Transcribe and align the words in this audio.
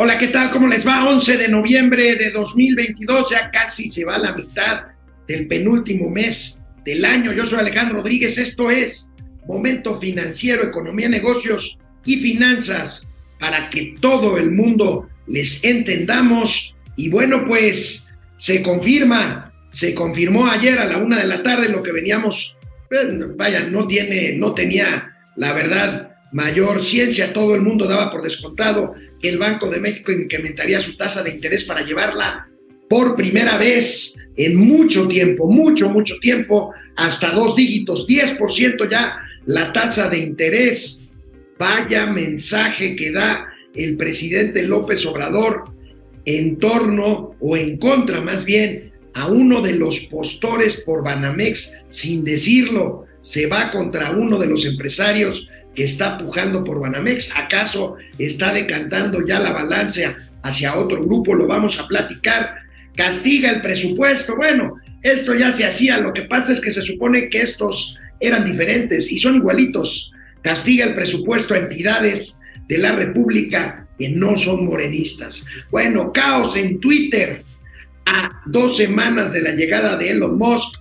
Hola, 0.00 0.16
¿qué 0.16 0.28
tal? 0.28 0.52
¿Cómo 0.52 0.68
les 0.68 0.86
va? 0.86 1.08
11 1.08 1.38
de 1.38 1.48
noviembre 1.48 2.14
de 2.14 2.30
2022, 2.30 3.30
ya 3.30 3.50
casi 3.50 3.90
se 3.90 4.04
va 4.04 4.16
la 4.16 4.32
mitad 4.32 4.84
del 5.26 5.48
penúltimo 5.48 6.08
mes 6.08 6.62
del 6.84 7.04
año. 7.04 7.32
Yo 7.32 7.44
soy 7.44 7.58
Alejandro 7.58 7.96
Rodríguez, 7.96 8.38
esto 8.38 8.70
es 8.70 9.10
Momento 9.48 9.98
Financiero, 9.98 10.62
Economía, 10.62 11.08
Negocios 11.08 11.80
y 12.04 12.18
Finanzas 12.18 13.12
para 13.40 13.68
que 13.70 13.96
todo 14.00 14.38
el 14.38 14.52
mundo 14.52 15.08
les 15.26 15.64
entendamos. 15.64 16.76
Y 16.94 17.08
bueno, 17.08 17.44
pues 17.44 18.06
se 18.36 18.62
confirma, 18.62 19.52
se 19.72 19.96
confirmó 19.96 20.46
ayer 20.46 20.78
a 20.78 20.86
la 20.86 20.98
una 20.98 21.18
de 21.18 21.26
la 21.26 21.42
tarde 21.42 21.70
lo 21.70 21.82
que 21.82 21.90
veníamos, 21.90 22.56
vaya, 23.34 23.66
no 23.68 23.88
tiene, 23.88 24.34
no 24.34 24.52
tenía 24.52 25.16
la 25.34 25.52
verdad 25.54 26.12
mayor 26.30 26.84
ciencia, 26.84 27.32
todo 27.32 27.56
el 27.56 27.62
mundo 27.62 27.88
daba 27.88 28.12
por 28.12 28.22
descontado 28.22 28.94
el 29.22 29.38
Banco 29.38 29.68
de 29.68 29.80
México 29.80 30.12
incrementaría 30.12 30.80
su 30.80 30.96
tasa 30.96 31.22
de 31.22 31.30
interés 31.30 31.64
para 31.64 31.84
llevarla 31.84 32.48
por 32.88 33.16
primera 33.16 33.58
vez 33.58 34.16
en 34.36 34.56
mucho 34.56 35.08
tiempo, 35.08 35.50
mucho, 35.50 35.90
mucho 35.90 36.18
tiempo, 36.20 36.72
hasta 36.96 37.32
dos 37.32 37.56
dígitos, 37.56 38.06
10% 38.06 38.88
ya 38.88 39.18
la 39.46 39.72
tasa 39.72 40.08
de 40.08 40.18
interés. 40.18 41.02
Vaya 41.58 42.06
mensaje 42.06 42.94
que 42.94 43.10
da 43.10 43.48
el 43.74 43.96
presidente 43.96 44.62
López 44.62 45.04
Obrador 45.06 45.64
en 46.24 46.56
torno 46.58 47.34
o 47.40 47.56
en 47.56 47.78
contra 47.78 48.20
más 48.20 48.44
bien 48.44 48.92
a 49.14 49.26
uno 49.26 49.60
de 49.60 49.72
los 49.72 50.00
postores 50.00 50.82
por 50.86 51.02
Banamex, 51.02 51.72
sin 51.88 52.24
decirlo, 52.24 53.06
se 53.20 53.46
va 53.46 53.72
contra 53.72 54.12
uno 54.12 54.38
de 54.38 54.46
los 54.46 54.64
empresarios 54.64 55.48
que 55.78 55.84
está 55.84 56.18
pujando 56.18 56.64
por 56.64 56.80
Banamex? 56.80 57.30
¿Acaso 57.36 57.98
está 58.18 58.52
decantando 58.52 59.24
ya 59.24 59.38
la 59.38 59.52
balanza 59.52 60.16
hacia 60.42 60.74
otro 60.74 61.00
grupo? 61.00 61.36
Lo 61.36 61.46
vamos 61.46 61.78
a 61.78 61.86
platicar. 61.86 62.56
Castiga 62.96 63.52
el 63.52 63.62
presupuesto. 63.62 64.34
Bueno, 64.34 64.74
esto 65.04 65.36
ya 65.36 65.52
se 65.52 65.64
hacía. 65.64 65.98
Lo 65.98 66.12
que 66.12 66.22
pasa 66.22 66.52
es 66.52 66.60
que 66.60 66.72
se 66.72 66.82
supone 66.82 67.28
que 67.28 67.42
estos 67.42 67.96
eran 68.18 68.44
diferentes 68.44 69.12
y 69.12 69.20
son 69.20 69.36
igualitos. 69.36 70.12
Castiga 70.42 70.84
el 70.84 70.96
presupuesto 70.96 71.54
a 71.54 71.58
entidades 71.58 72.40
de 72.66 72.78
la 72.78 72.96
República 72.96 73.86
que 73.96 74.08
no 74.08 74.36
son 74.36 74.64
morenistas. 74.66 75.46
Bueno, 75.70 76.12
caos 76.12 76.56
en 76.56 76.80
Twitter. 76.80 77.44
A 78.04 78.42
dos 78.46 78.78
semanas 78.78 79.32
de 79.32 79.42
la 79.42 79.52
llegada 79.52 79.96
de 79.96 80.10
Elon 80.10 80.38
Musk, 80.38 80.80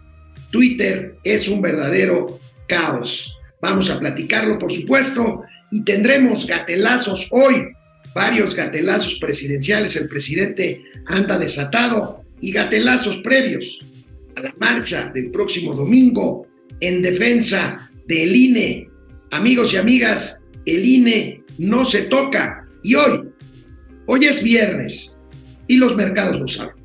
Twitter 0.49 1.17
es 1.23 1.47
un 1.49 1.61
verdadero 1.61 2.39
caos. 2.67 3.36
Vamos 3.61 3.89
a 3.89 3.99
platicarlo, 3.99 4.59
por 4.59 4.71
supuesto, 4.71 5.43
y 5.71 5.83
tendremos 5.83 6.45
gatelazos 6.45 7.27
hoy, 7.31 7.67
varios 8.13 8.55
gatelazos 8.55 9.15
presidenciales. 9.19 9.95
El 9.95 10.07
presidente 10.07 10.83
anda 11.05 11.37
desatado 11.37 12.23
y 12.39 12.51
gatelazos 12.51 13.17
previos 13.17 13.79
a 14.35 14.41
la 14.41 14.53
marcha 14.59 15.11
del 15.13 15.31
próximo 15.31 15.73
domingo 15.73 16.47
en 16.79 17.01
defensa 17.01 17.89
del 18.05 18.35
INE. 18.35 18.89
Amigos 19.31 19.73
y 19.73 19.77
amigas, 19.77 20.45
el 20.65 20.85
INE 20.85 21.43
no 21.57 21.85
se 21.85 22.03
toca. 22.03 22.67
Y 22.83 22.95
hoy, 22.95 23.23
hoy 24.05 24.25
es 24.25 24.43
viernes 24.43 25.17
y 25.67 25.77
los 25.77 25.95
mercados 25.95 26.39
lo 26.39 26.47
saben. 26.47 26.76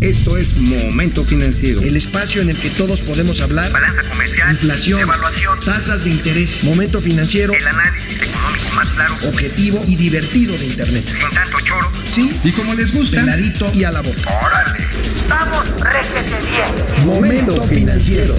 Esto 0.00 0.36
es 0.36 0.54
Momento 0.58 1.24
Financiero. 1.24 1.80
El 1.80 1.96
espacio 1.96 2.42
en 2.42 2.50
el 2.50 2.60
que 2.60 2.68
todos 2.68 3.00
podemos 3.00 3.40
hablar. 3.40 3.72
Balanza 3.72 4.02
comercial. 4.10 4.50
Inflación. 4.52 5.00
Evaluación. 5.00 5.58
Tasas 5.60 6.04
de 6.04 6.10
interés. 6.10 6.62
Momento 6.64 7.00
Financiero. 7.00 7.54
El 7.54 7.66
análisis 7.66 8.22
económico 8.22 8.68
más 8.74 8.88
claro. 8.90 9.14
Objetivo 9.26 9.82
y 9.86 9.96
divertido 9.96 10.56
de 10.58 10.66
Internet. 10.66 11.02
Sin 11.06 11.30
tanto 11.30 11.56
choro. 11.64 11.90
Sí. 12.10 12.30
Y 12.44 12.52
como 12.52 12.74
les 12.74 12.94
gusta. 12.94 13.20
Peladito 13.20 13.70
y 13.72 13.84
a 13.84 13.90
la 13.90 14.02
boca. 14.02 14.38
Órale. 14.44 14.86
Vamos, 15.30 15.80
réjete 15.80 16.46
bien. 16.50 17.06
Momento 17.06 17.62
Financiero. 17.64 18.36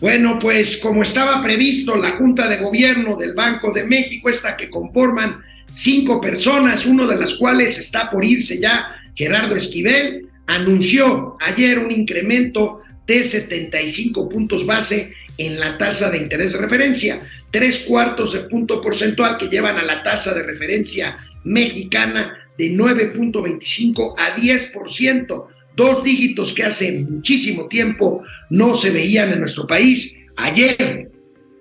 Bueno, 0.00 0.38
pues 0.38 0.76
como 0.76 1.02
estaba 1.02 1.42
previsto, 1.42 1.96
la 1.96 2.12
Junta 2.12 2.46
de 2.48 2.58
Gobierno 2.58 3.16
del 3.16 3.34
Banco 3.34 3.72
de 3.72 3.84
México, 3.84 4.28
esta 4.28 4.56
que 4.56 4.70
conforman 4.70 5.42
cinco 5.70 6.20
personas, 6.20 6.86
uno 6.86 7.06
de 7.06 7.16
las 7.16 7.34
cuales 7.34 7.78
está 7.78 8.10
por 8.10 8.24
irse 8.24 8.60
ya, 8.60 8.96
Gerardo 9.14 9.56
Esquivel, 9.56 10.28
anunció 10.46 11.36
ayer 11.40 11.78
un 11.78 11.90
incremento 11.90 12.80
de 13.06 13.22
75 13.22 14.28
puntos 14.28 14.66
base 14.66 15.12
en 15.38 15.60
la 15.60 15.76
tasa 15.76 16.10
de 16.10 16.18
interés 16.18 16.52
de 16.52 16.60
referencia, 16.60 17.20
tres 17.50 17.80
cuartos 17.80 18.32
de 18.32 18.40
punto 18.40 18.80
porcentual 18.80 19.36
que 19.38 19.48
llevan 19.48 19.76
a 19.76 19.82
la 19.82 20.02
tasa 20.02 20.34
de 20.34 20.42
referencia 20.42 21.16
mexicana 21.44 22.36
de 22.56 22.72
9.25 22.72 24.14
a 24.16 24.36
10%, 24.36 25.46
dos 25.76 26.02
dígitos 26.02 26.54
que 26.54 26.64
hace 26.64 27.00
muchísimo 27.00 27.68
tiempo 27.68 28.22
no 28.50 28.76
se 28.76 28.90
veían 28.90 29.32
en 29.32 29.40
nuestro 29.40 29.66
país. 29.66 30.18
Ayer 30.36 31.10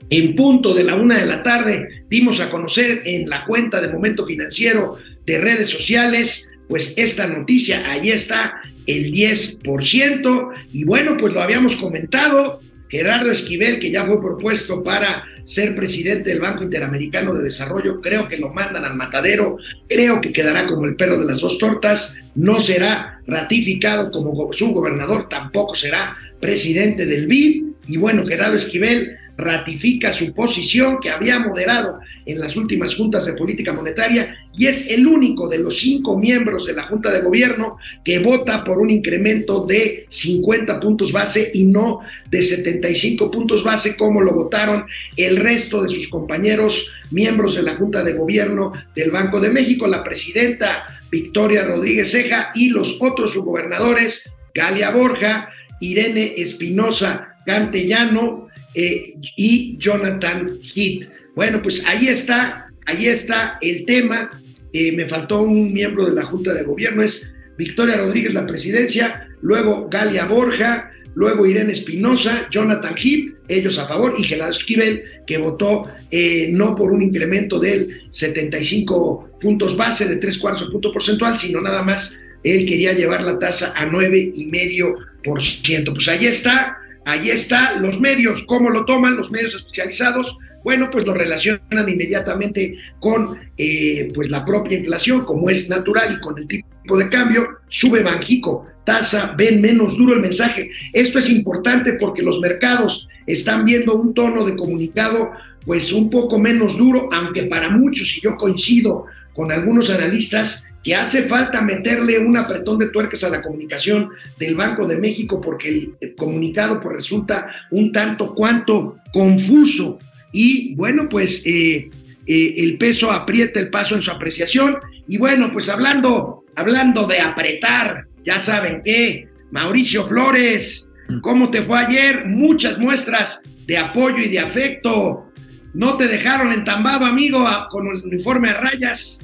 en 0.10 0.36
punto 0.36 0.74
de 0.74 0.84
la 0.84 0.96
una 0.96 1.20
de 1.20 1.26
la 1.26 1.44
tarde 1.44 2.06
dimos 2.10 2.40
a 2.40 2.50
conocer 2.50 3.02
en 3.06 3.30
la 3.30 3.46
cuenta 3.46 3.82
de 3.82 3.92
Momento 3.92 4.26
Financiero 4.26 4.98
de 5.26 5.40
redes 5.40 5.70
sociales, 5.70 6.50
pues 6.68 6.94
esta 6.98 7.28
noticia, 7.28 7.90
ahí 7.90 8.12
está 8.12 8.62
el 8.86 9.12
10%, 9.12 10.52
y 10.74 10.84
bueno, 10.84 11.18
pues 11.18 11.34
lo 11.34 11.42
habíamos 11.42 11.76
comentado, 11.76 12.60
Gerardo 12.88 13.32
Esquivel, 13.32 13.80
que 13.80 13.92
ya 13.92 14.06
fue 14.06 14.22
propuesto 14.22 14.84
para 14.84 15.26
ser 15.44 15.76
presidente 15.76 16.30
del 16.30 16.40
Banco 16.40 16.64
Interamericano 16.64 17.34
de 17.34 17.44
Desarrollo, 17.44 18.00
creo 18.00 18.28
que 18.28 18.38
lo 18.38 18.54
mandan 18.54 18.86
al 18.86 18.96
matadero, 18.96 19.58
creo 19.88 20.22
que 20.22 20.32
quedará 20.32 20.68
como 20.68 20.86
el 20.86 20.96
perro 20.96 21.18
de 21.18 21.26
las 21.26 21.40
dos 21.40 21.58
tortas, 21.58 22.24
no 22.36 22.60
será 22.60 23.22
ratificado 23.26 24.12
como 24.12 24.54
su 24.54 24.72
gobernador, 24.72 25.28
tampoco 25.30 25.76
será 25.76 26.16
presidente 26.40 27.06
del 27.06 27.28
BID, 27.28 27.64
y 27.88 27.98
bueno, 27.98 28.26
Gerardo 28.26 28.56
Esquivel 28.56 29.18
ratifica 29.38 30.14
su 30.14 30.34
posición 30.34 31.00
que 31.02 31.10
había 31.10 31.40
moderado 31.40 32.00
en 32.26 32.40
las 32.40 32.56
últimas 32.56 32.96
juntas 32.96 33.26
de 33.26 33.34
política 33.34 33.74
monetaria 33.74 34.36
y 34.54 34.68
es 34.68 34.90
el 34.90 35.06
único 35.08 35.50
de 35.50 35.60
los 35.60 35.80
cinco 35.80 36.18
miembros 36.18 36.66
de 36.66 36.74
la 36.74 36.84
Junta 36.84 37.12
de 37.12 37.22
Gobierno 37.22 37.78
que 38.04 38.20
vota 38.20 38.64
por 38.64 38.80
un 38.80 38.90
incremento 38.90 39.66
de 39.66 40.06
50 40.10 40.80
puntos 40.80 41.12
base 41.12 41.52
y 41.54 41.66
no 41.66 42.00
de 42.30 42.42
75 42.42 43.30
puntos 43.30 43.64
base 43.64 43.98
como 43.98 44.22
lo 44.22 44.34
votaron 44.34 44.86
el 45.18 45.38
resto 45.38 45.84
de 45.84 45.90
sus 45.90 46.08
compañeros 46.08 46.92
miembros 47.12 47.56
de 47.56 47.64
la 47.64 47.76
Junta 47.76 48.04
de 48.04 48.14
Gobierno 48.14 48.72
del 48.96 49.12
Banco 49.12 49.42
de 49.42 49.50
México, 49.50 49.88
la 49.88 50.04
presidenta 50.04 50.86
Victoria 51.12 51.66
Rodríguez 51.66 52.12
Ceja 52.12 52.52
y 52.56 52.70
los 52.70 52.98
otros 53.02 53.34
subgobernadores 53.34 54.32
Galia 54.54 54.90
Borja, 54.92 55.50
Irene 55.82 56.34
Espinosa 56.38 57.36
Cantellano, 57.46 58.45
eh, 58.76 59.16
y 59.38 59.78
Jonathan 59.78 60.60
Heath. 60.76 61.10
Bueno, 61.36 61.62
pues 61.62 61.86
ahí 61.86 62.08
está, 62.08 62.72
ahí 62.86 63.08
está 63.08 63.58
el 63.62 63.86
tema. 63.86 64.30
Eh, 64.74 64.92
me 64.92 65.06
faltó 65.06 65.42
un 65.42 65.74
miembro 65.74 66.06
de 66.06 66.14
la 66.14 66.24
Junta 66.24 66.54
de 66.54 66.64
Gobierno, 66.64 67.02
es 67.02 67.34
Victoria 67.58 67.98
Rodríguez, 67.98 68.34
la 68.34 68.46
presidencia, 68.46 69.30
luego 69.42 69.88
Galia 69.90 70.26
Borja, 70.26 70.92
luego 71.16 71.46
Irene 71.46 71.72
Espinosa, 71.72 72.48
Jonathan 72.52 72.96
Heath, 72.98 73.36
ellos 73.48 73.80
a 73.80 73.88
favor, 73.88 74.16
y 74.18 74.24
Gerardo 74.24 74.52
Esquivel, 74.52 75.04
que 75.26 75.38
votó 75.38 75.88
eh, 76.12 76.50
no 76.52 76.76
por 76.76 76.92
un 76.92 77.02
incremento 77.02 77.60
del 77.60 78.02
75 78.10 79.38
puntos 79.40 79.78
base 79.78 80.08
de 80.08 80.18
tres 80.18 80.38
cuartos 80.38 80.70
punto 80.70 80.92
porcentual, 80.92 81.38
sino 81.38 81.62
nada 81.62 81.82
más 81.82 82.18
él 82.44 82.66
quería 82.66 82.94
llevar 82.94 83.24
la 83.24 83.40
tasa 83.40 83.74
a 83.76 83.86
nueve 83.86 84.32
y 84.34 84.46
medio 84.46 84.96
por 85.24 85.42
ciento. 85.42 85.94
Pues 85.94 86.08
ahí 86.10 86.28
está, 86.28 86.78
Ahí 87.06 87.30
está, 87.30 87.78
los 87.78 88.00
medios, 88.00 88.44
¿cómo 88.44 88.70
lo 88.70 88.84
toman 88.84 89.16
los 89.16 89.30
medios 89.30 89.54
especializados? 89.54 90.38
Bueno, 90.64 90.90
pues 90.90 91.06
lo 91.06 91.14
relacionan 91.14 91.88
inmediatamente 91.88 92.76
con 93.00 93.38
eh, 93.56 94.08
pues 94.16 94.32
la 94.32 94.44
propia 94.44 94.80
inflación, 94.80 95.24
como 95.24 95.52
es 95.52 95.70
natural, 95.70 96.16
y 96.18 96.20
con 96.20 96.40
el 96.40 96.48
tipo 96.48 96.98
de 96.98 97.08
cambio, 97.08 97.48
sube 97.68 98.02
Banjico, 98.02 98.66
tasa, 98.84 99.36
ven 99.38 99.62
menos 99.62 99.96
duro 99.96 100.16
el 100.16 100.22
mensaje. 100.22 100.72
Esto 100.92 101.20
es 101.20 101.30
importante 101.30 101.94
porque 101.94 102.24
los 102.24 102.40
mercados 102.40 103.08
están 103.28 103.66
viendo 103.66 103.96
un 103.96 104.16
tono 104.16 104.44
de 104.44 104.56
comunicado 104.56 105.32
pues 105.66 105.92
un 105.94 106.10
poco 106.10 106.40
menos 106.40 106.78
duro, 106.78 107.10
aunque 107.12 107.44
para 107.44 107.70
muchos, 107.70 108.18
y 108.18 108.22
yo 108.22 108.36
coincido 108.36 109.06
con 109.34 109.52
algunos 109.52 109.90
analistas, 109.90 110.68
que 110.86 110.94
hace 110.94 111.24
falta 111.24 111.64
meterle 111.64 112.20
un 112.20 112.38
apretón 112.38 112.78
de 112.78 112.90
tuercas 112.90 113.24
a 113.24 113.30
la 113.30 113.42
comunicación 113.42 114.12
del 114.38 114.54
Banco 114.54 114.86
de 114.86 115.00
México 115.00 115.42
porque 115.42 115.90
el 116.00 116.16
comunicado 116.16 116.80
pues, 116.80 116.98
resulta 116.98 117.52
un 117.72 117.92
tanto 117.92 118.36
cuanto 118.36 119.00
confuso 119.12 119.98
y 120.32 120.76
bueno, 120.76 121.10
pues 121.10 121.42
eh, 121.44 121.90
eh, 122.28 122.54
el 122.58 122.78
peso 122.78 123.12
aprieta 123.12 123.60
el 123.60 123.72
paso 123.72 123.96
en 123.96 124.04
su 124.04 124.12
apreciación 124.12 124.78
y 125.08 125.18
bueno, 125.18 125.52
pues 125.52 125.70
hablando, 125.70 126.46
hablando 126.56 127.08
de 127.08 127.20
apretar, 127.20 128.06
ya 128.24 128.40
saben 128.40 128.84
qué, 128.86 129.28
Mauricio 129.50 130.06
Flores, 130.06 130.92
¿cómo 131.22 131.50
te 131.50 131.64
fue 131.64 131.80
ayer? 131.80 132.26
Muchas 132.28 132.78
muestras 132.78 133.42
de 133.66 133.80
apoyo 133.80 134.20
y 134.20 134.30
de 134.30 134.38
afecto 134.38 135.32
no 135.74 135.98
te 135.98 136.08
dejaron 136.08 136.54
entambado, 136.54 137.06
amigo, 137.06 137.44
con 137.72 137.88
el 137.88 138.04
uniforme 138.04 138.50
a 138.50 138.62
rayas. 138.62 139.20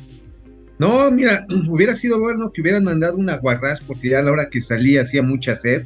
No, 0.82 1.12
mira, 1.12 1.46
hubiera 1.70 1.94
sido 1.94 2.20
bueno 2.20 2.52
que 2.52 2.62
hubieran 2.62 2.84
mandado 2.84 3.16
una 3.16 3.38
guarraz 3.38 3.82
porque 3.82 4.10
ya 4.10 4.20
a 4.20 4.24
la 4.24 4.32
hora 4.32 4.50
que 4.50 4.62
salí 4.62 4.98
hacía 4.98 5.22
mucha 5.22 5.56
sed. 5.56 5.86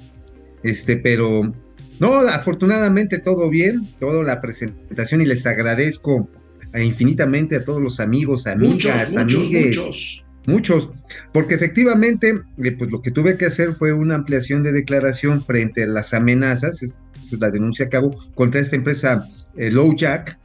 Este, 0.64 0.96
pero 0.96 1.54
no, 2.00 2.14
afortunadamente 2.22 3.20
todo 3.20 3.50
bien, 3.50 3.86
toda 4.00 4.24
la 4.24 4.40
presentación 4.40 5.20
y 5.20 5.26
les 5.26 5.46
agradezco 5.46 6.30
infinitamente 6.74 7.58
a 7.58 7.66
todos 7.66 7.82
los 7.82 8.00
amigos, 8.00 8.48
amigas, 8.48 8.74
muchos, 8.74 8.96
muchos, 8.96 9.18
amigues, 9.18 9.78
muchos. 9.78 10.26
muchos, 10.48 10.90
porque 11.32 11.56
efectivamente, 11.56 12.42
eh, 12.64 12.72
pues 12.72 12.90
lo 12.90 13.02
que 13.02 13.12
tuve 13.12 13.38
que 13.38 13.46
hacer 13.46 13.74
fue 13.74 13.94
una 13.94 14.16
ampliación 14.16 14.64
de 14.64 14.72
declaración 14.72 15.42
frente 15.42 15.84
a 15.84 15.88
las 15.88 16.14
amenazas, 16.14 16.82
es, 16.82 16.98
es 17.22 17.40
la 17.40 17.52
denuncia 17.52 17.90
que 17.90 17.98
hago 17.98 18.12
contra 18.34 18.60
esta 18.60 18.76
empresa 18.76 19.30
eh, 19.56 19.72
Low 19.72 19.96
Jack, 19.96 20.38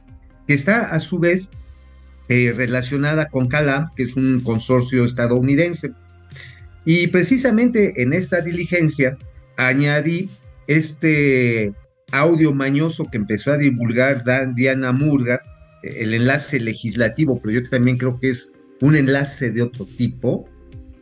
que 0.47 0.53
está 0.53 0.91
a 0.91 0.99
su 0.99 1.19
vez 1.19 1.49
eh, 2.31 2.53
relacionada 2.55 3.23
con 3.29 3.47
Calam, 3.47 3.89
que 3.95 4.03
es 4.03 4.15
un 4.15 4.39
consorcio 4.41 5.03
estadounidense. 5.03 5.91
Y 6.85 7.07
precisamente 7.07 8.01
en 8.01 8.13
esta 8.13 8.39
diligencia 8.41 9.17
añadí 9.57 10.29
este 10.67 11.73
audio 12.11 12.53
mañoso 12.53 13.07
que 13.11 13.17
empezó 13.17 13.51
a 13.51 13.57
divulgar 13.57 14.23
Dan- 14.23 14.55
Diana 14.55 14.91
Murga, 14.91 15.41
eh, 15.83 15.97
el 16.03 16.13
enlace 16.13 16.59
legislativo, 16.59 17.39
pero 17.41 17.59
yo 17.59 17.69
también 17.69 17.97
creo 17.97 18.19
que 18.19 18.29
es 18.29 18.51
un 18.81 18.95
enlace 18.95 19.51
de 19.51 19.61
otro 19.61 19.85
tipo, 19.85 20.47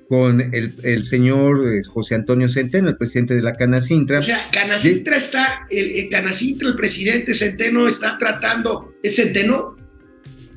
con 0.10 0.42
el, 0.42 0.74
el 0.84 1.04
señor 1.04 1.62
eh, 1.68 1.81
José 1.88 2.16
Antonio 2.16 2.50
Centeno, 2.50 2.90
el 2.90 2.98
presidente 2.98 3.36
de 3.36 3.44
la 3.44 3.54
Canacintra. 3.54 4.18
O 4.20 4.24
sea, 4.24 4.50
Canacintra 4.52 5.18
está, 5.18 5.68
el, 5.70 5.92
el 5.92 6.10
Canacintra, 6.10 6.68
el 6.68 6.76
presidente 6.76 7.36
Centeno 7.36 7.88
está 7.88 8.18
tratando, 8.18 8.96
¿es 9.04 9.16
Centeno? 9.18 9.78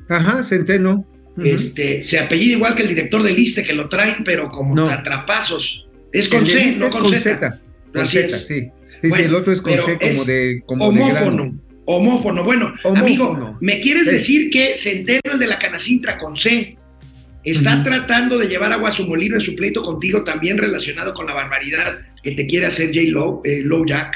Ajá, 0.09 0.43
Centeno. 0.43 1.05
Este, 1.43 2.03
se 2.03 2.19
apellida 2.19 2.53
igual 2.53 2.75
que 2.75 2.83
el 2.83 2.89
director 2.89 3.23
del 3.23 3.37
ISTE 3.39 3.63
que 3.63 3.73
lo 3.73 3.89
traen, 3.89 4.23
pero 4.23 4.47
como 4.49 4.75
No. 4.75 4.87
atrapazos. 4.89 5.87
Es 6.11 6.27
con 6.29 6.43
El 6.43 6.49
C, 6.51 6.65
Liste 6.65 6.79
no 6.79 6.89
con, 6.89 7.01
con 7.01 7.11
Z. 7.11 7.19
Z. 7.21 7.59
Con 7.93 8.01
Así 8.03 8.17
Z, 8.17 8.27
es. 8.37 8.47
sí. 8.47 8.53
Sí, 8.61 8.69
sí, 9.01 9.09
Bueno, 9.09 9.25
el 9.25 9.35
otro 9.35 9.51
es 9.51 9.61
con 9.61 9.73
C 9.73 9.79
como 9.79 9.97
es 10.01 10.25
de 10.27 10.61
como 10.65 10.91
de. 10.91 11.01
Homófono. 11.01 11.51
Homófono. 11.85 12.43
Bueno, 12.43 12.73
Homófono. 12.83 13.03
amigo, 13.05 13.57
¿me 13.61 13.81
quieres 13.81 14.05
Sí. 14.05 14.11
decir 14.11 14.49
que 14.51 14.75
Centeno, 14.77 15.33
el 15.33 15.39
de 15.39 15.47
la 15.47 15.57
Canacintra 15.59 16.17
con 16.19 16.37
C, 16.37 16.77
está 17.43 17.83
tratando 17.83 18.37
de 18.37 18.47
llevar 18.47 18.71
agua 18.71 18.89
a 18.89 18.91
su 18.91 19.05
molino 19.07 19.35
en 19.35 19.41
su 19.41 19.55
pleito 19.55 19.81
contigo, 19.81 20.23
también 20.23 20.57
relacionado 20.57 21.13
con 21.13 21.25
la 21.25 21.33
barbaridad 21.33 21.99
que 22.21 22.31
te 22.31 22.45
quiere 22.47 22.67
hacer 22.67 22.87
J. 22.93 23.01
Low, 23.09 23.41
eh, 23.43 23.61
Low 23.65 23.85
Jack? 23.85 24.15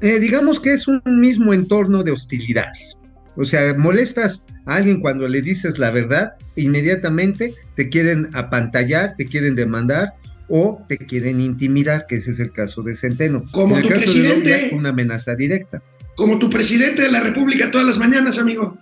Eh, 0.00 0.18
digamos 0.20 0.58
que 0.60 0.72
es 0.72 0.88
un 0.88 1.02
mismo 1.04 1.52
entorno 1.52 2.02
de 2.02 2.12
hostilidades. 2.12 2.96
O 3.40 3.44
sea, 3.46 3.72
molestas 3.78 4.44
a 4.66 4.76
alguien 4.76 5.00
cuando 5.00 5.26
le 5.26 5.40
dices 5.40 5.78
la 5.78 5.90
verdad, 5.90 6.34
inmediatamente 6.56 7.54
te 7.74 7.88
quieren 7.88 8.28
apantallar, 8.34 9.14
te 9.16 9.26
quieren 9.26 9.56
demandar 9.56 10.12
o 10.50 10.84
te 10.86 10.98
quieren 10.98 11.40
intimidar, 11.40 12.06
que 12.06 12.16
ese 12.16 12.32
es 12.32 12.40
el 12.40 12.52
caso 12.52 12.82
de 12.82 12.94
Centeno. 12.94 13.42
Como 13.50 13.78
en 13.78 13.82
el 13.82 13.88
tu 13.88 13.94
caso 13.94 14.00
de 14.00 14.06
presidente. 14.12 14.68
Fue 14.68 14.78
una 14.78 14.90
amenaza 14.90 15.34
directa. 15.36 15.82
Como 16.16 16.38
tu 16.38 16.50
presidente 16.50 17.00
de 17.00 17.10
la 17.10 17.20
República 17.20 17.70
todas 17.70 17.86
las 17.86 17.96
mañanas, 17.96 18.38
amigo. 18.38 18.76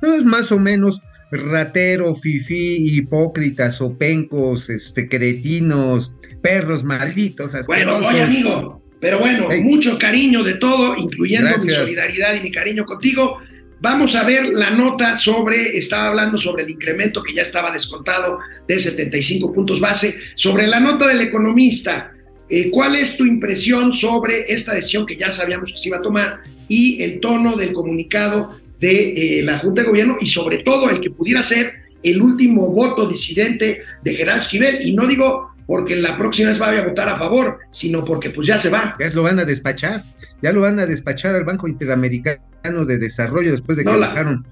Pues 0.00 0.24
más 0.24 0.50
o 0.50 0.58
menos 0.58 1.00
ratero, 1.30 2.12
fifí, 2.16 2.78
hipócritas, 2.96 3.80
opencos, 3.80 4.70
este, 4.70 5.08
cretinos, 5.08 6.10
perros 6.42 6.82
malditos, 6.82 7.52
Bueno, 7.68 7.92
asquerosos. 7.92 8.08
oye, 8.12 8.22
amigo, 8.22 8.82
pero 9.00 9.20
bueno, 9.20 9.46
Hey. 9.52 9.62
mucho 9.62 9.96
cariño 10.00 10.42
de 10.42 10.54
todo, 10.54 10.96
incluyendo 10.96 11.50
mi 11.62 11.70
solidaridad 11.70 12.34
y 12.34 12.42
mi 12.42 12.50
cariño 12.50 12.84
contigo. 12.84 13.36
Vamos 13.82 14.14
a 14.14 14.24
ver 14.24 14.50
la 14.50 14.70
nota 14.70 15.16
sobre, 15.16 15.78
estaba 15.78 16.08
hablando 16.08 16.36
sobre 16.36 16.64
el 16.64 16.70
incremento 16.70 17.22
que 17.22 17.32
ya 17.32 17.42
estaba 17.42 17.70
descontado 17.70 18.38
de 18.68 18.78
75 18.78 19.50
puntos 19.50 19.80
base, 19.80 20.14
sobre 20.34 20.66
la 20.66 20.80
nota 20.80 21.08
del 21.08 21.22
economista. 21.22 22.12
Eh, 22.50 22.70
¿Cuál 22.70 22.96
es 22.96 23.16
tu 23.16 23.24
impresión 23.24 23.94
sobre 23.94 24.52
esta 24.52 24.74
decisión 24.74 25.06
que 25.06 25.16
ya 25.16 25.30
sabíamos 25.30 25.72
que 25.72 25.78
se 25.78 25.88
iba 25.88 25.96
a 25.96 26.02
tomar 26.02 26.40
y 26.68 27.02
el 27.02 27.20
tono 27.20 27.56
del 27.56 27.72
comunicado 27.72 28.60
de 28.78 29.38
eh, 29.38 29.42
la 29.42 29.58
Junta 29.60 29.80
de 29.80 29.88
Gobierno 29.88 30.16
y 30.20 30.26
sobre 30.26 30.58
todo 30.58 30.90
el 30.90 31.00
que 31.00 31.10
pudiera 31.10 31.42
ser 31.42 31.72
el 32.02 32.20
último 32.20 32.72
voto 32.72 33.06
disidente 33.06 33.80
de 34.02 34.14
Gerardo 34.14 34.42
Esquivel? 34.42 34.86
Y 34.86 34.92
no 34.92 35.06
digo 35.06 35.49
porque 35.70 35.94
la 35.94 36.18
próxima 36.18 36.48
vez 36.48 36.58
vaya 36.58 36.80
a 36.80 36.84
votar 36.88 37.08
a 37.08 37.16
favor, 37.16 37.58
sino 37.70 38.04
porque 38.04 38.30
pues 38.30 38.48
ya 38.48 38.58
se 38.58 38.70
va. 38.70 38.92
Ya 38.98 39.08
lo 39.14 39.22
van 39.22 39.38
a 39.38 39.44
despachar, 39.44 40.02
ya 40.42 40.50
lo 40.52 40.60
van 40.62 40.80
a 40.80 40.86
despachar 40.86 41.36
al 41.36 41.44
Banco 41.44 41.68
Interamericano 41.68 42.84
de 42.84 42.98
Desarrollo 42.98 43.52
después 43.52 43.78
de 43.78 43.84
que 43.84 43.90
No 43.92 43.96
la- 43.96 44.08
bajaron. 44.08 44.44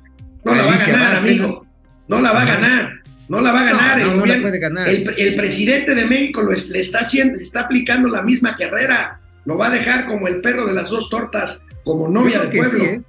No 0.45 0.55
la 0.55 0.63
va 0.63 0.71
a 0.71 0.75
Alicia 0.75 0.93
ganar, 0.93 1.17
amigo. 1.17 1.67
No 2.07 2.21
la 2.21 2.31
va 2.33 2.43
a 2.43 2.45
ganar. 2.45 2.93
No 3.29 3.41
la 3.41 3.51
va 3.51 3.61
a 3.63 3.65
ganar. 3.65 3.99
No, 3.99 4.05
el, 4.05 4.17
no, 4.17 4.27
no 4.27 4.33
la 4.33 4.41
puede 4.41 4.59
ganar. 4.61 4.89
el- 4.89 5.13
el 5.19 5.35
presidente 5.35 5.97
de 5.97 6.07
México 6.07 6.41
lo 6.41 6.53
es- 6.53 6.71
le 6.71 6.79
está 6.81 7.01
haciendo, 7.01 7.35
le 7.37 7.43
está 7.43 7.63
aplicando 7.63 8.09
la 8.09 8.23
misma 8.23 8.55
carrera. 8.55 9.21
Lo 9.45 9.59
va 9.59 9.67
a 9.67 9.71
dejar 9.71 10.07
como 10.07 10.29
el 10.29 10.41
perro 10.41 10.67
de 10.67 10.73
las 10.73 10.89
dos 10.89 11.11
tortas, 11.11 11.63
como 11.83 12.07
novia 12.09 12.43
de 12.43 12.57
pueblo. 12.59 12.79
sí, 12.79 12.91
¿eh? 12.91 13.03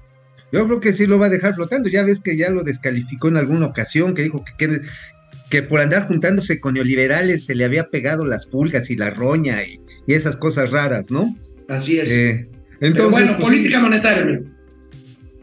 Yo 0.52 0.66
creo 0.66 0.80
que 0.80 0.94
sí 0.94 1.06
lo 1.06 1.20
va 1.20 1.28
a 1.28 1.30
dejar 1.30 1.54
flotando. 1.54 1.90
Ya 1.90 2.02
ves 2.02 2.22
que 2.22 2.36
ya 2.36 2.50
lo 2.50 2.64
descalificó 2.64 3.28
en 3.28 3.38
alguna 3.38 3.68
ocasión, 3.68 4.16
que 4.16 4.24
dijo 4.24 4.44
que, 4.44 4.54
que, 4.58 4.82
que 5.50 5.64
por 5.64 5.82
andar 5.82 6.08
juntándose 6.08 6.60
con 6.60 6.76
neoliberales 6.76 7.46
se 7.46 7.56
le 7.56 7.66
había 7.66 7.90
pegado 7.90 8.26
las 8.26 8.46
pulgas 8.46 8.90
y 8.90 8.96
la 8.96 9.10
roña 9.10 9.64
y, 9.64 9.80
y 10.06 10.14
esas 10.14 10.36
cosas 10.36 10.72
raras, 10.72 11.10
¿no? 11.10 11.36
Así 11.68 12.00
es. 12.00 12.10
Eh, 12.10 12.48
Pero 12.80 12.92
entonces, 12.92 13.12
bueno, 13.12 13.38
pues, 13.38 13.50
política 13.50 13.80
monetaria, 13.80 14.24
amigo. 14.24 14.46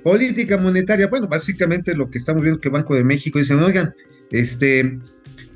política 0.02 0.56
monetaria, 0.56 1.08
bueno, 1.08 1.26
básicamente 1.28 1.94
lo 1.96 2.10
que 2.10 2.18
estamos 2.18 2.42
viendo 2.42 2.60
que 2.60 2.68
Banco 2.68 2.94
de 2.94 3.04
México 3.04 3.38
dicen, 3.38 3.58
oigan, 3.58 3.94
este, 4.30 4.98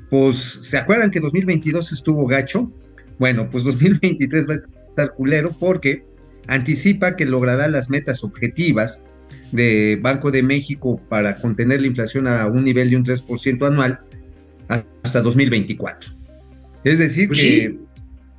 pues, 0.09 0.59
¿se 0.61 0.77
acuerdan 0.77 1.11
que 1.11 1.19
2022 1.19 1.91
estuvo 1.93 2.27
gacho? 2.27 2.71
Bueno, 3.19 3.49
pues 3.49 3.63
2023 3.63 4.49
va 4.49 4.53
a 4.53 4.57
estar 4.89 5.13
culero 5.15 5.55
porque 5.57 6.03
anticipa 6.47 7.15
que 7.15 7.25
logrará 7.25 7.67
las 7.67 7.89
metas 7.89 8.23
objetivas 8.23 9.03
de 9.51 9.99
Banco 10.01 10.31
de 10.31 10.43
México 10.43 10.99
para 11.09 11.37
contener 11.37 11.81
la 11.81 11.87
inflación 11.87 12.27
a 12.27 12.47
un 12.47 12.63
nivel 12.63 12.89
de 12.89 12.97
un 12.97 13.05
3% 13.05 13.67
anual 13.67 14.01
hasta 15.03 15.21
2024. 15.21 16.11
Es 16.83 16.99
decir, 16.99 17.27
Pues 17.27 17.39
que, 17.39 17.45
sí. 17.67 17.79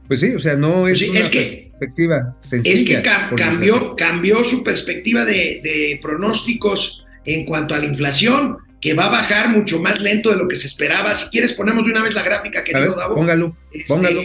pues 0.08 0.20
sí, 0.20 0.34
o 0.34 0.38
sea, 0.40 0.56
no 0.56 0.86
es 0.88 0.92
Pues 0.94 0.98
sí, 1.00 1.08
una 1.10 1.20
es 1.20 1.28
que- 1.28 1.70
perspectiva 1.72 2.36
sencilla. 2.40 2.74
Es 2.74 2.82
que 2.84 3.02
ca- 3.02 3.30
cambió, 3.36 3.96
cambió 3.96 4.44
su 4.44 4.62
perspectiva 4.62 5.24
de, 5.24 5.60
de 5.64 5.98
pronósticos 6.02 7.04
en 7.24 7.44
cuanto 7.44 7.74
a 7.74 7.78
la 7.78 7.86
inflación, 7.86 8.58
que 8.80 8.94
va 8.94 9.06
a 9.06 9.10
bajar 9.10 9.48
mucho 9.50 9.80
más 9.80 10.00
lento 10.00 10.30
de 10.30 10.36
lo 10.36 10.48
que 10.48 10.56
se 10.56 10.66
esperaba. 10.66 11.14
Si 11.14 11.28
quieres, 11.30 11.52
ponemos 11.52 11.84
de 11.84 11.92
una 11.92 12.02
vez 12.02 12.14
la 12.14 12.22
gráfica, 12.22 12.64
querido 12.64 12.88
ver, 12.90 12.96
Davo. 12.98 13.14
póngalo, 13.14 13.56
Este, 13.72 13.86
póngalo. 13.86 14.20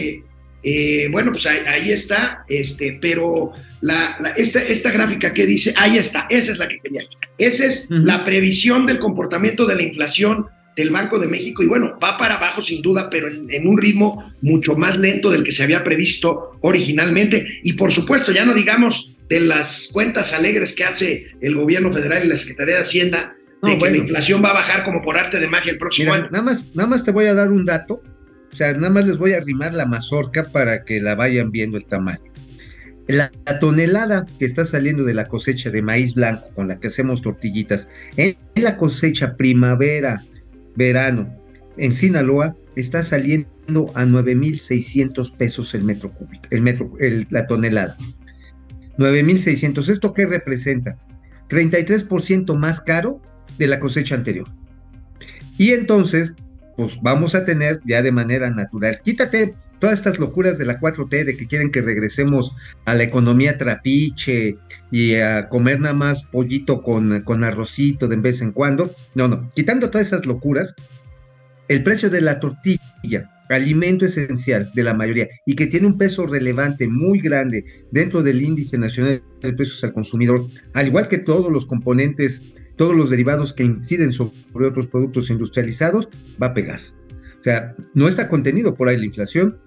eh, 0.64 1.08
bueno, 1.12 1.30
pues 1.32 1.46
ahí, 1.46 1.58
ahí 1.66 1.92
está, 1.92 2.44
este, 2.48 2.98
pero 3.00 3.52
la, 3.80 4.16
la- 4.18 4.30
esta, 4.30 4.60
esta 4.60 4.90
gráfica 4.90 5.32
que 5.32 5.46
dice, 5.46 5.72
ahí 5.76 5.96
está, 5.98 6.26
esa 6.28 6.50
es 6.52 6.58
la 6.58 6.66
que 6.68 6.80
quería. 6.80 7.02
Esa 7.38 7.66
es 7.66 7.86
la 7.90 8.24
previsión 8.24 8.84
del 8.86 8.98
comportamiento 8.98 9.64
de 9.64 9.76
la 9.76 9.82
inflación 9.82 10.46
del 10.78 10.90
Banco 10.90 11.18
de 11.18 11.26
México 11.26 11.64
y 11.64 11.66
bueno, 11.66 11.98
va 12.02 12.16
para 12.16 12.36
abajo 12.36 12.62
sin 12.62 12.80
duda, 12.80 13.10
pero 13.10 13.26
en, 13.26 13.52
en 13.52 13.66
un 13.66 13.76
ritmo 13.76 14.32
mucho 14.42 14.76
más 14.76 14.96
lento 14.96 15.28
del 15.28 15.42
que 15.42 15.50
se 15.50 15.64
había 15.64 15.82
previsto 15.82 16.52
originalmente. 16.60 17.60
Y 17.64 17.72
por 17.72 17.90
supuesto, 17.90 18.30
ya 18.30 18.44
no 18.44 18.54
digamos 18.54 19.16
de 19.28 19.40
las 19.40 19.90
cuentas 19.92 20.32
alegres 20.32 20.74
que 20.74 20.84
hace 20.84 21.26
el 21.40 21.56
gobierno 21.56 21.92
federal 21.92 22.24
y 22.24 22.28
la 22.28 22.36
Secretaría 22.36 22.76
de 22.76 22.82
Hacienda, 22.82 23.34
de 23.60 23.76
que 23.76 23.90
la 23.90 23.96
inflación 23.96 24.42
va 24.42 24.50
a 24.50 24.54
bajar 24.54 24.84
como 24.84 25.02
por 25.02 25.18
arte 25.18 25.40
de 25.40 25.48
magia 25.48 25.72
el 25.72 25.78
próximo 25.78 26.12
Mira, 26.12 26.22
año. 26.24 26.30
nada 26.30 26.44
más, 26.44 26.66
nada 26.74 26.88
más 26.88 27.02
te 27.02 27.10
voy 27.10 27.24
a 27.24 27.34
dar 27.34 27.50
un 27.50 27.64
dato. 27.64 28.00
O 28.52 28.56
sea, 28.56 28.72
nada 28.74 28.90
más 28.90 29.04
les 29.04 29.18
voy 29.18 29.32
a 29.32 29.38
arrimar 29.38 29.74
la 29.74 29.84
mazorca 29.84 30.44
para 30.44 30.84
que 30.84 31.00
la 31.00 31.16
vayan 31.16 31.50
viendo 31.50 31.76
el 31.76 31.84
tamaño. 31.84 32.22
La, 33.08 33.32
la 33.46 33.58
tonelada 33.58 34.26
que 34.38 34.44
está 34.44 34.64
saliendo 34.64 35.02
de 35.02 35.14
la 35.14 35.24
cosecha 35.24 35.70
de 35.70 35.82
maíz 35.82 36.14
blanco 36.14 36.46
con 36.54 36.68
la 36.68 36.78
que 36.78 36.86
hacemos 36.86 37.20
tortillitas, 37.20 37.88
en 38.16 38.36
la 38.54 38.76
cosecha 38.76 39.34
primavera, 39.34 40.22
verano, 40.78 41.28
en 41.76 41.92
Sinaloa, 41.92 42.56
está 42.76 43.02
saliendo 43.02 43.90
a 43.94 44.04
9.600 44.04 45.36
pesos 45.36 45.74
el 45.74 45.84
metro 45.84 46.12
cúbico, 46.12 46.44
el 46.50 46.62
metro, 46.62 46.92
la 47.30 47.46
tonelada. 47.46 47.96
9.600. 48.96 49.88
¿Esto 49.88 50.14
qué 50.14 50.26
representa? 50.26 50.96
33% 51.48 52.56
más 52.56 52.80
caro 52.80 53.20
de 53.58 53.66
la 53.66 53.80
cosecha 53.80 54.14
anterior. 54.14 54.46
Y 55.56 55.70
entonces, 55.70 56.34
pues 56.76 56.98
vamos 57.02 57.34
a 57.34 57.44
tener 57.44 57.80
ya 57.84 58.00
de 58.02 58.12
manera 58.12 58.50
natural, 58.50 59.00
quítate 59.04 59.54
todas 59.78 59.98
estas 59.98 60.18
locuras 60.18 60.58
de 60.58 60.64
la 60.64 60.80
4T, 60.80 61.24
de 61.24 61.36
que 61.36 61.46
quieren 61.46 61.70
que 61.70 61.82
regresemos 61.82 62.52
a 62.84 62.94
la 62.94 63.02
economía 63.02 63.58
trapiche 63.58 64.54
y 64.90 65.14
a 65.14 65.48
comer 65.48 65.80
nada 65.80 65.94
más 65.94 66.24
pollito 66.24 66.82
con, 66.82 67.22
con 67.22 67.44
arrocito 67.44 68.08
de 68.08 68.16
vez 68.16 68.40
en 68.40 68.52
cuando. 68.52 68.94
No, 69.14 69.28
no, 69.28 69.50
quitando 69.54 69.90
todas 69.90 70.08
esas 70.08 70.26
locuras, 70.26 70.74
el 71.68 71.82
precio 71.82 72.10
de 72.10 72.20
la 72.20 72.40
tortilla, 72.40 73.30
alimento 73.48 74.04
esencial 74.04 74.70
de 74.74 74.82
la 74.82 74.92
mayoría 74.92 75.28
y 75.46 75.54
que 75.54 75.66
tiene 75.66 75.86
un 75.86 75.96
peso 75.96 76.26
relevante 76.26 76.86
muy 76.86 77.18
grande 77.18 77.64
dentro 77.90 78.22
del 78.22 78.42
índice 78.42 78.76
nacional 78.76 79.22
de 79.40 79.52
precios 79.54 79.82
al 79.84 79.94
consumidor, 79.94 80.46
al 80.74 80.86
igual 80.86 81.08
que 81.08 81.18
todos 81.18 81.50
los 81.50 81.64
componentes 81.64 82.42
todos 82.78 82.96
los 82.96 83.10
derivados 83.10 83.52
que 83.52 83.64
inciden 83.64 84.12
sobre 84.12 84.66
otros 84.66 84.86
productos 84.86 85.28
industrializados, 85.28 86.08
va 86.40 86.46
a 86.46 86.54
pegar. 86.54 86.80
O 87.40 87.44
sea, 87.44 87.74
no 87.92 88.08
está 88.08 88.28
contenido 88.28 88.76
por 88.76 88.88
ahí 88.88 88.96
la 88.96 89.04
inflación. 89.04 89.58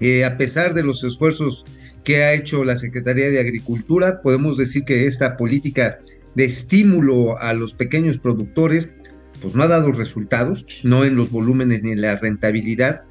Eh, 0.00 0.24
a 0.24 0.36
pesar 0.36 0.74
de 0.74 0.82
los 0.82 1.04
esfuerzos 1.04 1.64
que 2.04 2.22
ha 2.22 2.34
hecho 2.34 2.64
la 2.64 2.78
Secretaría 2.78 3.30
de 3.30 3.40
Agricultura, 3.40 4.20
podemos 4.22 4.56
decir 4.56 4.84
que 4.84 5.06
esta 5.06 5.36
política 5.36 5.98
de 6.34 6.44
estímulo 6.44 7.38
a 7.38 7.52
los 7.54 7.74
pequeños 7.74 8.18
productores, 8.18 8.94
pues 9.40 9.54
no 9.54 9.62
ha 9.62 9.68
dado 9.68 9.90
resultados, 9.92 10.66
no 10.82 11.04
en 11.04 11.16
los 11.16 11.30
volúmenes 11.30 11.82
ni 11.82 11.92
en 11.92 12.02
la 12.02 12.16
rentabilidad, 12.16 13.04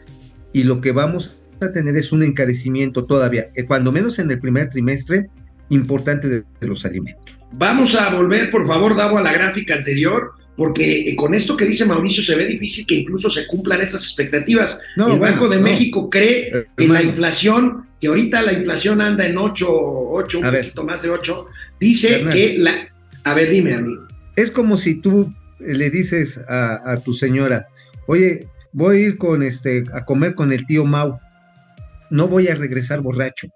y 0.54 0.64
lo 0.64 0.80
que 0.80 0.92
vamos 0.92 1.38
a 1.60 1.72
tener 1.72 1.96
es 1.98 2.12
un 2.12 2.24
encarecimiento 2.24 3.06
todavía, 3.06 3.50
eh, 3.56 3.66
cuando 3.66 3.92
menos 3.92 4.20
en 4.20 4.32
el 4.32 4.40
primer 4.40 4.70
trimestre, 4.70 5.30
importante 5.70 6.30
de, 6.30 6.44
de 6.62 6.68
los 6.68 6.86
alimentos. 6.86 7.36
Vamos 7.54 7.96
a 7.96 8.14
volver, 8.14 8.52
por 8.52 8.68
favor, 8.68 8.96
Davo, 8.96 9.18
a 9.18 9.22
la 9.22 9.34
gráfica 9.34 9.74
anterior, 9.76 10.34
porque 10.58 11.10
eh, 11.10 11.16
con 11.16 11.34
esto 11.34 11.56
que 11.58 11.66
dice 11.66 11.86
Mauricio 11.86 12.24
se 12.24 12.36
ve 12.36 12.46
difícil 12.46 12.86
que 12.88 12.96
incluso 12.96 13.30
se 13.30 13.46
cumplan 13.48 13.82
estas 13.82 14.04
expectativas. 14.04 14.80
No, 14.96 15.12
el 15.14 15.20
bueno, 15.20 15.34
Banco 15.36 15.50
de 15.50 15.58
no. 15.58 15.64
México 15.64 16.10
cree 16.10 16.48
Eh, 16.48 16.66
que 16.78 16.88
la 16.88 17.02
inflación, 17.04 17.88
que 18.00 18.08
ahorita 18.08 18.42
la 18.42 18.54
inflación 18.54 19.02
anda 19.02 19.26
en 19.26 19.38
8, 19.38 19.68
8 19.70 20.40
un 20.40 20.46
A 20.46 20.50
ver. 20.52 20.62
poquito 20.62 20.84
más 20.84 21.02
de 21.02 21.10
8, 21.10 21.48
dice 21.80 22.16
Hernán. 22.16 22.34
que 22.34 22.56
la... 22.58 22.88
A 23.24 23.34
ver, 23.34 23.50
dime, 23.50 23.74
amigo. 23.74 24.04
Es 24.36 24.52
como 24.52 24.78
si 24.78 25.02
tú 25.02 25.34
eh, 25.60 25.74
le 25.74 25.90
dices 25.90 26.40
a, 26.48 26.92
a 26.92 27.00
tu 27.02 27.14
señora, 27.14 27.68
oye, 28.08 28.48
voy 28.72 28.96
a 28.96 29.00
ir 29.08 29.18
con 29.18 29.42
este, 29.44 29.84
a 29.94 30.06
comer 30.06 30.36
con 30.36 30.52
el 30.54 30.66
tío 30.68 30.86
Mau, 30.86 31.18
no 32.12 32.28
voy 32.28 32.48
a 32.50 32.56
regresar 32.56 33.02
borracho. 33.02 33.48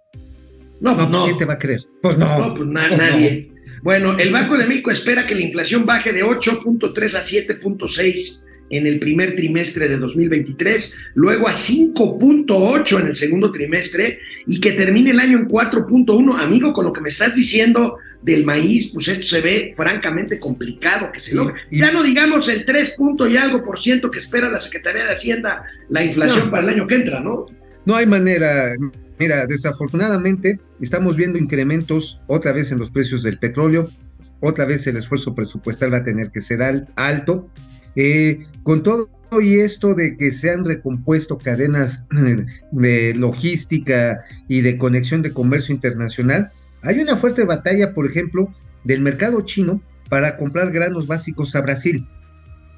No, 0.81 0.95
pues 0.95 1.09
no. 1.09 1.25
¿quién 1.25 1.37
te 1.37 1.45
va 1.45 1.53
a 1.53 1.59
creer? 1.59 1.81
Pues 2.01 2.17
no. 2.17 2.39
No, 2.47 2.53
pues 2.55 2.67
na- 2.69 2.87
Pues 2.87 2.97
nadie. 2.99 3.48
Bueno, 3.81 4.17
el 4.17 4.31
Banco 4.31 4.57
de 4.57 4.65
México 4.67 4.91
espera 4.91 5.25
que 5.25 5.35
la 5.35 5.41
inflación 5.41 5.85
baje 5.85 6.11
de 6.13 6.23
8.3 6.23 7.15
a 7.15 7.21
7.6 7.21 8.43
en 8.71 8.85
el 8.85 8.99
primer 8.99 9.35
trimestre 9.35 9.87
de 9.87 9.97
2023, 9.97 10.95
luego 11.15 11.47
a 11.47 11.53
5.8 11.53 13.01
en 13.01 13.07
el 13.07 13.15
segundo 13.15 13.51
trimestre 13.51 14.19
y 14.45 14.59
que 14.59 14.73
termine 14.73 15.11
el 15.11 15.19
año 15.19 15.39
en 15.39 15.47
4.1. 15.47 16.39
Amigo, 16.39 16.71
con 16.71 16.85
lo 16.85 16.93
que 16.93 17.01
me 17.01 17.09
estás 17.09 17.33
diciendo 17.33 17.97
del 18.21 18.45
maíz, 18.45 18.91
pues 18.93 19.07
esto 19.07 19.25
se 19.25 19.41
ve 19.41 19.71
francamente 19.75 20.39
complicado 20.39 21.11
que 21.11 21.19
se 21.19 21.33
logre. 21.33 21.55
Ya 21.71 21.91
no 21.91 22.03
digamos 22.03 22.47
el 22.49 22.65
3 22.65 22.95
punto 22.97 23.27
y 23.27 23.37
algo 23.37 23.63
por 23.63 23.79
ciento 23.79 24.11
que 24.11 24.19
espera 24.19 24.49
la 24.49 24.59
Secretaría 24.59 25.05
de 25.05 25.13
Hacienda 25.13 25.63
la 25.89 26.03
inflación 26.03 26.45
No. 26.45 26.51
para 26.51 26.63
el 26.63 26.69
año 26.69 26.85
que 26.87 26.95
entra, 26.95 27.21
¿no? 27.21 27.45
No 27.89 27.95
hay 27.95 28.05
manera. 28.05 28.75
Mira, 29.17 29.47
desafortunadamente 29.47 30.59
estamos 30.79 31.17
viendo 31.17 31.39
incrementos 31.39 32.21
otra 32.27 32.51
vez 32.51 32.71
en 32.71 32.77
los 32.77 32.91
precios 32.91 33.23
del 33.23 33.39
petróleo, 33.39 33.89
otra 34.41 34.65
vez 34.65 34.85
el 34.85 34.95
esfuerzo 34.97 35.33
presupuestal 35.33 35.91
va 35.91 35.97
a 35.97 36.03
tener 36.03 36.29
que 36.29 36.43
ser 36.43 36.61
al- 36.61 36.87
alto. 36.95 37.49
Eh, 37.95 38.45
con 38.61 38.83
todo 38.83 39.09
y 39.41 39.55
esto 39.55 39.95
de 39.95 40.17
que 40.17 40.31
se 40.31 40.51
han 40.51 40.65
recompuesto 40.65 41.39
cadenas 41.39 42.05
de 42.71 43.15
logística 43.15 44.23
y 44.47 44.61
de 44.61 44.77
conexión 44.77 45.23
de 45.23 45.33
comercio 45.33 45.73
internacional, 45.73 46.51
hay 46.83 46.99
una 46.99 47.15
fuerte 47.15 47.43
batalla, 47.43 47.95
por 47.95 48.05
ejemplo, 48.05 48.53
del 48.83 49.01
mercado 49.01 49.41
chino 49.41 49.81
para 50.09 50.37
comprar 50.37 50.69
granos 50.71 51.07
básicos 51.07 51.55
a 51.55 51.61
Brasil. 51.61 52.07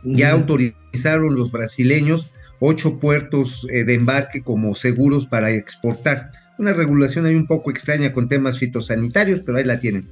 Ya 0.05 0.31
autorizaron 0.31 1.35
los 1.35 1.51
brasileños 1.51 2.31
ocho 2.61 2.99
puertos 2.99 3.67
eh, 3.69 3.83
de 3.83 3.95
embarque 3.95 4.43
como 4.43 4.75
seguros 4.75 5.25
para 5.25 5.49
exportar. 5.51 6.31
Una 6.59 6.73
regulación 6.73 7.25
ahí 7.25 7.35
un 7.35 7.47
poco 7.47 7.71
extraña 7.71 8.13
con 8.13 8.29
temas 8.29 8.59
fitosanitarios, 8.59 9.41
pero 9.41 9.57
ahí 9.57 9.65
la 9.65 9.79
tienen. 9.79 10.11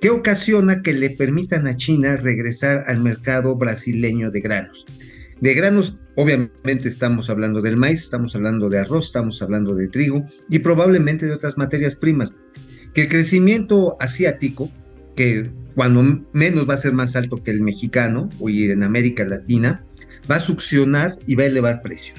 Que 0.00 0.10
ocasiona 0.10 0.80
que 0.80 0.92
le 0.92 1.10
permitan 1.10 1.66
a 1.66 1.76
China 1.76 2.16
regresar 2.16 2.84
al 2.86 3.02
mercado 3.02 3.56
brasileño 3.56 4.30
de 4.30 4.40
granos. 4.40 4.86
De 5.40 5.54
granos, 5.54 5.98
obviamente 6.14 6.88
estamos 6.88 7.30
hablando 7.30 7.62
del 7.62 7.76
maíz, 7.76 8.02
estamos 8.02 8.34
hablando 8.36 8.70
de 8.70 8.78
arroz, 8.78 9.06
estamos 9.06 9.42
hablando 9.42 9.74
de 9.74 9.88
trigo 9.88 10.24
y 10.48 10.60
probablemente 10.60 11.26
de 11.26 11.34
otras 11.34 11.58
materias 11.58 11.96
primas. 11.96 12.34
Que 12.94 13.02
el 13.02 13.08
crecimiento 13.08 13.96
asiático, 13.98 14.70
que 15.16 15.50
cuando 15.74 16.24
menos 16.32 16.68
va 16.68 16.74
a 16.74 16.78
ser 16.78 16.92
más 16.92 17.16
alto 17.16 17.42
que 17.42 17.50
el 17.50 17.60
mexicano 17.60 18.28
o 18.38 18.48
y 18.48 18.70
en 18.70 18.84
América 18.84 19.24
Latina, 19.24 19.84
va 20.30 20.36
a 20.36 20.40
succionar 20.40 21.16
y 21.26 21.34
va 21.34 21.44
a 21.44 21.46
elevar 21.46 21.82
precios. 21.82 22.18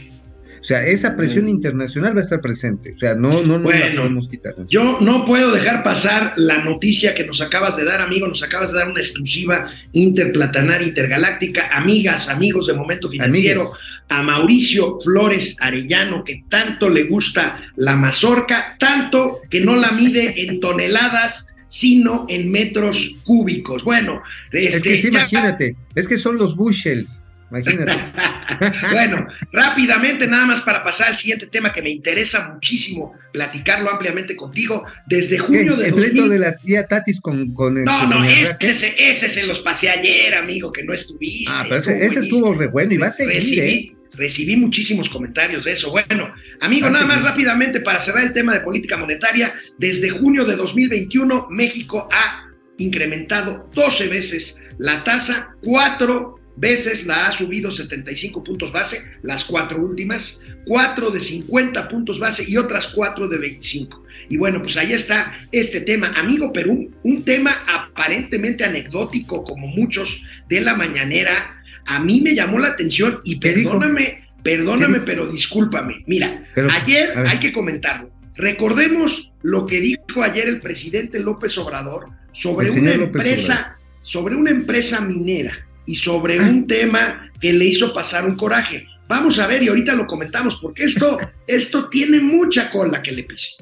O 0.61 0.63
sea, 0.63 0.85
esa 0.85 1.15
presión 1.15 1.47
internacional 1.47 2.13
va 2.13 2.19
a 2.19 2.23
estar 2.23 2.41
presente. 2.41 2.91
O 2.93 2.99
sea, 2.99 3.15
no, 3.15 3.41
no, 3.43 3.57
no 3.59 3.69
la 3.71 3.95
podemos 3.95 4.27
quitar. 4.27 4.55
Yo 4.67 4.99
no 4.99 5.23
puedo 5.25 5.53
dejar 5.53 5.83
pasar 5.85 6.33
la 6.35 6.57
noticia 6.65 7.15
que 7.15 7.25
nos 7.25 7.39
acabas 7.39 7.77
de 7.77 7.85
dar, 7.85 8.01
amigo. 8.01 8.27
Nos 8.27 8.43
acabas 8.43 8.73
de 8.73 8.77
dar 8.79 8.89
una 8.89 8.99
exclusiva 8.99 9.69
interplatanaria 9.93 10.85
intergaláctica. 10.85 11.69
Amigas, 11.71 12.27
amigos 12.27 12.67
de 12.67 12.73
Momento 12.73 13.09
Financiero, 13.09 13.71
a 14.09 14.21
Mauricio 14.21 14.99
Flores 14.99 15.55
Arellano, 15.61 16.25
que 16.25 16.43
tanto 16.49 16.89
le 16.89 17.03
gusta 17.03 17.57
la 17.77 17.95
mazorca, 17.95 18.75
tanto 18.77 19.39
que 19.49 19.61
no 19.61 19.77
la 19.77 19.91
mide 19.91 20.33
en 20.45 20.59
toneladas, 20.59 21.47
sino 21.69 22.25
en 22.27 22.51
metros 22.51 23.15
cúbicos. 23.23 23.85
Bueno, 23.85 24.21
Es 24.51 24.75
este, 24.75 24.89
que 24.89 24.97
sí, 24.97 25.03
ya- 25.11 25.19
imagínate, 25.19 25.75
es 25.95 26.05
que 26.07 26.17
son 26.17 26.37
los 26.37 26.57
bushels, 26.57 27.23
imagínate. 27.51 27.93
bueno, 28.91 29.27
rápidamente, 29.51 30.27
nada 30.27 30.45
más 30.45 30.61
para 30.61 30.83
pasar 30.83 31.09
al 31.09 31.17
siguiente 31.17 31.47
tema 31.47 31.71
que 31.71 31.81
me 31.81 31.89
interesa 31.89 32.51
muchísimo 32.53 33.13
platicarlo 33.31 33.89
ampliamente 33.91 34.35
contigo. 34.35 34.83
Desde 35.07 35.37
¿Qué? 35.37 35.41
junio 35.41 35.75
de 35.75 35.85
El 35.85 35.91
2000 35.91 36.11
pleito 36.11 36.29
de 36.29 36.39
la 36.39 36.55
tía 36.55 36.87
Tatis 36.87 37.21
con, 37.21 37.53
con 37.53 37.77
este, 37.77 37.89
No, 37.89 38.07
no, 38.07 38.23
ese, 38.23 38.57
ese, 38.59 39.11
ese 39.11 39.29
se 39.29 39.45
los 39.45 39.59
pasé 39.59 39.89
ayer, 39.89 40.35
amigo, 40.35 40.71
que 40.71 40.83
no 40.83 40.93
estuviste. 40.93 41.51
Ah, 41.51 41.63
pero 41.63 41.77
ese, 41.77 42.05
ese 42.05 42.19
estuvo 42.19 42.53
re 42.53 42.67
bueno 42.67 42.93
y 42.93 42.97
va 42.97 43.07
a 43.07 43.11
seguir, 43.11 43.35
recibí, 43.35 43.59
¿eh? 43.59 43.95
recibí 44.13 44.55
muchísimos 44.55 45.09
comentarios 45.09 45.65
de 45.65 45.73
eso. 45.73 45.91
Bueno, 45.91 46.33
amigo, 46.61 46.87
Va 46.87 46.91
nada 46.93 47.05
más 47.05 47.23
rápidamente 47.23 47.79
para 47.81 47.99
cerrar 47.99 48.23
el 48.23 48.33
tema 48.33 48.53
de 48.53 48.61
política 48.61 48.97
monetaria. 48.97 49.53
Desde 49.77 50.09
junio 50.09 50.45
de 50.45 50.55
2021, 50.55 51.47
México 51.49 52.07
ha 52.11 52.49
incrementado 52.77 53.69
12 53.73 54.07
veces 54.07 54.57
la 54.77 55.03
tasa, 55.03 55.55
cuatro 55.61 56.38
veces 56.59 57.05
la 57.05 57.27
ha 57.27 57.31
subido 57.31 57.71
75 57.71 58.43
puntos 58.43 58.71
base, 58.71 59.01
las 59.23 59.45
cuatro 59.45 59.81
últimas, 59.81 60.41
cuatro 60.65 61.09
de 61.09 61.21
50 61.21 61.87
puntos 61.87 62.19
base 62.19 62.43
y 62.47 62.57
otras 62.57 62.87
cuatro 62.87 63.27
de 63.27 63.37
25. 63.37 64.03
Y 64.29 64.37
bueno, 64.37 64.61
pues 64.61 64.75
ahí 64.77 64.93
está 64.93 65.39
este 65.51 65.81
tema, 65.81 66.13
amigo 66.15 66.51
Perú, 66.51 66.91
un 67.03 67.23
tema 67.23 67.63
aparentemente 67.67 68.65
anecdótico 68.65 69.43
como 69.43 69.67
muchos 69.67 70.23
de 70.49 70.61
la 70.61 70.75
mañanera. 70.75 71.63
A 71.85 71.99
mí 71.99 72.21
me 72.21 72.35
llamó 72.35 72.59
la 72.59 72.69
atención 72.69 73.21
y 73.23 73.37
perdóname, 73.37 74.27
perdóname, 74.43 74.99
pero 74.99 75.31
discúlpame. 75.31 76.03
Mira, 76.07 76.45
Pero, 76.53 76.69
ayer 76.71 77.13
hay 77.25 77.39
que 77.39 77.53
comentarlo. 77.53 78.11
Recordemos 78.35 79.33
lo 79.41 79.65
que 79.65 79.79
dijo 79.79 80.21
ayer 80.21 80.47
el 80.47 80.59
presidente 80.59 81.19
López 81.19 81.57
Obrador 81.57 82.07
sobre 82.31 82.69
una 82.71 82.93
empresa, 82.93 83.77
sobre 84.01 84.35
una 84.35 84.51
empresa 84.51 85.01
minera 85.01 85.68
y 85.89 85.96
sobre 85.96 86.39
un 86.39 86.67
tema 86.67 87.31
que 87.41 87.51
le 87.51 87.65
hizo 87.65 87.91
pasar 87.91 88.24
un 88.24 88.36
coraje. 88.36 88.86
Vamos 89.08 89.39
a 89.39 89.48
ver 89.48 89.63
y 89.63 89.69
ahorita 89.69 89.96
lo 89.96 90.05
comentamos 90.05 90.60
porque 90.62 90.84
esto, 90.84 91.17
esto 91.48 91.89
tiene 91.89 92.19
mucha 92.19 92.69
cola 92.69 93.01
que 93.01 93.12
le 93.12 93.24
pise. 93.24 93.55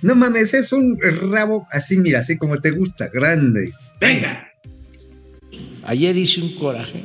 No 0.00 0.14
mames, 0.14 0.54
es 0.54 0.72
un 0.72 0.96
rabo 1.32 1.66
así, 1.72 1.96
mira, 1.96 2.20
así 2.20 2.38
como 2.38 2.60
te 2.60 2.70
gusta, 2.70 3.10
grande. 3.12 3.72
Venga. 4.00 4.48
Ayer 5.82 6.16
hice 6.16 6.40
un 6.40 6.54
coraje. 6.54 7.04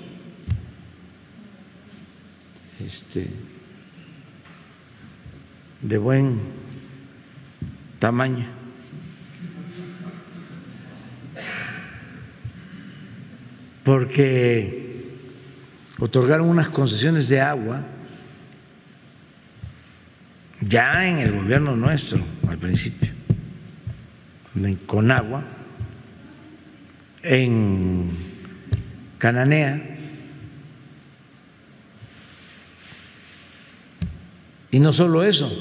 Este. 2.86 3.28
De 5.82 5.98
buen 5.98 6.40
tamaño. 7.98 8.61
Porque 13.84 14.92
otorgaron 16.00 16.50
unas 16.50 16.70
concesiones 16.70 17.30
de 17.30 17.42
agua 17.42 17.84
ya 20.62 21.08
en 21.08 21.18
el 21.18 21.32
gobierno 21.32 21.76
nuestro, 21.76 22.24
al 22.48 22.58
principio, 22.58 23.10
en 24.56 24.76
Conagua, 24.76 25.44
en 27.24 28.10
Cananea, 29.18 29.82
y 34.70 34.80
no 34.80 34.94
solo 34.94 35.24
eso, 35.24 35.52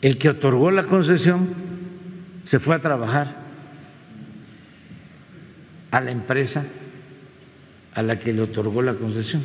el 0.00 0.16
que 0.18 0.30
otorgó 0.30 0.70
la 0.70 0.84
concesión 0.84 1.48
se 2.44 2.60
fue 2.60 2.76
a 2.76 2.78
trabajar 2.78 3.47
a 5.90 6.00
la 6.00 6.10
empresa 6.10 6.66
a 7.94 8.02
la 8.02 8.18
que 8.18 8.32
le 8.32 8.42
otorgó 8.42 8.82
la 8.82 8.94
concesión. 8.94 9.42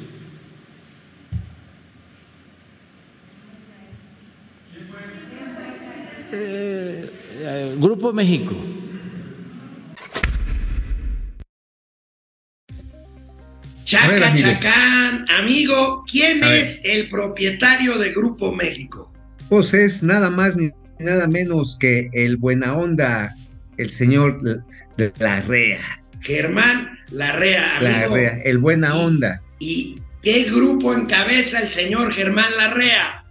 Eh, 6.32 7.10
eh, 7.42 7.76
Grupo 7.80 8.12
México. 8.12 8.56
Chaca 13.84 14.08
ver, 14.08 14.24
amigo. 14.24 14.48
Chacán, 14.48 15.26
amigo, 15.30 16.04
¿quién 16.10 16.44
A 16.44 16.56
es 16.56 16.84
el 16.84 17.08
propietario 17.10 17.98
de 17.98 18.12
Grupo 18.12 18.52
México? 18.52 19.12
Pues 19.50 19.74
es 19.74 20.02
nada 20.02 20.30
más 20.30 20.56
ni 20.56 20.72
nada 21.00 21.28
menos 21.28 21.78
que 21.80 22.10
el 22.14 22.38
buena 22.38 22.76
onda, 22.76 23.36
el 23.78 23.92
señor 23.92 24.42
de 24.42 25.14
Larrea. 25.20 26.03
Germán 26.24 27.00
Larrea, 27.12 27.78
amigo. 27.78 27.92
Larrea, 27.92 28.42
el 28.44 28.58
buena 28.58 28.96
onda. 28.96 29.42
¿Y 29.60 29.96
qué 30.22 30.44
grupo 30.44 30.94
encabeza 30.94 31.60
el 31.60 31.70
señor 31.70 32.12
Germán 32.12 32.56
Larrea? 32.58 33.24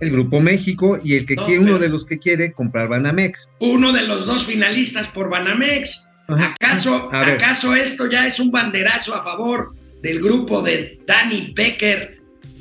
El 0.00 0.10
Grupo 0.10 0.40
México 0.40 1.00
y 1.02 1.14
el 1.14 1.24
que 1.24 1.36
No, 1.36 1.46
quiere, 1.46 1.62
uno 1.62 1.78
de 1.78 1.88
los 1.88 2.04
que 2.04 2.18
quiere 2.18 2.52
comprar 2.52 2.88
Banamex. 2.88 3.48
Uno 3.60 3.92
de 3.92 4.02
los 4.02 4.26
dos 4.26 4.44
finalistas 4.44 5.06
por 5.06 5.30
Banamex. 5.30 6.10
Ajá. 6.26 6.54
¿Acaso. 6.60 7.08
¿Acaso 7.12 7.74
esto 7.74 8.10
ya 8.10 8.26
es 8.26 8.40
un 8.40 8.50
banderazo 8.50 9.14
a 9.14 9.22
favor 9.22 9.74
del 10.02 10.20
grupo 10.20 10.62
de 10.62 11.00
Danny 11.06 11.52
Becker 11.54 12.20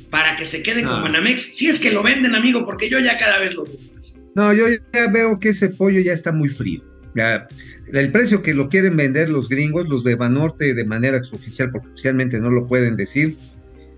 para 0.09 0.35
que 0.35 0.45
se 0.45 0.61
queden 0.61 0.85
con. 0.85 1.01
Banamex? 1.01 1.55
Si 1.55 1.67
es 1.67 1.79
que 1.79 1.91
lo 1.91 2.03
venden, 2.03 2.35
amigo, 2.35 2.63
porque 2.65 2.89
yo 2.89 2.99
ya 2.99 3.17
cada 3.17 3.39
vez 3.39 3.55
lo 3.55 3.65
veo 3.65 3.75
más. 3.93 4.15
No, 4.35 4.53
yo 4.53 4.65
ya 4.93 5.09
veo 5.11 5.39
que 5.39 5.49
ese 5.49 5.69
pollo 5.69 5.99
ya 6.01 6.13
está 6.13 6.31
muy 6.31 6.49
frío. 6.49 6.81
Ya, 7.15 7.47
el 7.99 8.11
precio 8.11 8.41
que 8.41 8.53
lo 8.53 8.69
quieren 8.69 8.97
vender 8.97 9.29
los 9.29 9.49
gringos, 9.49 9.87
los 9.87 10.03
de 10.03 10.15
Banorte, 10.15 10.73
de 10.73 10.85
manera 10.85 11.17
exoficial, 11.17 11.71
porque 11.71 11.89
oficialmente 11.89 12.39
no 12.39 12.49
lo 12.49 12.65
pueden 12.65 12.95
decir, 12.95 13.37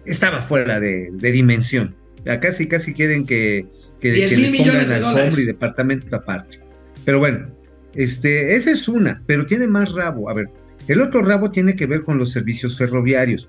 estaba 0.06 0.42
fuera 0.42 0.80
de, 0.80 1.10
de 1.14 1.32
dimensión. 1.32 1.96
Ya 2.26 2.40
casi, 2.40 2.68
casi 2.68 2.94
quieren 2.94 3.26
que, 3.26 3.66
que, 4.00 4.12
10 4.12 4.30
que 4.30 4.36
mil 4.38 4.52
les 4.52 4.62
pongan 4.62 4.88
de 4.88 4.96
alfombra 4.96 5.24
dólares. 5.24 5.40
y 5.40 5.46
departamento 5.46 6.16
aparte. 6.16 6.60
Pero 7.06 7.20
bueno, 7.20 7.48
este, 7.94 8.56
esa 8.56 8.72
es 8.72 8.88
una, 8.88 9.22
pero 9.26 9.46
tiene 9.46 9.68
más 9.68 9.94
rabo. 9.94 10.30
A 10.30 10.34
ver, 10.34 10.50
el 10.88 11.02
otro 11.02 11.24
rabo 11.24 11.52
tiene 11.52 11.76
que 11.76 11.86
ver 11.86 12.02
con 12.02 12.18
los 12.18 12.32
servicios 12.32 12.78
ferroviarios. 12.78 13.48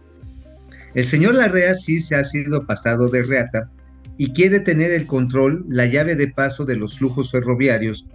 El 0.95 1.05
señor 1.07 1.35
Larrea 1.35 1.75
sí 1.75 1.99
se 1.99 2.15
ha 2.15 2.25
sido 2.25 2.67
pasado 2.67 3.11
de 3.11 3.23
reata 3.23 3.71
y 4.17 4.33
quiere 4.33 4.61
tener 4.61 4.93
el 4.93 5.07
control, 5.07 5.67
la 5.69 5.87
llave 5.87 6.15
de 6.15 6.29
paso 6.29 6.65
de 6.65 6.77
los 6.77 6.99
flujos 6.99 7.33
ferroviarios 7.33 8.07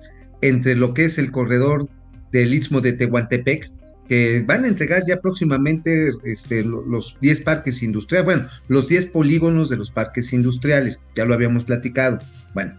entre 0.41 0.75
lo 0.75 0.93
que 0.93 1.05
es 1.05 1.19
el 1.19 1.31
corredor 1.31 1.89
del 2.31 2.53
Istmo 2.53 2.81
de 2.81 2.93
Tehuantepec, 2.93 3.71
que 4.07 4.43
van 4.45 4.65
a 4.65 4.67
entregar 4.67 5.03
ya 5.07 5.21
próximamente 5.21 6.11
este, 6.25 6.63
lo- 6.63 6.85
los 6.85 7.17
10 7.21 7.41
parques 7.41 7.81
industriales, 7.83 8.25
bueno, 8.25 8.47
los 8.67 8.87
10 8.87 9.05
polígonos 9.07 9.69
de 9.69 9.77
los 9.77 9.91
parques 9.91 10.33
industriales, 10.33 10.99
ya 11.15 11.25
lo 11.25 11.33
habíamos 11.33 11.63
platicado. 11.63 12.19
Bueno, 12.53 12.77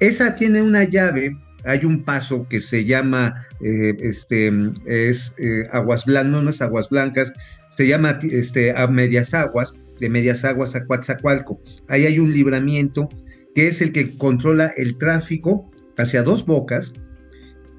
esa 0.00 0.34
tiene 0.34 0.60
una 0.62 0.84
llave, 0.84 1.36
hay 1.64 1.84
un 1.84 2.04
paso 2.04 2.46
que 2.48 2.60
se 2.60 2.84
llama, 2.84 3.46
eh, 3.62 3.96
este, 4.00 4.50
es 4.86 5.34
eh, 5.38 5.66
Aguas 5.72 6.04
Blancas, 6.04 6.42
no 6.42 6.50
es 6.50 6.60
Aguas 6.62 6.88
Blancas, 6.90 7.32
se 7.70 7.86
llama 7.86 8.18
este, 8.22 8.72
a 8.76 8.86
Medias 8.86 9.32
Aguas, 9.34 9.72
de 10.00 10.08
Medias 10.08 10.44
Aguas 10.44 10.74
a 10.74 10.84
Coatzacoalco. 10.86 11.60
Ahí 11.88 12.06
hay 12.06 12.18
un 12.18 12.32
libramiento 12.32 13.08
que 13.54 13.68
es 13.68 13.80
el 13.82 13.92
que 13.92 14.16
controla 14.16 14.72
el 14.76 14.96
tráfico 14.96 15.70
hacia 15.98 16.22
dos 16.22 16.46
bocas 16.46 16.92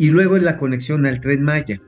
y 0.02 0.10
luego 0.10 0.36
en 0.36 0.46
la 0.46 0.58
conexión 0.58 1.06
al 1.06 1.22
tren 1.22 1.44
Maya. 1.44 1.80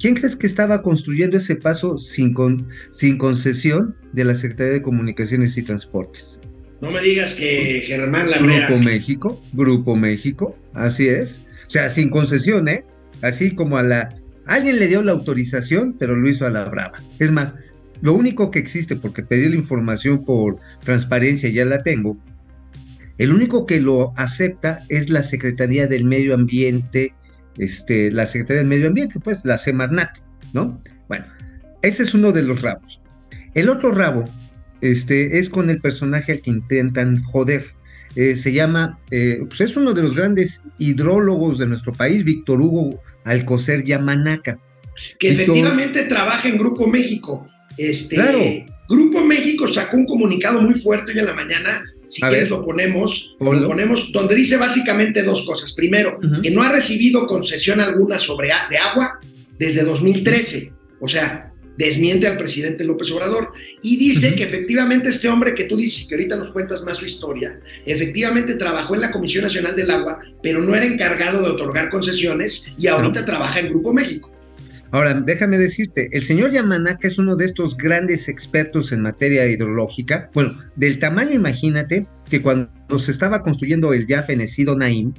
¿Quién 0.00 0.14
crees 0.14 0.36
que 0.36 0.46
estaba 0.46 0.80
construyendo 0.80 1.36
ese 1.36 1.54
paso 1.54 1.98
sin, 1.98 2.32
con- 2.32 2.66
sin 2.90 3.18
concesión 3.18 3.94
de 4.14 4.24
la 4.24 4.34
Secretaría 4.34 4.72
de 4.72 4.80
Comunicaciones 4.82 5.54
y 5.58 5.62
Transportes? 5.62 6.40
No 6.80 6.90
me 6.90 7.02
digas 7.02 7.34
que 7.34 7.82
Germán 7.84 8.30
Larrea. 8.30 8.68
Grupo 8.68 8.82
México, 8.82 9.42
Grupo 9.52 9.96
México, 9.96 10.56
así 10.72 11.08
es. 11.08 11.42
O 11.66 11.70
sea, 11.70 11.90
sin 11.90 12.08
concesión, 12.08 12.68
¿eh? 12.68 12.86
Así 13.20 13.54
como 13.54 13.76
a 13.76 13.82
la... 13.82 14.08
Alguien 14.46 14.78
le 14.78 14.86
dio 14.86 15.02
la 15.02 15.12
autorización, 15.12 15.94
pero 15.98 16.16
lo 16.16 16.26
hizo 16.26 16.46
a 16.46 16.50
la 16.50 16.64
brava. 16.64 17.02
Es 17.18 17.30
más, 17.32 17.52
lo 18.00 18.14
único 18.14 18.50
que 18.50 18.60
existe, 18.60 18.96
porque 18.96 19.22
pedí 19.22 19.46
la 19.46 19.56
información 19.56 20.24
por 20.24 20.56
transparencia, 20.84 21.50
ya 21.50 21.66
la 21.66 21.82
tengo, 21.82 22.16
el 23.18 23.34
único 23.34 23.66
que 23.66 23.80
lo 23.80 24.14
acepta 24.16 24.86
es 24.88 25.10
la 25.10 25.22
Secretaría 25.22 25.86
del 25.86 26.04
Medio 26.04 26.32
Ambiente, 26.32 27.12
este, 27.58 28.10
la 28.10 28.26
Secretaría 28.26 28.60
del 28.60 28.68
Medio 28.68 28.88
Ambiente, 28.88 29.20
pues 29.20 29.44
la 29.44 29.58
Semarnat, 29.58 30.18
¿no? 30.52 30.82
Bueno, 31.08 31.26
ese 31.82 32.02
es 32.02 32.14
uno 32.14 32.32
de 32.32 32.42
los 32.42 32.62
rabos. 32.62 33.00
El 33.54 33.68
otro 33.68 33.92
rabo 33.92 34.24
este, 34.80 35.38
es 35.38 35.48
con 35.48 35.70
el 35.70 35.80
personaje 35.80 36.32
al 36.32 36.40
que 36.40 36.50
intentan 36.50 37.22
joder. 37.22 37.64
Eh, 38.14 38.36
se 38.36 38.52
llama, 38.52 38.98
eh, 39.10 39.38
pues 39.48 39.60
es 39.60 39.76
uno 39.76 39.94
de 39.94 40.02
los 40.02 40.14
grandes 40.14 40.62
hidrólogos 40.78 41.58
de 41.58 41.66
nuestro 41.66 41.92
país, 41.92 42.24
Víctor 42.24 42.60
Hugo 42.60 43.00
Alcocer 43.24 43.84
Yamanaca. 43.84 44.58
que 45.20 45.30
efectivamente 45.30 46.04
trabaja 46.04 46.48
en 46.48 46.58
Grupo 46.58 46.86
México. 46.88 47.46
Este, 47.76 48.16
Claro. 48.16 48.40
Grupo 48.88 49.24
México 49.24 49.68
sacó 49.68 49.96
un 49.96 50.06
comunicado 50.06 50.60
muy 50.60 50.80
fuerte 50.80 51.12
hoy 51.12 51.18
en 51.18 51.26
la 51.26 51.34
mañana. 51.34 51.84
Si 52.08 52.24
A 52.24 52.28
quieres 52.28 52.48
ver. 52.48 52.58
lo 52.58 52.64
ponemos, 52.64 53.36
lo 53.38 53.66
ponemos, 53.66 54.10
donde 54.12 54.34
dice 54.34 54.56
básicamente 54.56 55.22
dos 55.22 55.44
cosas. 55.44 55.72
Primero, 55.72 56.18
que 56.42 56.50
no 56.50 56.62
ha 56.62 56.70
recibido 56.70 57.26
concesión 57.26 57.80
alguna 57.80 58.18
sobre 58.18 58.48
de 58.70 58.78
agua 58.78 59.20
desde 59.58 59.84
2013. 59.84 60.72
O 61.00 61.08
sea, 61.08 61.52
desmiente 61.78 62.26
al 62.26 62.36
presidente 62.36 62.82
López 62.84 63.10
Obrador 63.12 63.52
y 63.82 63.96
dice 63.96 64.34
que 64.34 64.42
efectivamente 64.42 65.10
este 65.10 65.28
hombre 65.28 65.54
que 65.54 65.64
tú 65.64 65.76
dices, 65.76 66.08
que 66.08 66.16
ahorita 66.16 66.36
nos 66.36 66.50
cuentas 66.50 66.82
más 66.82 66.98
su 66.98 67.06
historia, 67.06 67.60
efectivamente 67.86 68.54
trabajó 68.54 68.96
en 68.96 69.02
la 69.02 69.12
Comisión 69.12 69.44
Nacional 69.44 69.76
del 69.76 69.90
Agua, 69.90 70.18
pero 70.42 70.60
no 70.60 70.74
era 70.74 70.84
encargado 70.84 71.40
de 71.40 71.50
otorgar 71.50 71.88
concesiones 71.88 72.64
y 72.76 72.88
ahorita 72.88 73.24
trabaja 73.24 73.60
en 73.60 73.68
Grupo 73.68 73.92
México. 73.92 74.28
Ahora, 74.90 75.14
déjame 75.14 75.58
decirte, 75.58 76.08
el 76.12 76.24
señor 76.24 76.50
Yamanaka 76.50 77.08
es 77.08 77.18
uno 77.18 77.36
de 77.36 77.44
estos 77.44 77.76
grandes 77.76 78.28
expertos 78.28 78.90
en 78.92 79.02
materia 79.02 79.46
hidrológica. 79.46 80.30
Bueno, 80.32 80.58
del 80.76 80.98
tamaño, 80.98 81.32
imagínate 81.32 82.06
que 82.30 82.40
cuando 82.40 82.98
se 82.98 83.10
estaba 83.10 83.42
construyendo 83.42 83.92
el 83.92 84.06
ya 84.06 84.22
fenecido 84.22 84.76
Naim, 84.76 85.12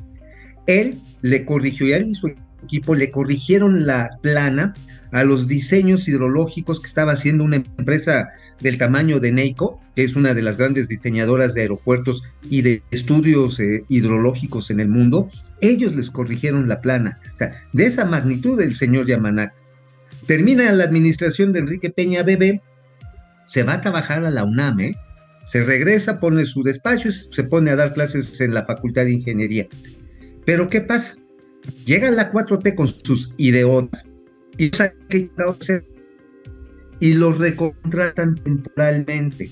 él 0.65 0.99
le 1.21 1.45
corrigió, 1.45 1.87
y 1.87 1.93
él 1.93 2.07
y 2.07 2.15
su 2.15 2.33
equipo 2.63 2.95
le 2.95 3.11
corrigieron 3.11 3.85
la 3.85 4.09
plana 4.21 4.73
a 5.11 5.23
los 5.23 5.47
diseños 5.47 6.07
hidrológicos 6.07 6.79
que 6.79 6.87
estaba 6.87 7.13
haciendo 7.13 7.43
una 7.43 7.57
empresa 7.57 8.29
del 8.61 8.77
tamaño 8.77 9.19
de 9.19 9.31
Neico, 9.31 9.81
que 9.95 10.03
es 10.03 10.15
una 10.15 10.33
de 10.33 10.41
las 10.41 10.57
grandes 10.57 10.87
diseñadoras 10.87 11.53
de 11.53 11.61
aeropuertos 11.61 12.23
y 12.43 12.61
de 12.61 12.83
estudios 12.91 13.59
eh, 13.59 13.83
hidrológicos 13.87 14.69
en 14.71 14.79
el 14.79 14.89
mundo. 14.89 15.27
Ellos 15.61 15.95
les 15.95 16.09
corrigieron 16.09 16.67
la 16.67 16.81
plana. 16.81 17.19
O 17.35 17.37
sea, 17.37 17.63
de 17.73 17.85
esa 17.85 18.05
magnitud 18.05 18.59
el 18.61 18.75
señor 18.75 19.07
Yamanaka. 19.07 19.53
Termina 20.25 20.71
la 20.71 20.83
administración 20.83 21.53
de 21.53 21.59
Enrique 21.59 21.89
Peña 21.89 22.23
Bebé, 22.23 22.61
se 23.45 23.63
va 23.63 23.73
a 23.73 23.81
trabajar 23.81 24.23
a 24.23 24.29
la 24.29 24.43
UNAM, 24.43 24.79
¿eh? 24.79 24.95
se 25.49 25.63
regresa, 25.63 26.19
pone 26.19 26.45
su 26.45 26.61
despacho 26.61 27.09
y 27.09 27.11
se 27.11 27.43
pone 27.43 27.71
a 27.71 27.75
dar 27.75 27.93
clases 27.93 28.39
en 28.39 28.53
la 28.53 28.65
Facultad 28.65 29.05
de 29.05 29.13
Ingeniería. 29.13 29.67
Pero 30.45 30.69
¿qué 30.69 30.81
pasa? 30.81 31.15
Llega 31.85 32.11
la 32.11 32.31
4T 32.31 32.75
con 32.75 32.87
sus 32.87 33.33
ideotas 33.37 34.07
y, 34.59 34.69
y 36.99 37.13
los 37.15 37.37
recontratan 37.39 38.35
temporalmente. 38.35 39.49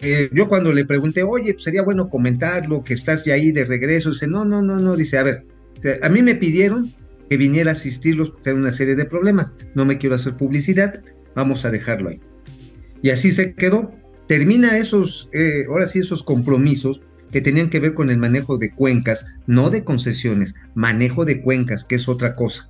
Eh, 0.00 0.28
yo 0.32 0.48
cuando 0.48 0.72
le 0.72 0.84
pregunté, 0.84 1.22
oye, 1.22 1.52
pues 1.54 1.64
sería 1.64 1.82
bueno 1.82 2.08
comentarlo, 2.08 2.84
que 2.84 2.94
estás 2.94 3.24
ya 3.24 3.34
ahí 3.34 3.50
de 3.52 3.64
regreso, 3.64 4.10
dice, 4.10 4.28
no, 4.28 4.44
no, 4.44 4.62
no, 4.62 4.78
no, 4.78 4.96
dice, 4.96 5.18
a 5.18 5.22
ver, 5.24 5.46
a 6.02 6.08
mí 6.08 6.22
me 6.22 6.34
pidieron 6.36 6.92
que 7.28 7.36
viniera 7.36 7.70
a 7.70 7.72
asistirlos 7.72 8.32
hay 8.44 8.52
una 8.52 8.72
serie 8.72 8.96
de 8.96 9.04
problemas, 9.04 9.52
no 9.74 9.84
me 9.84 9.98
quiero 9.98 10.14
hacer 10.14 10.34
publicidad, 10.36 11.00
vamos 11.34 11.64
a 11.64 11.70
dejarlo 11.70 12.10
ahí. 12.10 12.20
Y 13.02 13.10
así 13.10 13.32
se 13.32 13.54
quedó. 13.54 13.90
Termina 14.26 14.78
esos, 14.78 15.28
eh, 15.32 15.64
ahora 15.68 15.88
sí, 15.88 16.00
esos 16.00 16.22
compromisos 16.22 17.00
que 17.32 17.40
tenían 17.40 17.70
que 17.70 17.80
ver 17.80 17.94
con 17.94 18.10
el 18.10 18.18
manejo 18.18 18.58
de 18.58 18.72
cuencas, 18.72 19.24
no 19.46 19.70
de 19.70 19.84
concesiones, 19.84 20.54
manejo 20.74 21.24
de 21.24 21.40
cuencas, 21.40 21.84
que 21.84 21.96
es 21.96 22.08
otra 22.08 22.34
cosa. 22.36 22.68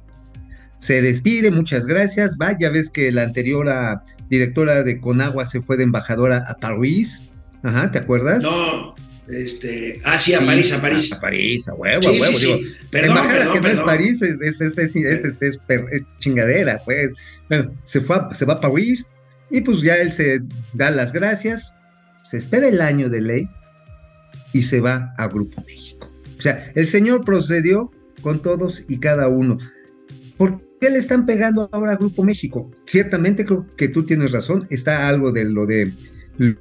Se 0.79 1.03
despide, 1.03 1.51
muchas 1.51 1.87
gracias. 1.87 2.37
Va, 2.41 2.57
ya 2.59 2.71
ves 2.71 2.89
que 2.91 3.13
la 3.13 3.23
anterior 3.23 3.69
a- 3.69 4.05
directora 4.31 4.83
de 4.83 5.01
Conagua 5.01 5.45
se 5.45 5.61
fue 5.61 5.77
de 5.77 5.83
embajadora 5.85 6.45
a 6.49 6.55
París. 6.55 7.25
Ajá, 7.63 7.91
¿te 7.93 7.99
acuerdas? 7.99 8.43
No, 8.43 8.95
este, 9.29 10.01
ah, 10.05 10.17
sí, 10.17 10.33
a 10.35 10.41
Sí, 10.41 10.47
París, 10.47 10.73
a 10.73 10.81
París. 10.81 11.13
A 11.13 11.21
París, 11.21 11.69
a 11.69 11.75
huevo, 11.75 12.03
Sí, 12.03 12.09
a 12.09 12.21
huevo. 12.23 12.39
sí, 12.39 12.47
digo, 12.47 12.59
embajada 12.93 13.29
perdón, 13.29 13.53
que 13.55 13.61
no 13.61 13.69
es. 13.69 13.81
París, 13.81 14.23
es, 14.23 14.61
es, 14.61 15.59
chingadera, 16.19 16.81
pues. 16.85 17.11
Bueno, 17.49 17.73
se, 17.85 18.01
fue 18.01 18.17
a- 18.17 18.33
se 18.35 18.45
va 18.45 18.55
a 18.55 18.61
París 18.61 19.11
y 19.51 19.61
pues 19.63 19.83
ya 19.83 19.97
él 19.97 20.13
se 20.13 20.41
da 20.73 20.91
las 20.91 21.13
gracias, 21.13 21.75
se 22.23 22.37
espera 22.37 22.69
el 22.69 22.81
año 22.81 23.09
de 23.11 23.21
ley 23.21 23.49
y 24.53 24.63
se 24.63 24.81
va 24.81 25.13
a 25.19 25.27
Grupo 25.29 25.63
México. 25.67 26.11
O 26.39 26.43
sea, 26.43 26.71
el 26.75 26.87
señor 26.87 27.25
procedió 27.25 27.91
con 28.23 28.41
todos 28.41 28.85
y 28.89 28.99
cada 29.01 29.29
uno. 29.29 29.59
¿Por 30.37 30.63
qué 30.81 30.91
le 30.91 30.99
están 30.99 31.27
pegando 31.27 31.69
ahora 31.73 31.93
a 31.93 31.97
Grupo 31.97 32.25
México? 32.25 32.71
Ciertamente 32.87 33.45
creo 33.45 33.67
que 33.77 33.89
tú 33.89 34.05
tienes 34.05 34.33
razón, 34.33 34.67
está 34.71 35.09
algo 35.09 35.33
de 35.33 35.45
lo 35.45 35.67
de 35.67 35.93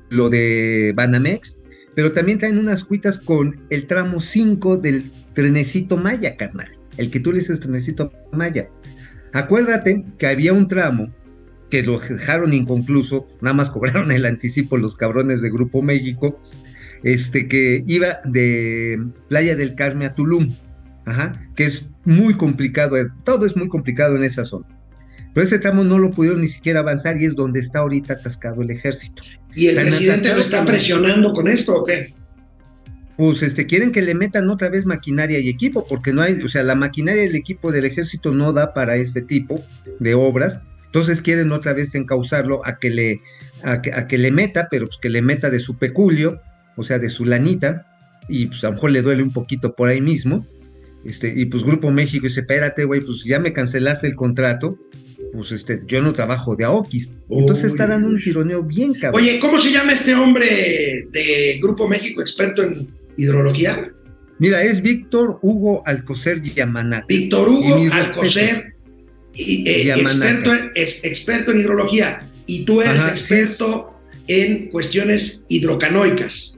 lo 0.09 0.29
de 0.29 0.93
Banamex, 0.95 1.61
pero 1.95 2.11
también 2.11 2.37
traen 2.37 2.57
unas 2.57 2.83
cuitas 2.83 3.17
con 3.17 3.61
el 3.69 3.87
tramo 3.87 4.19
5 4.19 4.77
del 4.77 5.03
trenecito 5.33 5.95
Maya, 5.95 6.35
carnal. 6.35 6.67
El 6.97 7.09
que 7.09 7.21
tú 7.21 7.31
le 7.31 7.39
dices 7.39 7.61
trenecito 7.61 8.11
Maya. 8.33 8.69
Acuérdate 9.31 10.05
que 10.17 10.27
había 10.27 10.51
un 10.51 10.67
tramo 10.67 11.13
que 11.69 11.83
lo 11.83 11.99
dejaron 11.99 12.53
inconcluso, 12.53 13.27
nada 13.41 13.53
más 13.53 13.69
cobraron 13.69 14.11
el 14.11 14.25
anticipo 14.25 14.77
los 14.77 14.95
cabrones 14.95 15.41
de 15.41 15.49
Grupo 15.49 15.81
México, 15.81 16.41
este 17.03 17.47
que 17.47 17.83
iba 17.87 18.19
de 18.25 19.01
Playa 19.29 19.55
del 19.55 19.75
Carmen 19.75 20.09
a 20.09 20.15
Tulum, 20.15 20.53
ajá, 21.05 21.47
que 21.55 21.65
es 21.65 21.89
muy 22.09 22.33
complicado, 22.33 22.97
eh, 22.97 23.07
todo 23.23 23.45
es 23.45 23.55
muy 23.55 23.67
complicado 23.67 24.15
en 24.15 24.23
esa 24.23 24.43
zona. 24.43 24.67
Pero 25.33 25.45
ese 25.45 25.59
tramo 25.59 25.83
no 25.83 25.99
lo 25.99 26.11
pudieron 26.11 26.41
ni 26.41 26.47
siquiera 26.47 26.79
avanzar 26.79 27.17
y 27.17 27.25
es 27.25 27.35
donde 27.35 27.59
está 27.59 27.79
ahorita 27.79 28.13
atascado 28.13 28.61
el 28.63 28.71
ejército. 28.71 29.23
¿Y 29.53 29.67
el 29.67 29.75
Tan 29.75 29.85
presidente 29.85 30.33
lo 30.33 30.41
está 30.41 30.65
presionando 30.65 31.33
con 31.33 31.47
esto 31.47 31.77
o 31.77 31.83
qué? 31.83 32.13
Pues 33.15 33.43
este, 33.43 33.67
quieren 33.67 33.91
que 33.91 34.01
le 34.01 34.15
metan 34.15 34.49
otra 34.49 34.69
vez 34.69 34.85
maquinaria 34.85 35.39
y 35.39 35.49
equipo, 35.49 35.85
porque 35.87 36.13
no 36.13 36.21
hay, 36.21 36.41
o 36.41 36.49
sea, 36.49 36.63
la 36.63 36.75
maquinaria 36.75 37.23
y 37.23 37.27
el 37.27 37.35
equipo 37.35 37.71
del 37.71 37.85
ejército 37.85 38.33
no 38.33 38.53
da 38.53 38.73
para 38.73 38.95
este 38.95 39.21
tipo 39.21 39.63
de 39.99 40.13
obras. 40.15 40.61
Entonces 40.85 41.21
quieren 41.21 41.51
otra 41.51 41.73
vez 41.73 41.93
encauzarlo 41.93 42.65
a 42.65 42.79
que 42.79 42.89
le, 42.89 43.19
a 43.63 43.81
que, 43.81 43.93
a 43.93 44.07
que 44.07 44.17
le 44.17 44.31
meta, 44.31 44.67
pero 44.71 44.87
pues 44.87 44.97
que 44.99 45.09
le 45.09 45.21
meta 45.21 45.49
de 45.49 45.59
su 45.59 45.77
peculio, 45.77 46.41
o 46.75 46.83
sea, 46.83 46.97
de 46.97 47.09
su 47.09 47.25
lanita, 47.25 47.85
y 48.27 48.47
pues 48.47 48.63
a 48.63 48.67
lo 48.67 48.73
mejor 48.73 48.91
le 48.91 49.01
duele 49.01 49.21
un 49.21 49.33
poquito 49.33 49.75
por 49.75 49.89
ahí 49.89 50.01
mismo. 50.01 50.47
Este, 51.05 51.33
y 51.35 51.45
pues 51.45 51.63
Grupo 51.63 51.91
México 51.91 52.27
dice, 52.27 52.41
espérate, 52.41 52.83
güey, 52.83 53.01
pues 53.01 53.23
ya 53.23 53.39
me 53.39 53.53
cancelaste 53.53 54.07
el 54.07 54.15
contrato, 54.15 54.77
pues 55.33 55.51
este, 55.51 55.81
yo 55.87 56.01
no 56.01 56.13
trabajo 56.13 56.55
de 56.55 56.65
Aokis. 56.65 57.09
Entonces 57.29 57.65
Uy, 57.65 57.69
está 57.71 57.87
dando 57.87 58.07
un 58.09 58.21
tironeo 58.21 58.63
bien 58.63 58.93
cabrón. 58.93 59.21
Oye, 59.21 59.39
¿cómo 59.39 59.57
se 59.57 59.71
llama 59.71 59.93
este 59.93 60.13
hombre 60.15 61.07
de 61.11 61.59
Grupo 61.61 61.87
México 61.87 62.21
experto 62.21 62.63
en 62.63 62.87
hidrología? 63.17 63.91
Mira, 64.39 64.63
es 64.63 64.81
Víctor 64.81 65.39
Hugo 65.41 65.83
Alcocer 65.85 66.41
Yamanaka. 66.41 67.05
Víctor 67.07 67.49
Hugo 67.49 67.75
Alcocer, 67.91 68.73
y, 69.33 69.67
eh, 69.69 69.93
experto, 69.93 70.53
en, 70.53 70.71
es 70.75 71.03
experto 71.03 71.51
en 71.51 71.59
hidrología. 71.59 72.19
Y 72.45 72.65
tú 72.65 72.81
eres 72.81 72.99
Ajá, 72.99 73.15
sí 73.15 73.33
experto 73.35 74.01
en 74.27 74.69
cuestiones 74.69 75.45
hidrocanoicas, 75.49 76.55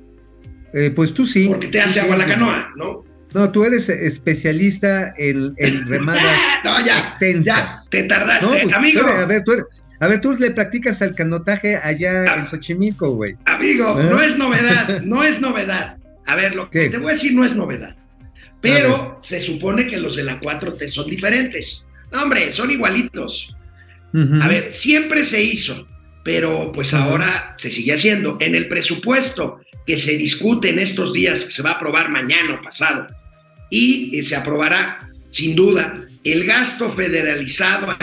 Eh, 0.73 0.91
pues 0.95 1.13
tú 1.13 1.25
sí. 1.25 1.47
porque 1.47 1.67
te 1.67 1.81
hace 1.81 1.95
sí. 1.95 1.99
agua 1.99 2.17
la 2.17 2.25
canoa, 2.25 2.73
¿no? 2.77 3.03
No, 3.33 3.51
tú 3.51 3.63
eres 3.63 3.87
especialista 3.89 5.13
en, 5.17 5.53
en 5.57 5.87
remadas 5.87 6.37
no, 6.63 6.85
ya, 6.85 6.99
extensas. 6.99 7.85
ya, 7.85 7.89
te 7.89 8.03
tardaste, 8.03 8.45
No, 8.45 8.51
pues, 8.51 8.73
amigo. 8.73 9.01
eres- 9.01 9.19
a 9.19 9.25
ver, 9.25 9.43
tú 9.43 9.51
eres- 9.53 9.65
a 9.99 10.07
ver, 10.07 10.19
tú 10.19 10.33
le 10.33 10.49
practicas 10.51 11.01
al 11.03 11.13
canotaje 11.13 11.77
allá 11.77 12.23
Ah. 12.33 12.35
en 12.39 12.47
Xochimilco, 12.47 13.11
güey. 13.11 13.35
Amigo, 13.45 13.99
¿Eh? 14.01 14.07
no 14.09 14.19
es 14.21 14.35
novedad, 14.37 15.01
no 15.03 15.23
es 15.23 15.39
novedad. 15.41 15.97
A 16.25 16.35
ver, 16.35 16.55
lo 16.55 16.69
que 16.71 16.89
te 16.89 16.97
voy 16.97 17.11
a 17.11 17.13
decir 17.13 17.35
no 17.35 17.45
es 17.45 17.55
novedad. 17.55 17.95
Pero 18.61 19.19
se 19.21 19.39
supone 19.39 19.87
que 19.87 19.97
los 19.97 20.15
de 20.15 20.23
la 20.23 20.39
4T 20.39 20.87
son 20.87 21.07
diferentes. 21.09 21.87
No, 22.11 22.23
hombre, 22.23 22.51
son 22.51 22.71
igualitos. 22.71 23.55
A 24.41 24.47
ver, 24.47 24.73
siempre 24.73 25.23
se 25.23 25.41
hizo, 25.41 25.87
pero 26.23 26.71
pues 26.73 26.93
ahora 26.93 27.55
se 27.57 27.71
sigue 27.71 27.93
haciendo. 27.93 28.37
En 28.41 28.55
el 28.55 28.67
presupuesto 28.67 29.61
que 29.87 29.97
se 29.97 30.17
discute 30.17 30.69
en 30.69 30.79
estos 30.79 31.13
días, 31.13 31.45
que 31.45 31.51
se 31.51 31.61
va 31.63 31.71
a 31.71 31.73
aprobar 31.73 32.09
mañana 32.09 32.55
o 32.59 32.63
pasado, 32.63 33.07
y 33.71 34.21
se 34.23 34.35
aprobará, 34.35 35.09
sin 35.31 35.55
duda, 35.55 36.05
el 36.23 36.45
gasto 36.45 36.91
federalizado 36.91 37.89
a, 37.89 37.97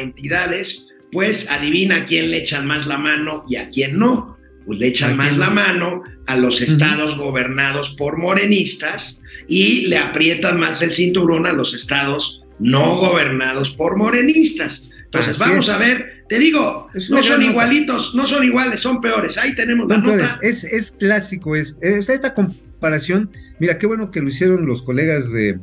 entidades, 0.00 0.88
pues 1.10 1.50
adivina 1.50 1.96
a 1.96 2.06
quién 2.06 2.30
le 2.30 2.38
echan 2.38 2.66
más 2.66 2.86
la 2.86 2.98
mano 2.98 3.44
y 3.48 3.56
a 3.56 3.68
quién 3.70 3.98
no. 3.98 4.36
Pues 4.66 4.78
le 4.78 4.86
¿A 4.86 4.88
echan 4.88 5.16
más 5.16 5.36
la 5.36 5.46
no? 5.46 5.54
mano 5.54 6.02
a 6.26 6.36
los 6.36 6.60
estados 6.60 7.16
gobernados 7.16 7.90
por 7.96 8.18
morenistas 8.18 9.20
y 9.48 9.86
le 9.86 9.96
aprietan 9.98 10.58
más 10.60 10.82
el 10.82 10.92
cinturón 10.92 11.46
a 11.46 11.52
los 11.52 11.72
estados 11.74 12.42
no 12.58 12.96
gobernados 12.96 13.70
por 13.70 13.96
morenistas. 13.96 14.84
Entonces, 15.04 15.40
Así 15.40 15.50
vamos 15.50 15.68
es. 15.68 15.74
a 15.74 15.78
ver, 15.78 16.24
te 16.28 16.38
digo, 16.38 16.88
Es 16.94 17.10
no 17.10 17.22
son 17.22 17.38
nota. 17.40 17.50
igualitos, 17.52 18.14
no 18.16 18.26
son 18.26 18.42
iguales, 18.44 18.80
son 18.80 19.00
peores. 19.00 19.38
Ahí 19.38 19.54
tenemos 19.54 19.88
la 19.88 19.96
Son 19.96 20.04
nota. 20.04 20.38
Es, 20.42 20.64
es 20.64 20.90
clásico, 20.92 21.54
es, 21.54 21.76
es 21.80 22.08
esta 22.08 22.34
comparación. 22.80 23.30
Mira, 23.58 23.78
qué 23.78 23.86
bueno 23.86 24.10
que 24.10 24.20
lo 24.20 24.28
hicieron 24.28 24.66
los 24.66 24.82
colegas 24.82 25.32
de 25.32 25.58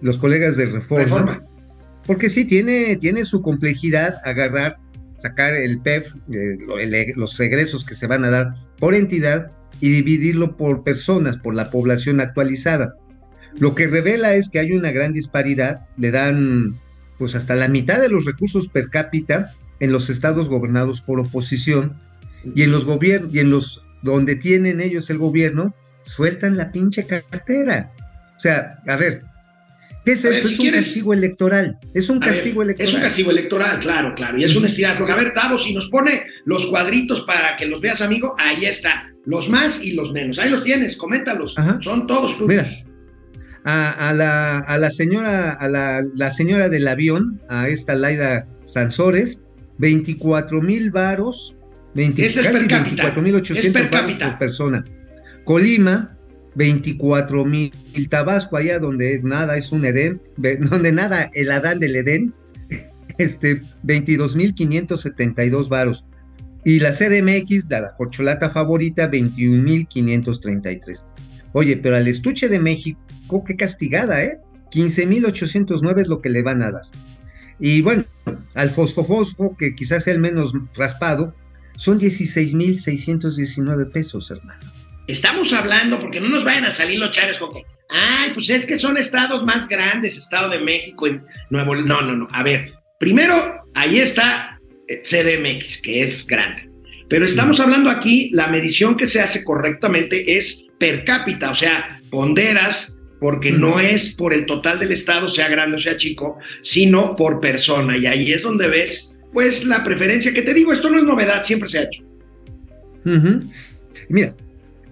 los 0.00 0.18
colegas 0.18 0.56
de 0.56 0.66
Reforma. 0.66 1.04
Reforma. 1.04 1.44
Porque 2.06 2.30
sí, 2.30 2.44
tiene, 2.44 2.96
tiene 2.96 3.24
su 3.24 3.42
complejidad 3.42 4.16
agarrar, 4.24 4.78
sacar 5.18 5.54
el 5.54 5.80
PEF, 5.80 6.14
eh, 6.32 6.56
el- 6.80 7.12
los 7.16 7.38
egresos 7.40 7.84
que 7.84 7.94
se 7.94 8.06
van 8.06 8.24
a 8.24 8.30
dar 8.30 8.54
por 8.78 8.94
entidad 8.94 9.50
y 9.80 9.90
dividirlo 9.90 10.56
por 10.56 10.84
personas, 10.84 11.36
por 11.36 11.54
la 11.54 11.70
población 11.70 12.20
actualizada. 12.20 12.94
Lo 13.58 13.74
que 13.74 13.88
revela 13.88 14.34
es 14.34 14.48
que 14.50 14.58
hay 14.60 14.72
una 14.72 14.92
gran 14.92 15.12
disparidad, 15.12 15.86
le 15.96 16.10
dan 16.10 16.78
pues 17.18 17.34
hasta 17.34 17.56
la 17.56 17.66
mitad 17.66 18.00
de 18.00 18.08
los 18.08 18.24
recursos 18.24 18.68
per 18.68 18.88
cápita 18.90 19.52
en 19.80 19.90
los 19.90 20.08
estados 20.08 20.48
gobernados 20.48 21.00
por 21.00 21.18
oposición 21.18 22.00
y 22.54 22.62
en 22.62 22.70
los 22.70 22.84
gobiernos 22.84 23.34
y 23.34 23.40
en 23.40 23.50
los 23.50 23.82
donde 24.02 24.36
tienen 24.36 24.80
ellos 24.80 25.10
el 25.10 25.18
gobierno 25.18 25.74
sueltan 26.08 26.56
la 26.56 26.70
pinche 26.72 27.06
cartera. 27.06 27.92
O 28.36 28.40
sea, 28.40 28.78
a 28.86 28.96
ver, 28.96 29.22
¿qué 30.04 30.12
es 30.12 30.24
A 30.24 30.30
ver, 30.30 30.38
esto? 30.38 30.48
si 30.48 30.54
es 30.54 30.60
un 30.60 30.70
castigo 30.72 31.12
electoral. 31.12 31.78
Es 31.94 32.08
un 32.08 32.16
A 32.22 32.26
ver, 32.26 32.34
castigo 32.34 32.62
electoral. 32.62 32.88
Es 32.88 32.94
un 32.94 33.00
castigo 33.00 33.30
electoral, 33.30 33.78
claro, 33.80 34.14
claro. 34.14 34.38
Y 34.38 34.44
es 34.44 34.56
un 34.56 34.64
estirar. 34.64 34.96
Porque, 34.96 35.12
a 35.12 35.16
ver, 35.16 35.32
Tavo, 35.32 35.58
si 35.58 35.74
nos 35.74 35.88
pone 35.88 36.24
los 36.44 36.66
cuadritos 36.66 37.22
para 37.22 37.56
que 37.56 37.66
los 37.66 37.80
veas, 37.80 38.00
amigo, 38.00 38.34
ahí 38.38 38.64
está. 38.64 39.06
Los 39.26 39.48
más 39.48 39.82
y 39.82 39.94
los 39.94 40.12
menos. 40.12 40.38
Ahí 40.38 40.50
los 40.50 40.64
tienes, 40.64 40.96
coméntalos. 40.96 41.54
Ajá. 41.58 41.80
Son 41.80 42.06
todos 42.06 42.38
tuyos. 42.38 42.48
Mira, 42.48 42.84
a, 43.64 44.08
a 44.08 44.12
la, 44.14 44.58
a 44.60 44.78
la 44.78 44.90
señora, 44.90 45.52
a 45.52 45.68
la, 45.68 46.02
la 46.14 46.30
señora 46.30 46.68
del 46.68 46.88
avión, 46.88 47.40
a 47.48 47.68
esta 47.68 47.94
Laida 47.94 48.46
Sansores, 48.66 49.40
24 49.78 50.62
mil 50.62 50.90
varos, 50.90 51.54
20 51.94 52.24
Ese 52.24 52.40
es 52.40 52.46
casi 52.46 52.58
per 52.58 52.68
cápita. 52.68 53.02
24 53.02 53.22
mil 53.22 53.34
Es 53.34 53.40
800 53.42 53.82
per 53.82 54.38
persona. 54.38 54.84
Colima, 55.48 56.14
24 56.56 57.46
mil. 57.46 57.72
Tabasco, 58.10 58.58
allá 58.58 58.78
donde 58.78 59.18
nada 59.22 59.56
es 59.56 59.72
un 59.72 59.86
Edén, 59.86 60.20
donde 60.36 60.92
nada 60.92 61.30
el 61.32 61.50
Adán 61.50 61.80
del 61.80 61.96
Edén, 61.96 62.34
este, 63.18 63.62
22 63.82 64.36
mil 64.36 64.54
572 64.54 65.70
varos. 65.70 66.04
Y 66.66 66.80
la 66.80 66.92
CDMX, 66.92 67.66
de 67.66 67.80
la 67.80 67.94
corcholata 67.94 68.50
favorita, 68.50 69.06
21 69.06 69.62
mil 69.62 69.86
533. 69.86 71.02
Oye, 71.52 71.78
pero 71.78 71.96
al 71.96 72.08
estuche 72.08 72.50
de 72.50 72.58
México, 72.58 73.42
qué 73.46 73.56
castigada, 73.56 74.22
¿eh? 74.22 74.38
15.809 74.70 76.02
es 76.02 76.08
lo 76.08 76.20
que 76.20 76.28
le 76.28 76.42
van 76.42 76.60
a 76.60 76.72
dar. 76.72 76.82
Y 77.58 77.80
bueno, 77.80 78.04
al 78.52 78.68
fosfofosfo, 78.68 79.56
que 79.56 79.74
quizás 79.74 80.04
sea 80.04 80.12
el 80.12 80.20
menos 80.20 80.52
raspado, 80.74 81.34
son 81.78 81.98
16.619 81.98 83.90
pesos, 83.90 84.30
hermano. 84.30 84.77
Estamos 85.08 85.54
hablando, 85.54 85.98
porque 85.98 86.20
no 86.20 86.28
nos 86.28 86.44
vayan 86.44 86.66
a 86.66 86.72
salir 86.72 86.98
los 86.98 87.10
chaves 87.12 87.38
con 87.38 87.48
que, 87.50 87.64
ay, 87.88 88.32
pues 88.34 88.50
es 88.50 88.66
que 88.66 88.76
son 88.76 88.98
estados 88.98 89.44
más 89.44 89.66
grandes, 89.66 90.18
Estado 90.18 90.50
de 90.50 90.58
México 90.58 91.08
y 91.08 91.18
Nuevo 91.48 91.74
León. 91.74 91.88
No, 91.88 92.02
no, 92.02 92.14
no. 92.14 92.28
A 92.30 92.42
ver, 92.42 92.74
primero, 93.00 93.62
ahí 93.74 94.00
está 94.00 94.60
eh, 94.86 95.02
CDMX, 95.02 95.78
que 95.78 96.02
es 96.02 96.26
grande. 96.26 96.68
Pero 97.08 97.24
estamos 97.24 97.58
hablando 97.58 97.88
aquí, 97.88 98.30
la 98.34 98.48
medición 98.48 98.98
que 98.98 99.06
se 99.06 99.22
hace 99.22 99.42
correctamente 99.44 100.36
es 100.36 100.66
per 100.78 101.06
cápita, 101.06 101.50
o 101.52 101.54
sea, 101.54 102.02
ponderas, 102.10 102.98
porque 103.18 103.50
no 103.50 103.80
es 103.80 104.14
por 104.14 104.34
el 104.34 104.44
total 104.44 104.78
del 104.78 104.92
estado, 104.92 105.30
sea 105.30 105.48
grande 105.48 105.78
o 105.78 105.80
sea 105.80 105.96
chico, 105.96 106.38
sino 106.60 107.16
por 107.16 107.40
persona. 107.40 107.96
Y 107.96 108.04
ahí 108.04 108.30
es 108.30 108.42
donde 108.42 108.68
ves, 108.68 109.16
pues, 109.32 109.64
la 109.64 109.82
preferencia 109.82 110.34
que 110.34 110.42
te 110.42 110.52
digo, 110.52 110.70
esto 110.70 110.90
no 110.90 110.98
es 110.98 111.04
novedad, 111.04 111.42
siempre 111.44 111.70
se 111.70 111.78
ha 111.78 111.82
hecho. 111.84 112.02
Ujú. 113.06 113.50
Mira, 114.10 114.34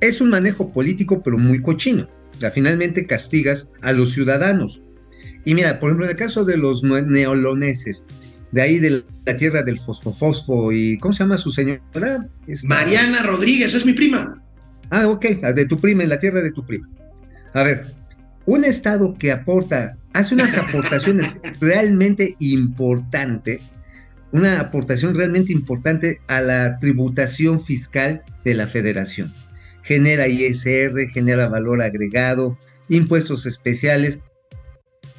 es 0.01 0.21
un 0.21 0.31
manejo 0.31 0.73
político, 0.73 1.23
pero 1.23 1.39
muy 1.39 1.61
cochino. 1.61 2.09
O 2.37 2.41
sea, 2.41 2.51
finalmente 2.51 3.07
castigas 3.07 3.69
a 3.83 3.93
los 3.93 4.13
ciudadanos. 4.13 4.83
Y 5.45 5.55
mira, 5.55 5.79
por 5.81 5.91
ejemplo, 5.91 6.05
en 6.07 6.11
el 6.11 6.17
caso 6.17 6.45
de 6.45 6.57
los 6.57 6.83
neoloneses, 6.83 8.05
de 8.53 8.63
ahí 8.63 8.79
de 8.79 9.05
la 9.25 9.37
tierra 9.37 9.63
del 9.63 9.79
fosfofosfo 9.79 10.73
y 10.73 10.99
¿cómo 10.99 11.13
se 11.13 11.21
llama 11.25 11.37
su 11.37 11.51
señora? 11.51 12.29
Esta- 12.47 12.69
Mariana 12.69 13.23
Rodríguez 13.23 13.75
es 13.75 13.85
mi 13.87 13.93
prima. 13.93 14.43
Ah, 14.91 15.09
ok, 15.09 15.25
de 15.55 15.67
tu 15.67 15.79
prima, 15.81 16.03
en 16.05 16.09
la 16.11 16.19
tierra 16.19 16.41
de 16.43 16.53
tu 16.53 16.65
prima. 16.65 16.89
A 17.55 17.63
ver, 17.63 17.87
un 18.45 18.65
estado 18.65 19.15
que 19.15 19.33
aporta, 19.33 19.97
hace 20.13 20.35
unas 20.35 20.57
aportaciones 20.59 21.39
realmente 21.61 22.37
importantes, 22.39 23.61
una 24.33 24.61
aportación 24.61 25.15
realmente 25.15 25.53
importante 25.53 26.21
a 26.29 26.41
la 26.41 26.79
tributación 26.79 27.61
fiscal 27.61 28.23
de 28.45 28.55
la 28.55 28.67
federación. 28.67 29.33
Genera 29.87 30.29
ISR, 30.29 31.09
genera 31.13 31.49
valor 31.49 31.81
agregado, 31.81 32.59
impuestos 32.89 33.47
especiales. 33.47 34.21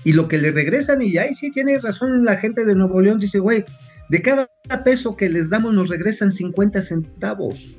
Y 0.03 0.13
lo 0.13 0.27
que 0.27 0.37
le 0.37 0.51
regresan, 0.51 1.01
y 1.01 1.17
ahí 1.17 1.33
sí 1.33 1.51
tiene 1.51 1.79
razón 1.79 2.25
la 2.25 2.37
gente 2.37 2.65
de 2.65 2.75
Nuevo 2.75 3.01
León, 3.01 3.19
dice, 3.19 3.39
güey, 3.39 3.63
de 4.09 4.21
cada 4.21 4.49
peso 4.83 5.15
que 5.15 5.29
les 5.29 5.49
damos 5.49 5.73
nos 5.73 5.89
regresan 5.89 6.31
50 6.31 6.81
centavos 6.81 7.77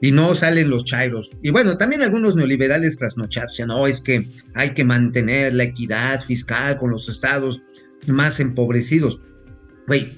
y 0.00 0.12
no 0.12 0.34
salen 0.34 0.70
los 0.70 0.84
chairos. 0.84 1.36
Y 1.42 1.50
bueno, 1.50 1.76
también 1.76 2.02
algunos 2.02 2.36
neoliberales 2.36 2.98
trasnochados, 2.98 3.52
dicen, 3.52 3.68
no, 3.68 3.86
es 3.86 4.00
que 4.00 4.28
hay 4.54 4.70
que 4.74 4.84
mantener 4.84 5.54
la 5.54 5.64
equidad 5.64 6.20
fiscal 6.20 6.78
con 6.78 6.90
los 6.90 7.08
estados 7.08 7.60
más 8.06 8.40
empobrecidos. 8.40 9.20
Güey, 9.86 10.12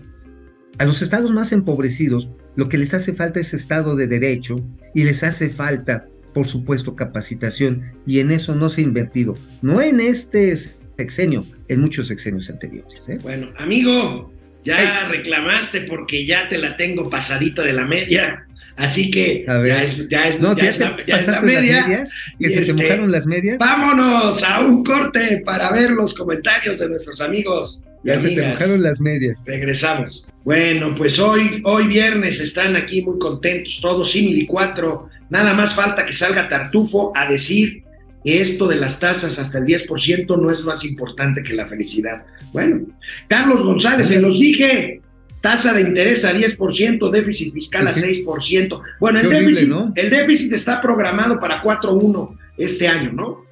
A 0.78 0.84
los 0.84 1.02
estados 1.02 1.30
más 1.30 1.52
empobrecidos 1.52 2.30
lo 2.60 2.68
que 2.68 2.76
les 2.76 2.92
hace 2.92 3.14
falta 3.14 3.40
es 3.40 3.54
estado 3.54 3.96
de 3.96 4.06
derecho 4.06 4.56
y 4.94 5.04
les 5.04 5.22
hace 5.22 5.48
falta, 5.48 6.04
por 6.34 6.46
supuesto, 6.46 6.94
capacitación 6.94 7.90
y 8.06 8.20
en 8.20 8.30
eso 8.30 8.54
no 8.54 8.68
se 8.68 8.82
ha 8.82 8.84
invertido, 8.84 9.34
no 9.62 9.80
en 9.80 9.98
este 9.98 10.54
sexenio, 10.54 11.46
en 11.68 11.80
muchos 11.80 12.08
sexenios 12.08 12.50
anteriores. 12.50 13.08
¿eh? 13.08 13.18
Bueno, 13.22 13.50
amigo, 13.56 14.30
ya 14.62 15.08
reclamaste 15.08 15.80
porque 15.88 16.26
ya 16.26 16.50
te 16.50 16.58
la 16.58 16.76
tengo 16.76 17.08
pasadita 17.08 17.62
de 17.62 17.72
la 17.72 17.86
media. 17.86 18.46
Así 18.80 19.10
que 19.10 19.44
A 19.46 19.54
ver. 19.58 19.68
ya 19.68 19.82
es, 19.84 20.08
ya 20.08 20.28
es, 20.28 20.40
No, 20.40 20.56
ya 20.56 20.64
¿ya 20.64 20.70
es 20.70 20.78
la, 20.78 20.96
ya 21.06 21.16
es 21.16 21.26
la 21.26 21.32
pasaste 21.34 21.52
las 21.52 21.62
media. 21.62 21.82
medias? 21.86 22.14
¿Que 22.38 22.46
Y 22.46 22.50
se 22.50 22.56
te 22.56 22.70
este, 22.70 22.72
mojaron 22.82 23.12
las 23.12 23.26
medias? 23.26 23.58
Vámonos 23.58 24.42
a 24.42 24.60
un 24.60 24.82
corte 24.84 25.42
para 25.44 25.70
ver 25.72 25.90
los 25.90 26.14
comentarios 26.14 26.78
de 26.78 26.88
nuestros 26.88 27.20
amigos 27.20 27.82
y 28.02 28.08
Ya 28.08 28.18
se 28.18 28.28
te 28.34 28.42
mojaron 28.42 28.82
las 28.82 29.00
medias. 29.00 29.38
Regresamos. 29.44 30.28
Bueno, 30.44 30.94
pues 30.96 31.18
hoy, 31.18 31.60
hoy 31.64 31.86
viernes 31.88 32.40
están 32.40 32.74
aquí 32.74 33.02
muy 33.02 33.18
contentos 33.18 33.78
todos, 33.82 34.10
Simil 34.12 34.38
y 34.38 34.46
cuatro. 34.46 35.08
Nada 35.28 35.52
más 35.52 35.74
falta 35.74 36.06
que 36.06 36.12
salga 36.14 36.48
Tartufo 36.48 37.12
a 37.14 37.30
decir 37.30 37.84
que 38.24 38.40
esto 38.40 38.66
de 38.66 38.76
las 38.76 38.98
tasas 38.98 39.38
hasta 39.38 39.58
el 39.58 39.64
10% 39.64 40.40
no 40.40 40.50
es 40.50 40.62
más 40.64 40.84
importante 40.84 41.42
que 41.42 41.52
la 41.52 41.66
felicidad. 41.66 42.24
Bueno, 42.52 42.80
Carlos 43.28 43.62
González, 43.62 44.08
se 44.08 44.20
los 44.20 44.38
dije, 44.40 45.00
tasa 45.40 45.72
de 45.72 45.82
interés 45.82 46.24
a 46.24 46.34
10%, 46.34 47.10
déficit 47.10 47.52
fiscal 47.52 47.86
a 47.86 47.92
Sí, 47.92 48.16
sí. 48.16 48.24
6%. 48.24 48.80
Bueno, 48.98 49.20
el, 49.20 49.26
horrible, 49.26 49.46
déficit, 49.46 49.68
¿no? 49.68 49.92
el 49.94 50.10
déficit 50.10 50.52
está 50.52 50.80
programado 50.80 51.40
para 51.40 51.62
4.1 51.62 52.36
este 52.56 52.88
año, 52.88 53.12
¿no? 53.12 53.44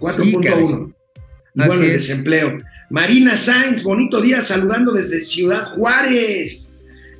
4.1. 0.00 0.42
caray. 0.42 0.64
y 1.54 1.66
bueno, 1.66 1.82
el 1.82 1.90
es. 1.90 1.92
desempleo. 1.92 2.58
Marina 2.90 3.36
Sainz, 3.36 3.82
bonito 3.82 4.20
día, 4.20 4.42
saludando 4.42 4.92
desde 4.92 5.22
Ciudad 5.22 5.74
Juárez. 5.74 6.72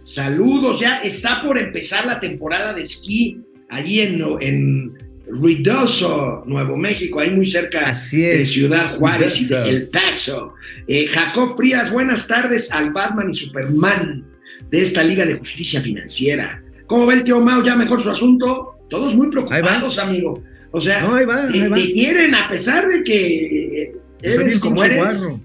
Saludos, 0.02 0.80
ya 0.80 0.98
está 1.02 1.42
por 1.42 1.58
empezar 1.58 2.06
la 2.06 2.18
temporada 2.20 2.72
de 2.72 2.82
esquí 2.82 3.42
allí 3.68 4.00
en, 4.00 4.22
en 4.40 5.07
Ruidoso, 5.30 6.42
Nuevo 6.46 6.76
México, 6.76 7.20
ahí 7.20 7.30
muy 7.30 7.46
cerca 7.46 7.88
Así 7.88 8.20
de. 8.22 8.44
Ciudad 8.44 8.96
Juárez 8.98 9.40
y 9.40 9.44
de. 9.46 9.68
El 9.68 9.88
Paso. 9.88 10.54
Eh, 10.86 11.06
Jacob 11.12 11.56
Frías, 11.56 11.90
buenas 11.92 12.26
tardes 12.26 12.70
al 12.72 12.92
Batman 12.92 13.30
y 13.30 13.34
Superman 13.34 14.24
de 14.70 14.82
esta 14.82 15.02
Liga 15.02 15.24
de 15.24 15.34
Justicia 15.34 15.80
Financiera. 15.80 16.62
¿Cómo 16.86 17.06
va 17.06 17.14
el 17.14 17.24
tío 17.24 17.40
Mao? 17.40 17.62
¿Ya 17.62 17.76
mejor 17.76 18.00
su 18.00 18.10
asunto? 18.10 18.74
Todos 18.88 19.14
muy 19.14 19.28
preocupados, 19.30 19.98
amigo. 19.98 20.42
O 20.70 20.80
sea, 20.80 21.00
No, 21.02 21.14
ahí 21.14 21.24
va, 21.26 21.46
te, 21.48 21.62
ahí 21.62 21.68
va. 21.68 21.76
te 21.76 21.92
quieren 21.92 22.34
a 22.34 22.48
pesar 22.48 22.86
de 22.88 23.02
que 23.04 23.92
Soy 24.22 24.30
eres 24.32 24.58
como 24.58 24.82
eres. 24.84 24.96
guarro. 24.96 25.40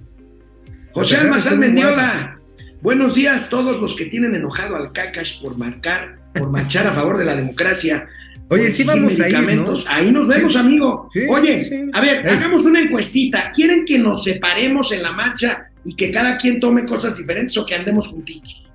José 0.92 1.18
A 1.18 1.22
Almazán 1.22 1.60
Mendiola. 1.60 2.40
Buenos 2.82 3.16
días 3.16 3.50
todos 3.50 3.80
los 3.82 3.96
que 3.96 4.06
tienen 4.06 4.36
enojado 4.36 4.76
al 4.76 4.92
Cacash 4.92 5.42
por 5.42 5.58
marcar, 5.58 6.20
por 6.34 6.50
marchar 6.52 6.88
a 6.88 6.94
favor 6.94 7.18
de 7.18 7.26
la 7.26 7.36
democracia. 7.36 8.08
Oye, 8.54 8.64
sí 8.72 8.82
exigir 8.84 8.88
vamos 8.88 9.20
a 9.20 9.30
ir, 9.30 9.56
¿no? 9.58 9.74
Ahí 9.88 10.12
nos 10.12 10.28
vemos, 10.28 10.54
Sí. 10.54 10.60
amigo. 10.60 11.10
Sí, 11.14 11.22
Oye, 11.30 11.64
sí, 11.64 11.70
sí. 11.70 11.82
a 11.94 12.02
ver, 12.02 12.28
hagamos 12.28 12.66
una 12.66 12.80
encuestita. 12.82 13.52
¿Quieren 13.52 13.84
que 13.86 13.98
nos 14.00 14.24
separemos 14.24 14.92
en 14.92 15.04
la 15.04 15.12
marcha 15.12 15.68
y 15.86 15.96
que 15.96 16.12
cada 16.12 16.38
quien 16.38 16.60
tome 16.60 16.86
cosas 16.86 17.18
diferentes 17.18 17.58
o 17.58 17.66
que 17.66 17.76
andemos 17.76 18.08
juntitos, 18.08 18.66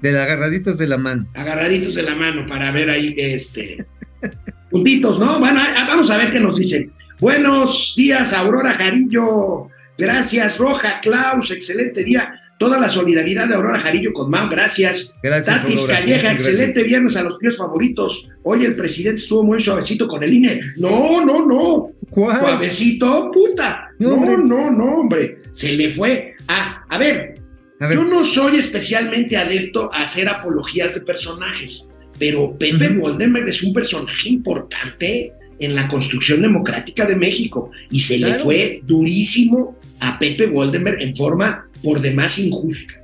De 0.00 0.18
agarraditos 0.18 0.76
de 0.78 0.86
la 0.86 0.98
mano. 0.98 1.26
agarraditos 1.34 1.94
de 1.94 2.02
la 2.02 2.14
mano 2.14 2.44
para 2.46 2.70
ver 2.70 2.90
ahí, 2.90 3.14
este, 3.16 3.78
juntitos, 4.70 5.18
¿no? 5.18 5.38
Bueno, 5.38 5.60
vamos 5.86 6.10
a 6.10 6.16
ver 6.16 6.32
qué 6.32 6.40
nos 6.40 6.58
dicen. 6.58 6.92
Buenos 7.20 7.94
días, 7.96 8.32
Aurora 8.32 8.74
Jarillo. 8.74 9.68
Gracias, 9.96 10.58
Roja, 10.58 10.98
Klaus, 11.00 11.50
excelente 11.52 12.02
día. 12.04 12.40
Toda 12.58 12.78
la 12.78 12.88
solidaridad 12.88 13.48
de 13.48 13.54
Aurora 13.54 13.80
Jarillo 13.80 14.12
con 14.12 14.30
Mau, 14.30 14.48
gracias. 14.48 15.14
Gracias, 15.22 15.62
Tatis 15.62 15.80
Aurora. 15.80 15.98
Calleja, 16.00 16.20
gracias. 16.22 16.46
excelente 16.46 16.82
viernes 16.84 17.16
a 17.16 17.22
los 17.22 17.38
tíos 17.38 17.56
favoritos. 17.56 18.30
Hoy 18.44 18.64
el 18.64 18.76
presidente 18.76 19.22
estuvo 19.22 19.42
muy 19.42 19.60
suavecito 19.60 20.06
con 20.06 20.22
el 20.22 20.32
INE. 20.32 20.60
No, 20.76 21.24
no, 21.24 21.44
no. 21.46 21.90
¿Cuál? 22.10 22.38
Suavecito, 22.38 23.30
puta. 23.32 23.88
No, 23.98 24.16
No, 24.16 24.36
no, 24.36 24.70
no, 24.70 24.84
hombre. 25.00 25.38
Se 25.52 25.72
le 25.72 25.90
fue. 25.90 26.34
Ah, 26.48 26.84
a 26.88 26.98
ver, 26.98 27.34
A 27.80 27.88
ver, 27.88 27.98
yo 27.98 28.04
no 28.04 28.24
soy 28.24 28.58
especialmente 28.58 29.36
adepto 29.36 29.92
a 29.92 30.02
hacer 30.02 30.28
apologías 30.28 30.94
de 30.94 31.00
personajes, 31.00 31.90
pero 32.18 32.56
Pepe. 32.56 32.88
Goldenberg 32.88 33.48
es 33.48 33.62
un 33.62 33.72
personaje 33.72 34.28
importante 34.28 35.32
en 35.58 35.74
la 35.74 35.88
construcción 35.88 36.40
democrática 36.42 37.04
de 37.04 37.16
México 37.16 37.70
y 37.90 38.00
se 38.00 38.18
le 38.18 38.34
fue 38.34 38.80
durísimo 38.84 39.76
a 40.00 40.18
Pepe 40.18 40.46
Goldenberg 40.46 41.00
en 41.00 41.14
forma 41.16 41.68
por 41.84 42.00
demás 42.00 42.38
injusta. 42.38 42.94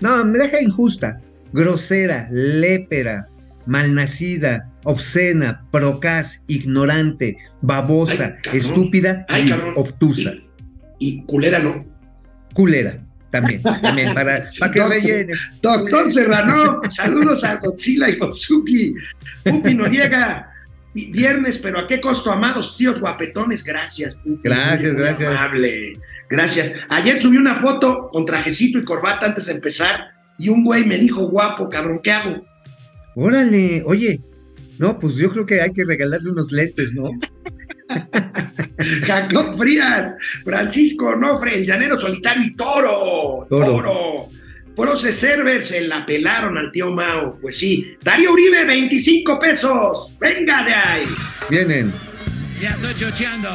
no, 0.00 0.24
me 0.24 0.38
deja 0.38 0.60
injusta, 0.60 1.20
grosera, 1.52 2.28
lépera, 2.30 3.28
malnacida, 3.66 4.70
obscena, 4.84 5.64
procaz, 5.70 6.42
ignorante, 6.46 7.36
babosa, 7.62 8.36
Ay, 8.50 8.58
estúpida 8.58 9.24
Ay, 9.28 9.48
y 9.50 9.52
obtusa. 9.78 10.32
Y, 10.98 11.08
y 11.08 11.22
culera 11.24 11.58
no. 11.60 11.84
Culera, 12.54 12.98
también, 13.30 13.62
también, 13.62 14.14
para, 14.14 14.48
para 14.58 14.72
que 14.72 14.82
rellene. 14.84 15.32
Doctor 15.62 16.10
Serrano, 16.12 16.80
saludos 16.90 17.44
a 17.44 17.56
Godzilla 17.56 18.08
y 18.08 18.18
Gozuki. 18.18 18.94
Pupi 19.44 19.74
Noriega, 19.74 20.50
vi- 20.94 21.10
viernes, 21.12 21.58
pero 21.58 21.78
¿a 21.80 21.86
qué 21.86 22.00
costo, 22.00 22.32
amados 22.32 22.76
tíos 22.76 22.98
guapetones? 23.00 23.62
Gracias, 23.62 24.14
Pupi. 24.16 24.40
Gracias, 24.42 24.94
gracias. 24.94 25.30
amable. 25.30 25.92
Gracias. 26.30 26.72
Ayer 26.88 27.20
subí 27.20 27.36
una 27.36 27.56
foto 27.56 28.08
con 28.12 28.26
trajecito 28.26 28.78
y 28.78 28.84
corbata 28.84 29.26
antes 29.26 29.46
de 29.46 29.52
empezar 29.52 30.08
y 30.38 30.48
un 30.48 30.64
güey 30.64 30.84
me 30.84 30.98
dijo, 30.98 31.28
guapo, 31.28 31.68
cabrón, 31.68 32.00
¿qué 32.02 32.12
hago? 32.12 32.42
Órale, 33.14 33.82
oye, 33.84 34.20
no, 34.78 34.98
pues 34.98 35.16
yo 35.16 35.30
creo 35.30 35.44
que 35.44 35.60
hay 35.60 35.72
que 35.72 35.84
regalarle 35.84 36.30
unos 36.30 36.52
lentes, 36.52 36.92
¿no? 36.94 37.10
Jacob 39.06 39.58
Frías, 39.58 40.16
Francisco 40.44 41.06
Onofre, 41.06 41.56
el 41.56 41.66
llanero 41.66 41.98
solitario 41.98 42.44
y 42.44 42.54
Toro. 42.54 43.46
Toro. 43.50 43.66
Toro. 43.66 44.28
Proce 44.76 45.12
Server 45.12 45.64
se 45.64 45.80
la 45.80 46.06
pelaron 46.06 46.56
al 46.56 46.70
tío 46.70 46.92
Mao. 46.92 47.36
Pues 47.40 47.58
sí. 47.58 47.96
Darío 48.00 48.32
Uribe, 48.32 48.64
25 48.64 49.38
pesos. 49.40 50.16
Venga 50.20 50.62
de 50.62 50.72
ahí. 50.72 51.06
Vienen. 51.50 51.92
Ya 52.60 52.70
estoy 52.70 52.94
chocheando. 52.94 53.50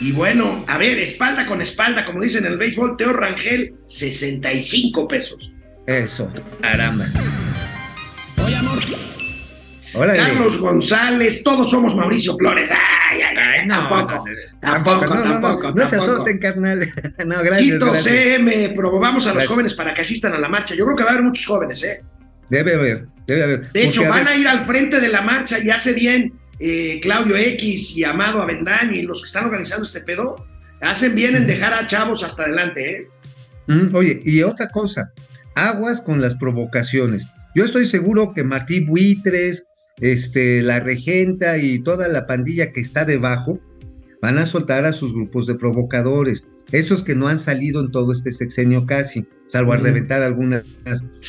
Y 0.00 0.12
bueno, 0.12 0.64
a 0.68 0.78
ver, 0.78 0.98
espalda 0.98 1.44
con 1.46 1.60
espalda, 1.60 2.04
como 2.04 2.20
dicen 2.22 2.44
en 2.46 2.52
el 2.52 2.58
béisbol, 2.58 2.96
Teo 2.96 3.12
Rangel, 3.12 3.72
65 3.86 5.08
pesos. 5.08 5.50
Eso, 5.86 6.32
caramba. 6.60 7.06
Oye, 8.44 8.54
amor. 8.56 8.78
Órale. 9.94 10.18
Carlos 10.18 10.58
González, 10.58 11.42
todos 11.42 11.70
somos 11.70 11.96
Mauricio 11.96 12.36
Flores. 12.36 12.70
Ay, 12.70 13.20
ay, 13.22 13.36
ay, 13.36 13.66
no, 13.66 13.74
tampoco. 13.88 14.24
no, 14.24 14.24
no, 14.24 14.72
Tampoco, 14.72 15.06
no, 15.06 15.22
tampoco, 15.22 15.72
no 15.72 15.86
se 15.86 15.96
tampoco. 15.96 16.12
azoten, 16.12 16.38
carnal. 16.38 16.78
no, 17.26 17.36
gracias, 17.42 17.58
Quito 17.58 17.86
gracias. 17.86 18.04
CM, 18.04 18.68
promovamos 18.76 19.24
a 19.24 19.28
los 19.28 19.34
Gracias. 19.36 19.50
jóvenes 19.50 19.74
para 19.74 19.94
que 19.94 20.02
asistan 20.02 20.34
a 20.34 20.38
la 20.38 20.48
marcha. 20.48 20.74
Yo 20.74 20.84
creo 20.84 20.96
que 20.96 21.02
va 21.04 21.08
a 21.10 21.12
haber 21.14 21.24
muchos 21.24 21.46
jóvenes, 21.46 21.82
¿eh? 21.82 22.02
Debe 22.50 22.74
haber, 22.74 23.06
debe 23.26 23.42
haber. 23.44 23.72
De 23.72 23.86
hecho, 23.86 24.04
a 24.04 24.08
van 24.10 24.24
ver, 24.26 24.34
a 24.34 24.36
ir 24.36 24.46
al 24.46 24.64
frente 24.64 25.00
de 25.00 25.08
la 25.08 25.22
marcha 25.22 25.58
y 25.58 25.70
hace 25.70 25.92
bien 25.94 26.32
eh, 26.58 27.00
Claudio 27.00 27.36
X 27.36 27.96
y 27.96 28.04
Amado 28.04 28.42
Avendaño 28.42 28.92
y 28.92 29.02
los 29.02 29.20
que 29.20 29.26
están 29.26 29.44
organizando 29.46 29.84
este 29.84 30.00
pedo. 30.00 30.46
Hacen 30.80 31.14
bien 31.14 31.34
en 31.34 31.46
dejar 31.46 31.74
a 31.74 31.86
chavos 31.86 32.22
hasta 32.22 32.44
adelante, 32.44 32.90
¿eh? 32.90 33.06
mm, 33.66 33.94
oye, 33.94 34.20
y 34.24 34.42
otra 34.42 34.68
cosa, 34.68 35.12
aguas 35.56 36.00
con 36.00 36.20
las 36.20 36.36
provocaciones. 36.36 37.26
Yo 37.54 37.64
estoy 37.64 37.86
seguro 37.86 38.32
que 38.32 38.44
Martí 38.44 38.84
Buitres, 38.84 39.66
este, 40.00 40.62
la 40.62 40.78
regenta 40.78 41.58
y 41.58 41.80
toda 41.80 42.06
la 42.06 42.28
pandilla 42.28 42.72
que 42.72 42.80
está 42.80 43.04
debajo 43.04 43.58
van 44.22 44.38
a 44.38 44.46
soltar 44.46 44.84
a 44.84 44.92
sus 44.92 45.12
grupos 45.12 45.46
de 45.46 45.56
provocadores. 45.56 46.44
Estos 46.70 47.02
que 47.02 47.14
no 47.14 47.28
han 47.28 47.38
salido 47.38 47.80
en 47.80 47.90
todo 47.90 48.12
este 48.12 48.32
sexenio 48.32 48.84
casi, 48.84 49.26
salvo 49.46 49.72
a 49.72 49.78
reventar 49.78 50.22
algunas, 50.22 50.64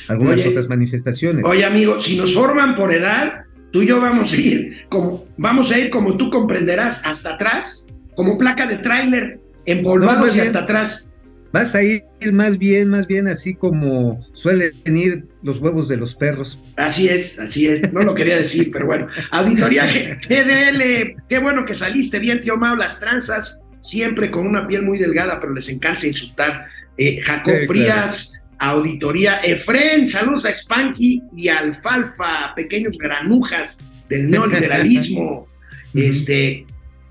algunas 0.08 0.36
Oye, 0.36 0.50
otras 0.50 0.68
manifestaciones. 0.68 1.46
Oye, 1.46 1.64
amigo, 1.64 2.00
si 2.00 2.18
nos 2.18 2.34
forman 2.34 2.76
por 2.76 2.92
edad, 2.92 3.46
tú 3.72 3.82
y 3.82 3.88
yo 3.88 4.00
vamos 4.00 4.34
a 4.34 4.38
ir 4.38 4.86
como, 4.90 5.26
vamos 5.38 5.72
a 5.72 5.78
ir 5.80 5.90
como 5.90 6.18
tú 6.18 6.30
comprenderás, 6.30 7.06
hasta 7.06 7.36
atrás, 7.36 7.88
como 8.16 8.38
placa 8.38 8.68
de 8.68 8.78
tráiler, 8.78 9.36
No, 9.38 9.42
empolvados 9.66 10.28
más 10.28 10.36
y 10.36 10.40
hasta 10.40 10.60
atrás. 10.60 11.12
Vas 11.52 11.74
a 11.74 11.82
ir 11.82 12.04
más 12.32 12.60
bien, 12.60 12.90
más 12.90 13.08
bien 13.08 13.28
así 13.28 13.56
como 13.56 14.20
suelen 14.34 14.74
ir 14.86 15.26
los 15.42 15.60
huevos 15.60 15.88
de 15.88 15.98
los 15.98 16.14
perros. 16.16 16.60
Así 16.76 17.08
es, 17.08 17.40
así 17.40 17.68
es. 17.68 17.92
No 17.92 18.02
lo 18.02 18.14
quería 18.14 18.38
decir, 18.38 18.70
pero 18.72 18.86
bueno. 18.86 19.08
Auditoría 19.32 19.86
GDL, 19.88 21.16
qué 21.28 21.40
bueno 21.40 21.66
que 21.66 21.74
saliste 21.74 22.20
bien, 22.20 22.42
tío 22.42 22.56
Mao. 22.58 22.76
Las 22.76 23.00
tranzas, 23.00 23.62
siempre 23.80 24.30
con 24.30 24.46
una 24.46 24.68
piel 24.68 24.84
muy 24.84 25.00
delgada, 25.00 25.40
pero 25.40 25.54
les 25.54 25.70
encanta 25.70 26.06
insultar. 26.06 26.68
Eh, 26.98 27.20
Jacob 27.22 27.56
Sí. 27.62 27.66
Frías, 27.68 28.34
Auditoría 28.60 29.38
Efren, 29.38 30.06
saludos 30.06 30.46
a 30.46 30.54
Spanky 30.54 31.24
y 31.36 31.48
Alfalfa, 31.48 32.54
pequeños 32.56 32.98
granujas 32.98 33.80
del 34.10 34.30
neoliberalismo. 34.30 35.48
este, 35.94 36.66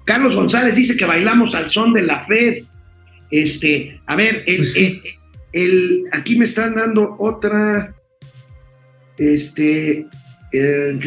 Carlos 0.05 0.37
González 0.37 0.77
dice 0.77 0.97
que 0.97 1.07
bailamos 1.07 1.55
al 1.55 1.71
son 1.71 1.95
de 1.95 2.03
la 2.03 2.23
Fed. 2.23 2.65
Este, 3.31 4.01
a 4.07 4.15
ver, 4.15 4.45
el, 4.47 4.59
Pues 4.59 4.73
sí. 4.75 5.03
el, 5.53 6.05
aquí 6.13 6.37
me 6.37 6.45
están 6.45 6.75
dando 6.75 7.17
otra, 7.19 7.95
este, 9.17 10.07
eh, 10.53 10.99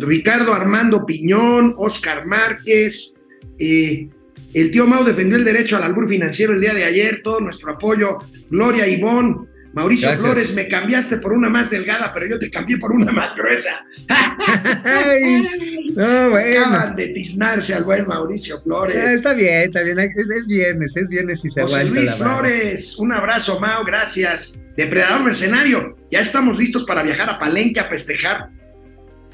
Ricardo 0.00 0.52
Armando 0.54 1.04
Piñón, 1.04 1.74
Oscar 1.78 2.26
Márquez, 2.26 3.16
eh, 3.58 4.08
el 4.54 4.70
tío 4.70 4.86
Mau 4.86 5.04
defendió 5.04 5.36
el 5.36 5.44
derecho 5.44 5.76
al 5.76 5.82
albur 5.82 6.08
financiero 6.08 6.52
el 6.52 6.60
día 6.60 6.72
de 6.72 6.84
ayer, 6.84 7.20
todo 7.22 7.40
nuestro 7.40 7.72
apoyo, 7.72 8.18
Gloria 8.48 8.86
Ivón, 8.86 9.48
Mauricio 9.76 10.08
Gracias. 10.08 10.24
Flores, 10.24 10.54
me 10.54 10.68
cambiaste 10.68 11.18
por 11.18 11.34
una 11.34 11.50
más 11.50 11.68
delgada, 11.68 12.10
pero 12.14 12.26
yo 12.26 12.38
te 12.38 12.50
cambié 12.50 12.78
por 12.78 12.92
una 12.92 13.12
más 13.12 13.36
gruesa. 13.36 13.84
Ay, 14.08 15.92
no, 15.94 16.30
bueno. 16.30 16.60
Acaban 16.66 16.96
de 16.96 17.08
tiznarse 17.08 17.74
al 17.74 17.84
buen 17.84 18.06
Mauricio 18.06 18.58
Flores. 18.62 18.96
Ah, 18.98 19.12
está 19.12 19.34
bien, 19.34 19.64
está 19.64 19.82
bien. 19.82 19.98
Es, 19.98 20.16
es 20.16 20.46
viernes, 20.46 20.96
es 20.96 21.10
viernes 21.10 21.44
y 21.44 21.50
se 21.50 21.60
José 21.60 21.74
aguanta 21.74 22.00
Luis 22.00 22.10
la. 22.10 22.16
Flores, 22.16 22.98
un 22.98 23.12
abrazo, 23.12 23.60
Mao, 23.60 23.84
gracias. 23.84 24.62
Depredador 24.78 25.22
Mercenario, 25.22 25.94
ya 26.10 26.20
estamos 26.20 26.56
listos 26.56 26.84
para 26.84 27.02
viajar 27.02 27.28
a 27.28 27.38
Palenque 27.38 27.78
a 27.78 27.84
festejar 27.84 28.48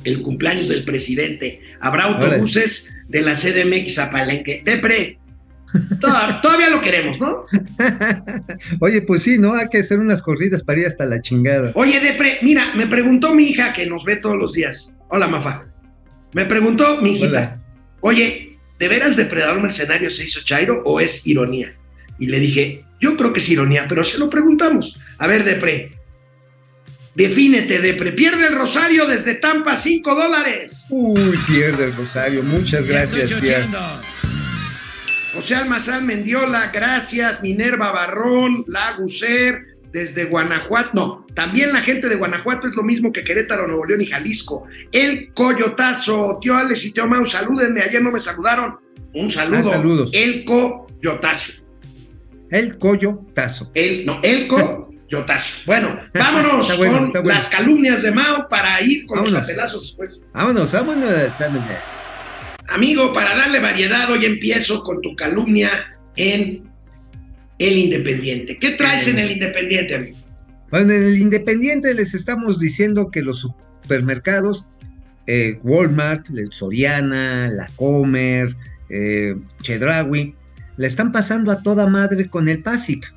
el 0.03 0.23
cumpleaños 0.23 0.69
del 0.69 0.85
presidente. 0.85 1.61
Habrá 1.79 2.07
autobuses 2.07 2.93
de 3.07 3.23
la 3.23 3.37
CDMX 3.37 3.97
a 4.01 4.11
Palenque. 4.11 4.63
Depre, 4.65 5.21
toda- 6.01 6.41
todavía 6.41 6.71
lo 6.71 6.81
queremos, 6.81 7.19
¿no? 7.21 7.45
Oye, 8.81 9.03
pues 9.03 9.23
sí, 9.23 9.39
¿no? 9.39 9.55
Hay 9.55 9.69
que 9.69 9.79
hacer 9.79 9.99
unas 9.99 10.23
corridas 10.23 10.63
para 10.63 10.81
ir 10.81 10.87
hasta 10.87 11.05
la 11.07 11.21
chingada. 11.21 11.73
Oye, 11.75 12.01
Depre, 12.01 12.39
mira, 12.43 12.75
me 12.75 12.87
preguntó 12.87 13.35
mi 13.35 13.45
hija 13.45 13.73
que 13.73 13.87
nos 13.87 14.05
ve 14.05 14.17
todos 14.17 14.37
los 14.37 14.53
días. 14.53 14.97
Hola, 15.09 15.29
Mafa. 15.29 15.65
Me 16.35 16.45
preguntó 16.47 17.01
mi 17.03 17.13
hijita, 17.13 17.27
Hola. 17.29 17.61
oye, 18.01 18.59
¿de 18.79 18.89
veras 18.89 19.17
Depredador 19.17 19.61
Mercenario 19.61 20.11
se 20.11 20.25
hizo 20.25 20.41
Chairo 20.45 20.83
o 20.85 20.99
es 21.01 21.27
ironía? 21.27 21.75
Y 22.19 22.27
le 22.27 22.41
dije, 22.41 22.85
yo 23.01 23.17
creo 23.17 23.33
que 23.33 23.41
es 23.41 23.49
ironía, 23.49 23.87
pero 23.89 24.03
se 24.05 24.19
lo 24.19 24.31
preguntamos. 24.31 24.97
A 25.19 25.27
ver, 25.27 25.45
Depre, 25.45 25.91
defínete, 27.15 27.81
Depre. 27.81 28.13
Pierde 28.13 28.47
el 28.47 28.55
Rosario 28.55 29.07
desde 29.07 29.35
Tampa, 29.35 29.77
5 29.77 30.15
dólares. 30.15 30.87
Uy, 30.91 31.39
pierde 31.47 31.85
el 31.85 31.95
Rosario. 31.97 32.43
Muchas 32.43 32.87
gracias, 32.87 33.33
Pierre. 33.35 33.67
José 35.33 35.55
Almazán 35.55 36.07
Mendiola, 36.07 36.71
gracias. 36.73 37.43
Minerva 37.43 37.91
Barrón, 37.91 38.65
Laguser, 38.67 39.77
desde 39.91 40.27
Guanajuato. 40.27 40.91
No, 40.93 41.27
también 41.35 41.73
la 41.73 41.81
gente 41.81 42.09
de 42.09 42.17
Guanajuato 42.17 42.69
es 42.69 42.75
lo 42.75 42.83
mismo 42.83 43.13
que 43.13 43.25
Querétaro, 43.25 43.67
Nuevo 43.67 43.85
León 43.85 44.03
y 44.03 44.07
Jalisco. 44.07 44.67
El 44.91 45.33
Coyotazo, 45.33 46.39
tío 46.41 46.57
Alex 46.57 46.85
y 46.85 46.93
tío 46.93 47.07
Mau, 47.09 47.25
salúdenme. 47.27 47.83
Ayer 47.83 48.03
no 48.03 48.11
me 48.11 48.21
saludaron. 48.21 48.77
Un 49.15 49.31
saludo. 49.31 49.59
Ah, 49.59 49.75
saludos. 49.75 50.11
El 50.13 50.45
Coyotazo. 50.45 51.53
El 52.51 52.77
collo 52.77 53.25
tazo. 53.35 53.71
El, 53.73 54.05
no, 54.05 54.21
el 54.23 54.47
Coyotazo. 55.09 55.63
Bueno, 55.65 55.99
vámonos 56.13 56.77
bueno, 56.77 56.99
con 56.99 57.11
bueno. 57.11 57.29
las 57.29 57.49
calumnias 57.49 58.03
de 58.03 58.13
Mau 58.13 58.47
para 58.49 58.81
ir 58.83 59.07
con 59.07 59.25
los 59.25 59.33
patelazos 59.33 59.85
después. 59.85 60.19
Vámonos, 60.35 60.71
vámonos, 60.71 61.39
vámonos. 61.41 62.02
Amigo, 62.73 63.13
para 63.13 63.37
darle 63.37 63.61
variedad, 63.61 64.11
hoy 64.11 64.25
empiezo 64.25 64.83
con 64.83 65.03
tu 65.03 65.15
calumnia 65.15 65.69
en 66.17 66.63
El 67.59 67.77
Independiente. 67.77 68.57
¿Qué 68.59 68.71
traes 68.71 69.07
en 69.09 69.19
El 69.19 69.31
Independiente, 69.31 69.95
amigo? 69.95 70.17
Bueno, 70.71 70.93
en 70.95 71.05
el 71.05 71.19
Independiente 71.19 71.93
les 71.93 72.15
estamos 72.15 72.59
diciendo 72.59 73.11
que 73.11 73.21
los 73.21 73.41
supermercados, 73.41 74.67
eh, 75.27 75.59
Walmart, 75.63 76.27
Soriana, 76.51 77.51
La 77.51 77.69
Comer, 77.77 78.57
eh, 78.89 79.35
Chedraui, 79.61 80.35
la 80.79 80.87
están 80.87 81.13
pasando 81.13 81.53
a 81.53 81.63
toda 81.63 81.87
madre 81.87 82.31
con 82.31 82.49
el 82.49 82.63
PASIC, 82.63 83.13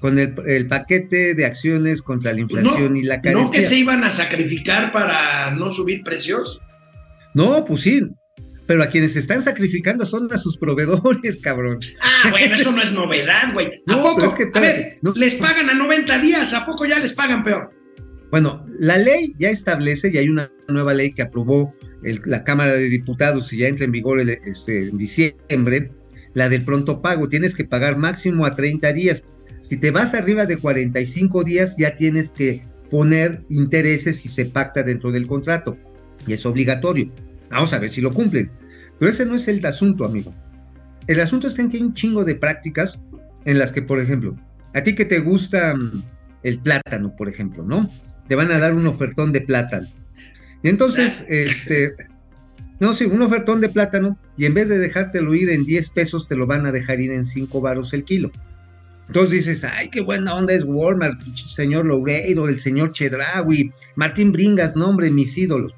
con 0.00 0.18
el, 0.18 0.34
el 0.46 0.66
paquete 0.66 1.34
de 1.34 1.46
acciones 1.46 2.02
contra 2.02 2.34
la 2.34 2.40
inflación 2.40 2.98
y 2.98 3.02
la 3.02 3.22
carestía. 3.22 3.44
¿No 3.44 3.50
que 3.50 3.64
se 3.64 3.76
iban 3.76 4.04
a 4.04 4.10
sacrificar 4.10 4.92
para 4.92 5.52
no 5.52 5.72
subir 5.72 6.02
precios? 6.02 6.60
No, 7.32 7.64
pues 7.64 7.80
sí, 7.80 8.02
pero 8.70 8.84
a 8.84 8.86
quienes 8.86 9.14
se 9.14 9.18
están 9.18 9.42
sacrificando 9.42 10.06
son 10.06 10.32
a 10.32 10.38
sus 10.38 10.56
proveedores, 10.56 11.38
cabrón. 11.42 11.80
Ah, 12.00 12.30
bueno, 12.30 12.54
eso 12.54 12.70
no 12.70 12.80
es 12.80 12.92
novedad, 12.92 13.52
güey. 13.52 13.66
¿A 13.88 13.96
No, 13.96 14.02
poco? 14.04 14.26
es 14.26 14.34
que, 14.36 14.44
a 14.56 14.60
ver, 14.60 14.98
no. 15.02 15.12
les 15.16 15.34
pagan 15.34 15.68
a 15.68 15.74
90 15.74 16.20
días, 16.20 16.54
¿a 16.54 16.64
poco 16.64 16.86
ya 16.86 17.00
les 17.00 17.12
pagan 17.12 17.42
peor? 17.42 17.72
Bueno, 18.30 18.64
la 18.78 18.96
ley 18.96 19.34
ya 19.40 19.50
establece, 19.50 20.12
y 20.14 20.18
hay 20.18 20.28
una 20.28 20.52
nueva 20.68 20.94
ley 20.94 21.10
que 21.12 21.22
aprobó 21.22 21.74
el- 22.04 22.22
la 22.26 22.44
Cámara 22.44 22.72
de 22.74 22.88
Diputados 22.88 23.52
y 23.52 23.56
ya 23.56 23.66
entra 23.66 23.86
en 23.86 23.90
vigor 23.90 24.20
el- 24.20 24.30
este, 24.46 24.84
en 24.88 24.96
diciembre, 24.98 25.90
la 26.34 26.48
del 26.48 26.62
pronto 26.62 27.02
pago. 27.02 27.28
Tienes 27.28 27.56
que 27.56 27.64
pagar 27.64 27.96
máximo 27.96 28.46
a 28.46 28.54
30 28.54 28.92
días. 28.92 29.24
Si 29.62 29.80
te 29.80 29.90
vas 29.90 30.14
arriba 30.14 30.46
de 30.46 30.58
45 30.58 31.42
días, 31.42 31.74
ya 31.76 31.96
tienes 31.96 32.30
que 32.30 32.62
poner 32.88 33.42
intereses 33.48 34.20
si 34.20 34.28
se 34.28 34.44
pacta 34.44 34.84
dentro 34.84 35.10
del 35.10 35.26
contrato. 35.26 35.76
Y 36.24 36.34
es 36.34 36.46
obligatorio. 36.46 37.10
Vamos 37.50 37.72
a 37.72 37.78
ver 37.78 37.90
si 37.90 38.00
lo 38.00 38.14
cumplen. 38.14 38.50
Pero 38.98 39.10
ese 39.10 39.26
no 39.26 39.34
es 39.34 39.48
el 39.48 39.64
asunto, 39.64 40.04
amigo. 40.04 40.34
El 41.06 41.20
asunto 41.20 41.48
está 41.48 41.62
en 41.62 41.70
que 41.70 41.78
hay 41.78 41.82
un 41.82 41.94
chingo 41.94 42.24
de 42.24 42.34
prácticas 42.34 43.00
en 43.44 43.58
las 43.58 43.72
que, 43.72 43.82
por 43.82 43.98
ejemplo, 43.98 44.36
a 44.74 44.82
ti 44.82 44.94
que 44.94 45.04
te 45.04 45.18
gusta 45.18 45.74
mm, 45.74 46.02
el 46.42 46.60
plátano, 46.60 47.14
por 47.16 47.28
ejemplo, 47.28 47.64
¿no? 47.64 47.90
Te 48.28 48.36
van 48.36 48.52
a 48.52 48.58
dar 48.58 48.74
un 48.74 48.86
ofertón 48.86 49.32
de 49.32 49.40
plátano. 49.40 49.88
Y 50.62 50.68
entonces, 50.68 51.24
este, 51.28 51.94
no, 52.78 52.94
sí, 52.94 53.06
un 53.06 53.22
ofertón 53.22 53.60
de 53.60 53.68
plátano, 53.68 54.18
y 54.36 54.44
en 54.44 54.54
vez 54.54 54.68
de 54.68 54.78
dejártelo 54.78 55.34
ir 55.34 55.50
en 55.50 55.64
10 55.64 55.90
pesos, 55.90 56.28
te 56.28 56.36
lo 56.36 56.46
van 56.46 56.66
a 56.66 56.72
dejar 56.72 57.00
ir 57.00 57.10
en 57.10 57.24
5 57.24 57.60
varos 57.60 57.92
el 57.92 58.04
kilo. 58.04 58.30
Entonces 59.08 59.30
dices, 59.32 59.64
ay, 59.64 59.88
qué 59.90 60.02
buena 60.02 60.34
onda 60.34 60.54
es 60.54 60.64
Walmart, 60.64 61.20
señor 61.34 61.84
Loureiro, 61.84 62.48
el 62.48 62.60
señor 62.60 62.92
Chedraui, 62.92 63.72
Martín 63.96 64.30
Bringas, 64.30 64.76
nombre, 64.76 65.10
mis 65.10 65.36
ídolos. 65.36 65.74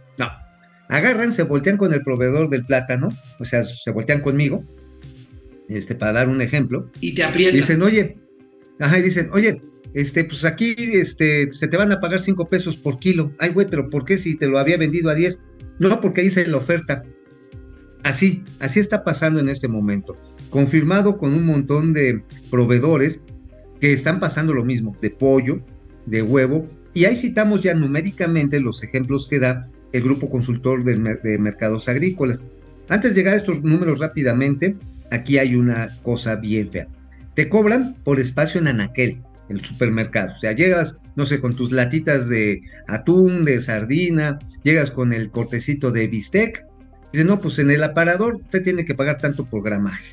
Agarran, 0.93 1.33
se 1.33 1.45
voltean 1.45 1.79
con 1.79 1.95
el 1.95 2.03
proveedor 2.03 2.51
del 2.51 2.67
plátano, 2.67 3.09
o 3.39 3.47
sea, 3.47 3.65
se 3.65 3.91
voltean 3.93 4.21
conmigo, 4.21 4.63
este, 5.71 5.95
para 5.95 6.13
dar 6.13 6.29
un 6.29 6.43
ejemplo, 6.43 6.91
Y 7.01 7.15
te 7.15 7.23
aprietan. 7.23 7.57
Dicen, 7.57 7.81
oye, 7.81 8.19
ajá, 8.79 8.99
y 8.99 9.03
dicen, 9.03 9.31
oye, 9.33 9.63
este, 9.95 10.25
pues 10.25 10.45
aquí 10.45 10.75
este, 10.77 11.51
se 11.51 11.67
te 11.67 11.79
van 11.79 11.93
a 11.93 12.01
pagar 12.01 12.21
5 12.21 12.47
pesos 12.47 12.77
por 12.77 12.99
kilo. 12.99 13.33
Ay, 13.39 13.49
güey, 13.55 13.67
pero 13.67 13.89
¿por 13.89 14.05
qué 14.05 14.19
si 14.19 14.37
te 14.37 14.47
lo 14.47 14.59
había 14.59 14.77
vendido 14.77 15.09
a 15.09 15.15
10? 15.15 15.39
No, 15.79 15.99
porque 16.03 16.25
hice 16.25 16.47
la 16.47 16.59
oferta. 16.59 17.05
Así, 18.03 18.45
así 18.59 18.79
está 18.79 19.03
pasando 19.03 19.41
en 19.41 19.49
este 19.49 19.69
momento. 19.69 20.15
Confirmado 20.51 21.17
con 21.17 21.33
un 21.33 21.47
montón 21.47 21.95
de 21.95 22.23
proveedores 22.51 23.23
que 23.81 23.95
están 23.95 24.21
pasando 24.21 24.53
lo 24.53 24.63
mismo, 24.63 24.95
de 25.01 25.09
pollo, 25.09 25.65
de 26.05 26.21
huevo, 26.21 26.69
y 26.93 27.07
ahí 27.07 27.17
citamos 27.17 27.63
ya 27.63 27.73
numéricamente 27.73 28.61
los 28.61 28.83
ejemplos 28.83 29.27
que 29.27 29.39
da 29.39 29.72
el 29.93 30.03
Grupo 30.03 30.31
Consultor 30.31 30.85
de, 30.85 30.97
Mer- 30.97 31.21
de 31.23 31.39
Mercados 31.39 31.89
Agrícolas. 31.89 32.41
Antes 32.89 33.15
de 33.15 33.21
llegar 33.21 33.35
a 33.35 33.39
estos 33.39 33.63
números 33.63 33.99
rápidamente, 33.99 34.77
aquí 35.11 35.39
hay 35.39 35.55
una 35.55 35.97
cosa 36.03 36.37
bien 36.37 36.69
fea. 36.71 36.89
Te 37.35 37.49
cobran 37.49 37.95
por 38.05 38.21
espacio 38.21 38.61
en 38.61 38.69
Anaquel, 38.69 39.23
el 39.49 39.65
supermercado. 39.65 40.35
O 40.37 40.39
sea, 40.39 40.53
llegas, 40.53 40.99
no 41.17 41.27
sé, 41.27 41.41
con 41.41 41.55
tus 41.55 41.73
latitas 41.73 42.29
de 42.29 42.63
atún, 42.89 43.45
de 43.45 43.61
sardina, 43.61 44.39
llegas 44.63 44.91
con 44.91 45.13
el 45.13 45.31
cortecito 45.31 45.91
de 45.91 46.09
bistec. 46.09 46.67
Dice, 47.13 47.25
no, 47.25 47.41
pues 47.41 47.59
en 47.59 47.71
el 47.71 47.83
aparador 47.83 48.37
usted 48.37 48.65
tiene 48.65 48.85
que 48.85 48.95
pagar 48.95 49.21
tanto 49.21 49.45
por 49.45 49.63
gramaje. 49.63 50.05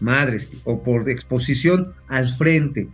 Madres, 0.00 0.50
o 0.64 0.82
por 0.82 1.08
exposición 1.10 1.92
al 2.08 2.28
frente, 2.28 2.88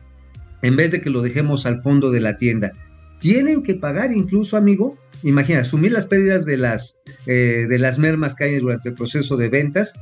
en 0.62 0.75
vez 0.75 0.91
de 0.91 1.01
que 1.01 1.11
lo 1.11 1.23
dejemos 1.23 1.65
al 1.65 1.81
fondo 1.81 2.11
de 2.11 2.21
la 2.21 2.37
tienda. 2.37 2.73
Tienen 3.21 3.62
que 3.62 3.75
pagar 3.77 4.12
incluso, 4.12 4.57
amigo, 4.57 4.99
imagina, 5.29 5.61
asumir 5.61 5.93
las 5.93 6.07
pérdidas 6.07 6.45
de 6.47 6.57
las, 6.57 6.97
eh, 7.27 7.67
de 7.69 7.79
las 7.79 7.99
mermas 7.99 8.35
que 8.35 8.45
hay 8.45 8.57
durante 8.59 8.89
el 8.91 8.95
proceso 8.95 9.37
de 9.37 9.49
ventas 9.49 9.93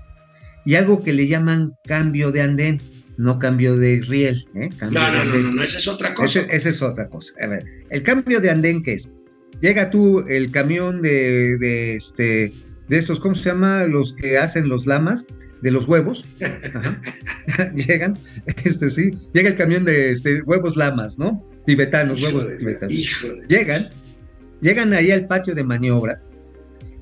y 0.64 0.74
algo 0.76 1.02
que 1.02 1.12
le 1.12 1.26
llaman 1.28 1.72
cambio 1.86 2.30
de 2.32 2.40
andén, 2.42 2.80
no 3.16 3.38
cambio 3.38 3.76
de 3.76 4.00
riel. 4.08 4.44
¿eh? 4.54 4.70
Cambio 4.78 5.00
No, 5.00 5.06
de 5.12 5.24
no, 5.24 5.24
no, 5.24 5.52
no, 5.54 5.62
esa 5.62 5.78
es 5.78 5.88
otra 5.88 6.14
cosa. 6.14 6.40
Ese- 6.40 6.56
esa 6.56 6.68
es 6.70 6.82
otra 6.82 7.08
cosa. 7.08 7.32
A 7.40 7.46
ver, 7.46 7.64
el 7.90 8.02
cambio 8.02 8.40
de 8.40 8.50
andén, 8.50 8.82
¿qué 8.82 8.94
es? 8.94 9.08
Llega 9.60 9.90
tú, 9.90 10.24
el 10.28 10.50
camión 10.50 11.00
de, 11.00 11.56
de, 11.58 11.96
este, 11.96 12.52
de 12.88 12.98
estos, 12.98 13.20
¿cómo 13.20 13.34
se 13.34 13.50
llama? 13.50 13.84
Los 13.84 14.12
que 14.14 14.36
hacen 14.38 14.68
los 14.68 14.86
lamas, 14.86 15.26
de 15.62 15.70
los 15.70 15.86
huevos. 15.88 16.26
Ajá. 16.74 17.00
Llegan, 17.74 18.18
este 18.64 18.90
sí, 18.90 19.12
llega 19.32 19.48
el 19.50 19.56
camión 19.56 19.84
de 19.84 20.10
este, 20.12 20.42
huevos 20.42 20.76
lamas, 20.76 21.18
¿no? 21.18 21.42
Tibetanos, 21.66 22.20
huevos 22.20 22.46
tibetanos. 22.58 22.94
Llegan, 23.48 23.88
llegan 24.64 24.94
ahí 24.94 25.10
al 25.10 25.26
patio 25.26 25.54
de 25.54 25.62
maniobra 25.62 26.22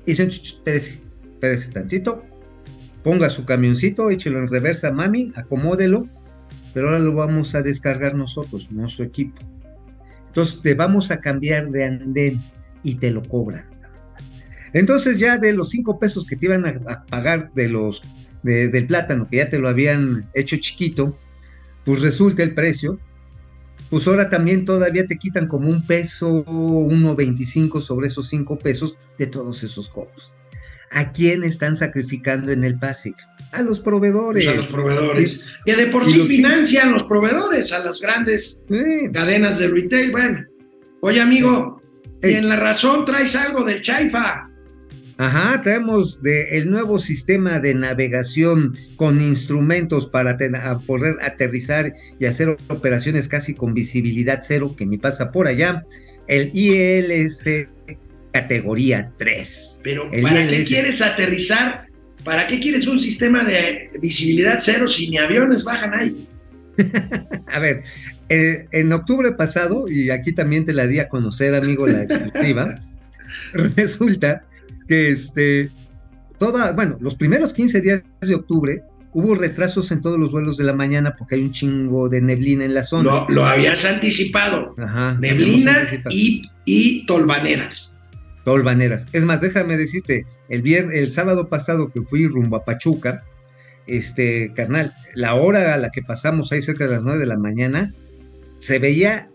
y 0.05 0.11
dicen, 0.11 0.29
"Ch, 0.29 0.61
ch, 0.63 0.99
espérese, 1.23 1.71
tantito, 1.71 2.21
ponga 3.03 3.29
su 3.29 3.45
camioncito, 3.45 4.09
échelo 4.09 4.39
en 4.39 4.49
reversa, 4.49 4.91
mami, 4.91 5.31
acomódelo, 5.35 6.07
pero 6.73 6.87
ahora 6.89 6.99
lo 6.99 7.13
vamos 7.13 7.55
a 7.55 7.61
descargar 7.61 8.15
nosotros, 8.15 8.69
no 8.71 8.89
su 8.89 9.01
equipo. 9.03 9.41
Entonces 10.27 10.61
te 10.61 10.73
vamos 10.73 11.09
a 11.11 11.21
cambiar 11.21 11.69
de 11.69 11.85
andén 11.85 12.41
y 12.83 12.95
te 12.95 13.11
lo 13.11 13.21
cobran. 13.23 13.65
Entonces 14.73 15.19
ya 15.19 15.37
de 15.37 15.53
los 15.53 15.69
cinco 15.69 15.99
pesos 15.99 16.25
que 16.25 16.35
te 16.35 16.47
iban 16.47 16.65
a, 16.65 17.05
pagar 17.05 17.53
de 17.53 17.69
los 17.69 18.03
de- 18.41 18.67
del 18.67 18.87
plátano, 18.87 19.29
que 19.29 19.37
ya 19.37 19.49
te 19.49 19.59
lo 19.59 19.69
habían 19.69 20.27
hecho 20.33 20.57
chiquito, 20.57 21.17
pues 21.85 22.01
resulta 22.01 22.43
el 22.43 22.53
precio, 22.53 22.99
pues 23.93 24.07
ahora 24.07 24.27
también 24.27 24.65
todavía 24.65 25.05
te 25.05 25.19
quitan 25.19 25.47
como 25.47 25.69
un 25.69 25.85
peso, 25.85 26.43
1.25 26.45 27.79
sobre 27.79 28.07
esos 28.07 28.27
5 28.27 28.57
pesos 28.57 28.95
de 29.19 29.27
todos 29.27 29.61
esos 29.63 29.87
cobros. 29.87 30.33
¿A 30.89 31.11
quién 31.11 31.43
están 31.43 31.77
sacrificando 31.77 32.51
en 32.51 32.63
el 32.63 32.79
PASIC? 32.79 33.15
A 33.51 33.61
los 33.61 33.81
proveedores. 33.81 34.45
Pues 34.45 34.53
a 34.55 34.57
los 34.57 34.67
proveedores. 34.67 35.41
Y- 35.65 35.71
Que 35.71 35.75
de 35.75 35.85
por 35.91 36.09
sí 36.09 36.17
los 36.17 36.27
financian 36.27 36.91
los 36.91 37.03
proveedores 37.03 37.71
a 37.71 37.83
las 37.83 38.01
grandes 38.01 38.63
Sí. 38.67 39.11
cadenas 39.13 39.59
de 39.59 39.67
retail. 39.67 40.11
Bueno, 40.11 40.43
oye 41.01 41.21
amigo, 41.21 41.79
y 42.23 42.31
en 42.33 42.49
la 42.49 42.55
razón 42.55 43.05
traes 43.05 43.35
algo 43.35 43.63
del 43.63 43.79
Chaifa. 43.81 44.49
Ajá, 45.17 45.61
traemos 45.61 46.21
de 46.23 46.57
el 46.57 46.69
nuevo 46.69 46.97
sistema 46.97 47.59
de 47.59 47.75
navegación 47.75 48.75
con 48.95 49.21
instrumentos 49.21 50.07
para 50.07 50.31
a 50.31 50.79
poder 50.79 51.15
aterrizar 51.21 51.93
y 52.19 52.25
hacer 52.25 52.57
operaciones 52.67 53.27
casi 53.27 53.53
con 53.53 53.73
visibilidad 53.73 54.41
cero, 54.43 54.75
que 54.77 54.85
ni 54.85 54.97
pasa 54.97 55.31
por 55.31 55.47
allá. 55.47 55.85
El 56.27 56.51
ILS 56.53 57.67
categoría 58.31 59.11
3. 59.17 59.79
Pero 59.83 60.11
El 60.11 60.23
¿para 60.23 60.47
qué 60.47 60.63
quieres 60.63 61.01
aterrizar? 61.01 61.85
¿Para 62.23 62.47
qué 62.47 62.59
quieres 62.59 62.87
un 62.87 62.97
sistema 62.97 63.43
de 63.43 63.89
visibilidad 64.01 64.59
cero 64.61 64.87
si 64.87 65.09
ni 65.09 65.17
aviones 65.17 65.63
bajan 65.63 65.93
ahí? 65.93 66.27
A 67.47 67.59
ver, 67.59 67.83
eh, 68.29 68.65
en 68.71 68.91
octubre 68.91 69.33
pasado, 69.33 69.87
y 69.87 70.09
aquí 70.09 70.33
también 70.33 70.65
te 70.65 70.73
la 70.73 70.87
di 70.87 70.99
a 70.99 71.07
conocer, 71.07 71.53
amigo, 71.53 71.85
la 71.85 72.03
exclusiva, 72.03 72.79
resulta 73.53 74.45
que 74.87 75.09
este, 75.11 75.69
toda, 76.39 76.73
bueno, 76.73 76.97
los 76.99 77.15
primeros 77.15 77.53
15 77.53 77.81
días 77.81 78.03
de 78.21 78.35
octubre 78.35 78.83
hubo 79.13 79.35
retrasos 79.35 79.91
en 79.91 80.01
todos 80.01 80.17
los 80.19 80.31
vuelos 80.31 80.57
de 80.57 80.63
la 80.63 80.73
mañana 80.73 81.15
porque 81.17 81.35
hay 81.35 81.41
un 81.43 81.51
chingo 81.51 82.09
de 82.09 82.21
neblina 82.21 82.65
en 82.65 82.73
la 82.73 82.83
zona. 82.83 83.11
Lo, 83.11 83.29
lo 83.29 83.45
habías 83.45 83.85
anticipado. 83.85 84.73
Ajá, 84.77 85.17
Neblina 85.19 85.75
anticipado. 85.75 86.15
y, 86.15 86.49
y 86.65 87.05
tolvaneras. 87.05 87.95
Tolvaneras. 88.43 89.07
Es 89.13 89.23
más, 89.25 89.39
déjame 89.41 89.77
decirte, 89.77 90.25
el 90.49 90.63
vier- 90.63 90.91
el 90.93 91.11
sábado 91.11 91.47
pasado 91.47 91.91
que 91.91 92.01
fui 92.01 92.27
rumbo 92.27 92.57
a 92.57 92.65
Pachuca, 92.65 93.23
este, 93.87 94.51
carnal, 94.55 94.93
la 95.15 95.35
hora 95.35 95.73
a 95.73 95.77
la 95.77 95.91
que 95.91 96.01
pasamos 96.01 96.51
ahí 96.51 96.61
cerca 96.61 96.85
de 96.85 96.91
las 96.95 97.03
9 97.03 97.19
de 97.19 97.25
la 97.25 97.37
mañana, 97.37 97.93
se 98.57 98.79
veía, 98.79 99.29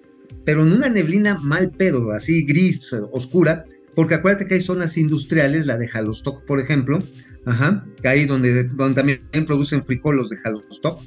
pero 0.44 0.62
en 0.62 0.72
una 0.72 0.88
neblina 0.88 1.38
mal 1.38 1.70
pedo, 1.70 2.11
así 2.12 2.44
gris, 2.46 2.94
oscura, 3.12 3.64
porque 3.99 4.14
acuérdate 4.14 4.46
que 4.46 4.55
hay 4.55 4.61
zonas 4.61 4.96
industriales, 4.96 5.66
la 5.66 5.76
de 5.76 5.88
Jalostoc, 5.88 6.44
por 6.44 6.61
ejemplo, 6.61 7.03
ajá, 7.46 7.84
que 8.01 8.07
ahí 8.07 8.26
donde, 8.26 8.62
donde 8.62 8.94
también 8.94 9.20
producen 9.44 9.82
frijolos 9.82 10.30
de 10.30 10.36
Jalostoc, 10.36 11.03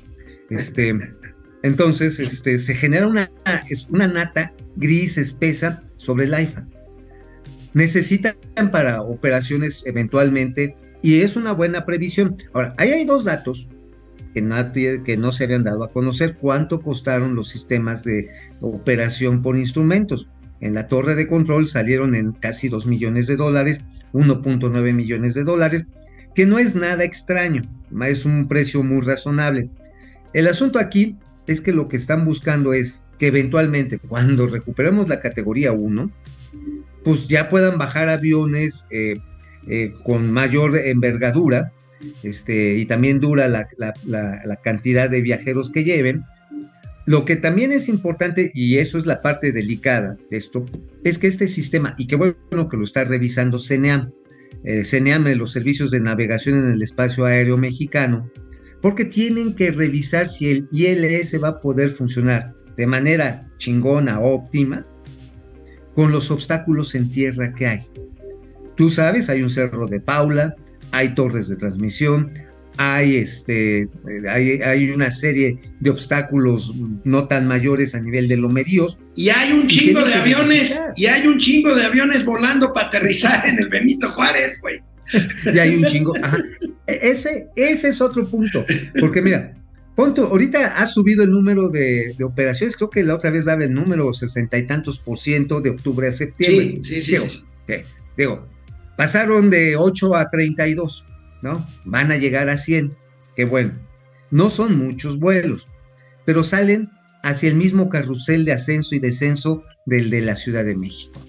este, 0.50 0.94
entonces, 1.64 2.20
este, 2.20 2.60
se 2.60 2.76
genera 2.76 3.08
una, 3.08 3.32
una 3.92 4.08
nata 4.10 4.54
gris 4.76 5.18
espesa 5.18 5.82
sobre 5.96 6.26
el 6.26 6.34
AIFA 6.34 6.68
necesitan 7.74 8.36
para 8.74 9.02
operaciones 9.04 9.84
eventualmente 9.86 10.76
y 11.02 11.22
es 11.22 11.38
una 11.38 11.54
buena 11.54 11.86
previsión. 11.86 12.36
Ahora, 12.52 12.74
ahí 12.78 12.90
hay 12.90 13.06
dos 13.06 13.24
datos 13.24 13.68
que, 14.34 14.42
nadie- 14.42 15.02
que 15.04 15.16
no 15.16 15.32
se 15.32 15.46
habían 15.46 15.64
dado 15.64 15.86
a 15.86 15.94
conocer. 15.94 16.36
¿Cuánto 16.36 16.82
costaron 16.82 17.36
los 17.36 17.48
sistemas 17.48 18.04
de 18.04 18.28
operación 18.60 19.42
por 19.42 19.58
instrumentos? 19.58 20.28
En 20.62 20.74
la 20.74 20.88
torre 20.88 21.16
de 21.16 21.28
control 21.28 21.68
salieron 21.68 22.16
en 22.16 22.32
casi 22.32 22.70
2 22.70 22.86
millones 22.86 23.28
de 23.28 23.36
dólares, 23.36 23.82
1.9 24.14 24.94
millones 24.94 25.34
de 25.34 25.44
dólares, 25.44 25.88
que 26.34 26.46
no 26.46 26.60
es 26.60 26.76
nada 26.76 27.04
extraño, 27.04 27.62
es 28.06 28.26
un 28.26 28.48
precio 28.48 28.84
muy 28.84 29.02
razonable. 29.02 29.70
El 30.34 30.48
asunto 30.48 30.80
aquí 30.80 31.18
es 31.48 31.62
que 31.62 31.74
lo 31.74 31.90
que 31.90 31.98
están 31.98 32.24
buscando 32.24 32.74
es 32.74 33.04
que 33.20 33.28
eventualmente 33.28 34.00
cuando 34.00 34.48
recuperemos 34.48 35.10
la 35.10 35.20
categoría 35.20 35.74
1, 35.74 36.10
pues 37.04 37.28
ya 37.28 37.50
puedan 37.50 37.78
bajar 37.78 38.10
aviones 38.10 38.86
eh, 38.92 39.16
eh, 39.68 39.94
con 40.04 40.32
mayor 40.32 40.78
envergadura 40.78 41.72
este, 42.24 42.78
y 42.78 42.86
también 42.86 43.20
dura 43.20 43.48
la, 43.48 44.56
cantidad 44.64 45.10
de 45.10 45.22
viajeros 45.22 45.72
que 45.72 45.84
lleven. 45.84 46.24
Lo 47.06 47.26
que 47.26 47.36
también 47.36 47.72
es 47.72 47.90
importante, 47.90 48.52
y 48.54 48.78
eso 48.78 48.98
es 48.98 49.06
la 49.06 49.22
parte 49.22 49.52
delicada 49.52 50.18
de 50.30 50.38
esto, 50.38 50.66
es 51.04 51.18
que 51.18 51.28
este 51.28 51.48
sistema, 51.48 51.96
y 51.98 52.08
qué 52.08 52.16
bueno 52.16 52.70
que 52.70 52.78
lo 52.78 52.84
está 52.84 53.04
revisando 53.04 53.60
CNEAM, 53.60 54.12
eh, 54.64 54.84
CNEAM, 54.86 55.26
los 55.38 55.52
servicios 55.52 55.90
de 55.90 56.00
navegación 56.00 56.60
en 56.60 56.72
el 56.72 56.82
espacio 56.82 57.26
aéreo 57.26 57.58
mexicano, 57.58 58.30
porque 58.82 59.06
tienen 59.06 59.56
que 59.56 59.72
revisar 59.72 60.28
si 60.28 60.50
el 60.50 60.68
ILS 60.72 61.42
va 61.42 61.50
a 61.50 61.62
poder 61.62 61.90
funcionar 61.90 62.54
de 62.78 62.88
manera 62.88 63.52
chingona, 63.58 64.20
óptima, 64.20 64.84
con 65.96 66.12
los 66.12 66.32
obstáculos 66.32 66.96
en 66.96 67.12
tierra 67.12 67.54
que 67.54 67.68
hay. 67.68 67.88
Tú 68.76 68.90
sabes, 68.90 69.30
hay 69.30 69.44
un 69.44 69.50
cerro 69.50 69.88
de 69.88 70.00
Paula, 70.00 70.56
hay 70.92 71.14
torres 71.14 71.48
de 71.48 71.58
transmisión, 71.58 72.32
hay, 72.78 73.18
este, 73.18 73.90
hay, 74.30 74.62
hay 74.62 74.90
una 74.90 75.12
serie 75.12 75.60
de 75.80 75.90
obstáculos 75.90 76.74
no 77.04 77.28
tan 77.28 77.48
mayores 77.48 77.96
a 77.96 78.00
nivel 78.00 78.28
de 78.28 78.38
lomeríos. 78.38 78.98
Y 79.16 79.30
hay 79.30 79.52
un 79.54 79.68
chingo 79.68 80.04
de 80.04 80.14
aviones, 80.16 80.80
y 80.96 81.06
hay 81.06 81.28
un 81.28 81.38
chingo 81.38 81.76
de 81.76 81.86
aviones 81.86 82.26
volando 82.26 82.74
para 82.74 82.88
aterrizar 82.88 83.46
en 83.48 83.60
el 83.60 83.70
Benito 83.70 84.12
Juárez, 84.14 84.60
güey. 84.62 84.80
Y 85.54 85.60
hay 85.60 85.76
un 85.76 85.84
chingo. 85.86 86.14
ajá. 86.24 86.38
E- 86.88 87.00
Ese, 87.12 87.50
ese 87.56 87.90
es 87.90 88.02
otro 88.02 88.26
punto. 88.28 88.66
Porque 89.00 89.22
mira, 89.22 89.54
punto, 89.96 90.26
ahorita 90.28 90.78
ha 90.78 90.86
subido 90.88 91.24
el 91.24 91.32
número 91.32 91.70
de, 91.70 92.16
de 92.18 92.24
operaciones. 92.24 92.78
Creo 92.78 92.90
que 92.90 93.04
la 93.04 93.16
otra 93.16 93.30
vez 93.30 93.46
daba 93.46 93.64
el 93.66 93.74
número 93.74 94.14
sesenta 94.14 94.58
y 94.58 94.66
tantos 94.66 95.00
por 95.00 95.18
ciento 95.18 95.60
de 95.62 95.72
octubre 95.72 96.08
a 96.08 96.14
septiembre. 96.14 96.80
Sí, 96.84 96.96
sí, 96.96 97.02
sí. 97.02 97.12
Digo, 97.12 97.26
sí. 97.68 97.76
digo, 98.18 98.48
pasaron 98.98 99.50
de 99.50 99.76
8 99.76 100.16
a 100.16 100.30
32, 100.30 101.04
¿no? 101.42 101.66
Van 101.86 102.12
a 102.12 102.18
llegar 102.18 102.50
a 102.50 102.58
100. 102.58 102.96
Qué 103.36 103.46
bueno. 103.46 103.74
No 104.30 104.50
son 104.50 104.78
muchos 104.78 105.20
vuelos, 105.20 105.68
pero 106.26 106.44
salen 106.44 106.90
hacia 107.24 107.50
el 107.50 107.56
mismo 107.56 107.90
carrusel 107.90 108.46
de 108.46 108.54
ascenso 108.54 108.96
y 108.96 109.00
descenso 109.00 109.64
del 109.86 110.10
de 110.10 110.22
la 110.22 110.36
Ciudad 110.36 110.66
de 110.66 110.76
México. 110.76 111.20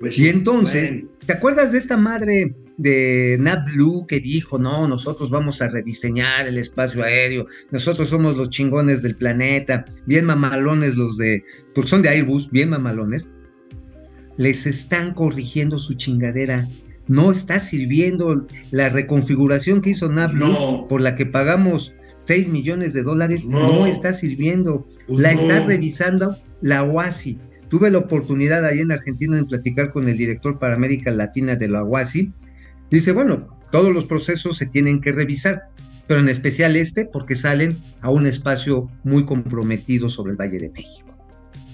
Pues 0.00 0.18
Y 0.18 0.28
entonces, 0.28 0.90
bueno. 0.90 1.08
¿te 1.26 1.32
acuerdas 1.32 1.72
de 1.72 1.78
esta 1.78 1.96
madre 1.96 2.54
de 2.76 3.38
Nat 3.40 3.66
Blue 3.72 4.06
que 4.06 4.20
dijo, 4.20 4.58
no, 4.58 4.86
nosotros 4.86 5.30
vamos 5.30 5.62
a 5.62 5.68
rediseñar 5.68 6.46
el 6.46 6.58
espacio 6.58 7.02
aéreo, 7.02 7.46
nosotros 7.70 8.08
somos 8.08 8.36
los 8.36 8.50
chingones 8.50 9.02
del 9.02 9.16
planeta, 9.16 9.84
bien 10.06 10.26
mamalones 10.26 10.96
los 10.96 11.16
de, 11.16 11.44
porque 11.74 11.90
son 11.90 12.02
de 12.02 12.10
Airbus, 12.10 12.50
bien 12.50 12.68
mamalones, 12.68 13.28
les 14.36 14.66
están 14.66 15.14
corrigiendo 15.14 15.78
su 15.78 15.94
chingadera. 15.94 16.68
No 17.08 17.30
está 17.32 17.60
sirviendo 17.60 18.46
la 18.70 18.88
reconfiguración 18.88 19.80
que 19.80 19.90
hizo 19.90 20.08
Nat 20.10 20.32
Blue, 20.32 20.48
No. 20.48 20.86
por 20.88 21.00
la 21.00 21.14
que 21.14 21.26
pagamos 21.26 21.94
6 22.18 22.48
millones 22.48 22.92
de 22.94 23.02
dólares, 23.02 23.46
no, 23.46 23.60
No. 23.80 23.86
está 23.86 24.12
sirviendo. 24.12 24.86
Pues 25.06 25.18
La 25.20 25.32
está 25.32 25.64
revisando 25.64 26.36
la 26.60 26.82
OASI. 26.82 27.38
Tuve 27.68 27.90
la 27.90 27.98
oportunidad 27.98 28.64
ahí 28.64 28.80
en 28.80 28.92
Argentina 28.92 29.36
de 29.36 29.44
platicar 29.44 29.92
con 29.92 30.08
el 30.08 30.16
director 30.16 30.58
para 30.58 30.74
América 30.74 31.10
Latina 31.10 31.56
de 31.56 31.68
la 31.68 31.84
OASI. 31.84 32.32
Dice, 32.90 33.12
bueno, 33.12 33.48
todos 33.72 33.92
los 33.92 34.04
procesos 34.04 34.56
se 34.56 34.66
tienen 34.66 35.00
que 35.00 35.12
revisar, 35.12 35.62
pero 36.06 36.20
en 36.20 36.28
especial 36.28 36.76
este 36.76 37.04
porque 37.04 37.34
salen 37.36 37.76
a 38.00 38.10
un 38.10 38.26
espacio 38.26 38.88
muy 39.04 39.24
comprometido 39.24 40.08
sobre 40.08 40.32
el 40.32 40.36
Valle 40.38 40.58
de 40.60 40.70
México. 40.70 41.02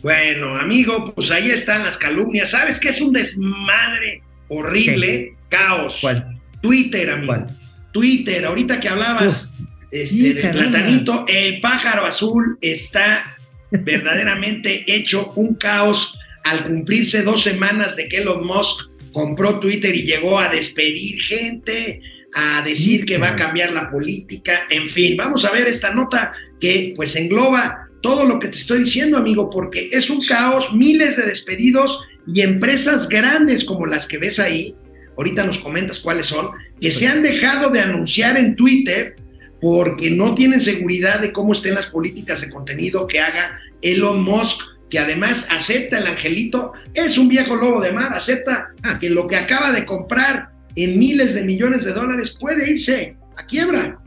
Bueno, 0.02 0.56
amigo, 0.56 1.12
pues 1.14 1.30
ahí 1.30 1.50
están 1.50 1.84
las 1.84 1.96
calumnias. 1.96 2.50
¿Sabes 2.50 2.80
qué 2.80 2.88
es 2.88 3.00
un 3.00 3.12
desmadre 3.12 4.22
horrible? 4.58 5.34
Caos. 5.48 5.98
¿Cuál? 6.00 6.40
Twitter, 6.60 7.10
amigo. 7.10 7.34
¿Cuál? 7.34 7.46
Twitter, 7.92 8.44
ahorita 8.44 8.80
que 8.80 8.88
hablabas 8.88 9.52
este, 9.90 10.34
del 10.34 10.52
platanito, 10.52 11.26
el 11.28 11.60
pájaro 11.60 12.06
azul 12.06 12.56
está 12.60 13.36
verdaderamente 13.70 14.84
hecho 14.86 15.32
un 15.36 15.54
caos 15.54 16.18
al 16.44 16.64
cumplirse 16.64 17.22
dos 17.22 17.42
semanas 17.42 17.96
de 17.96 18.08
que 18.08 18.18
Elon 18.18 18.46
Musk 18.46 18.90
compró 19.12 19.60
Twitter 19.60 19.94
y 19.94 20.04
llegó 20.04 20.38
a 20.38 20.48
despedir 20.48 21.22
gente, 21.22 22.00
a 22.34 22.62
decir 22.62 23.00
Sí, 23.00 23.06
que 23.06 23.18
va 23.18 23.28
a 23.28 23.36
cambiar 23.36 23.72
la 23.72 23.90
política, 23.90 24.66
en 24.70 24.88
fin, 24.88 25.16
vamos 25.16 25.44
a 25.44 25.50
ver 25.50 25.68
esta 25.68 25.92
nota 25.92 26.32
que 26.58 26.94
pues 26.96 27.14
engloba 27.14 27.88
todo 28.00 28.24
lo 28.24 28.38
que 28.38 28.48
te 28.48 28.56
estoy 28.56 28.80
diciendo, 28.80 29.18
amigo, 29.18 29.50
porque 29.50 29.88
es 29.92 30.10
un 30.10 30.20
caos, 30.20 30.72
miles 30.74 31.16
de 31.16 31.24
despedidos 31.24 32.00
y 32.26 32.42
empresas 32.42 33.08
grandes 33.08 33.64
como 33.64 33.86
las 33.86 34.06
que 34.06 34.18
ves 34.18 34.38
ahí, 34.38 34.74
ahorita 35.16 35.44
nos 35.44 35.58
comentas 35.58 36.00
cuáles 36.00 36.26
son, 36.26 36.50
que 36.80 36.92
se 36.92 37.06
han 37.06 37.22
dejado 37.22 37.70
de 37.70 37.80
anunciar 37.80 38.36
en 38.36 38.56
Twitter 38.56 39.16
porque 39.60 40.10
no 40.10 40.34
tienen 40.34 40.60
seguridad 40.60 41.20
de 41.20 41.32
cómo 41.32 41.52
estén 41.52 41.74
las 41.74 41.86
políticas 41.86 42.40
de 42.40 42.50
contenido 42.50 43.06
que 43.06 43.20
haga 43.20 43.58
Elon 43.80 44.22
Musk, 44.22 44.60
que 44.90 44.98
además 44.98 45.46
acepta 45.50 45.98
el 45.98 46.06
angelito, 46.06 46.72
es 46.94 47.16
un 47.16 47.28
viejo 47.28 47.54
lobo 47.56 47.80
de 47.80 47.92
mar, 47.92 48.12
acepta 48.12 48.68
que 49.00 49.08
lo 49.08 49.26
que 49.26 49.36
acaba 49.36 49.72
de 49.72 49.86
comprar 49.86 50.50
en 50.74 50.98
miles 50.98 51.34
de 51.34 51.44
millones 51.44 51.84
de 51.84 51.92
dólares 51.92 52.36
puede 52.38 52.70
irse 52.70 53.16
a 53.36 53.46
quiebra. 53.46 53.98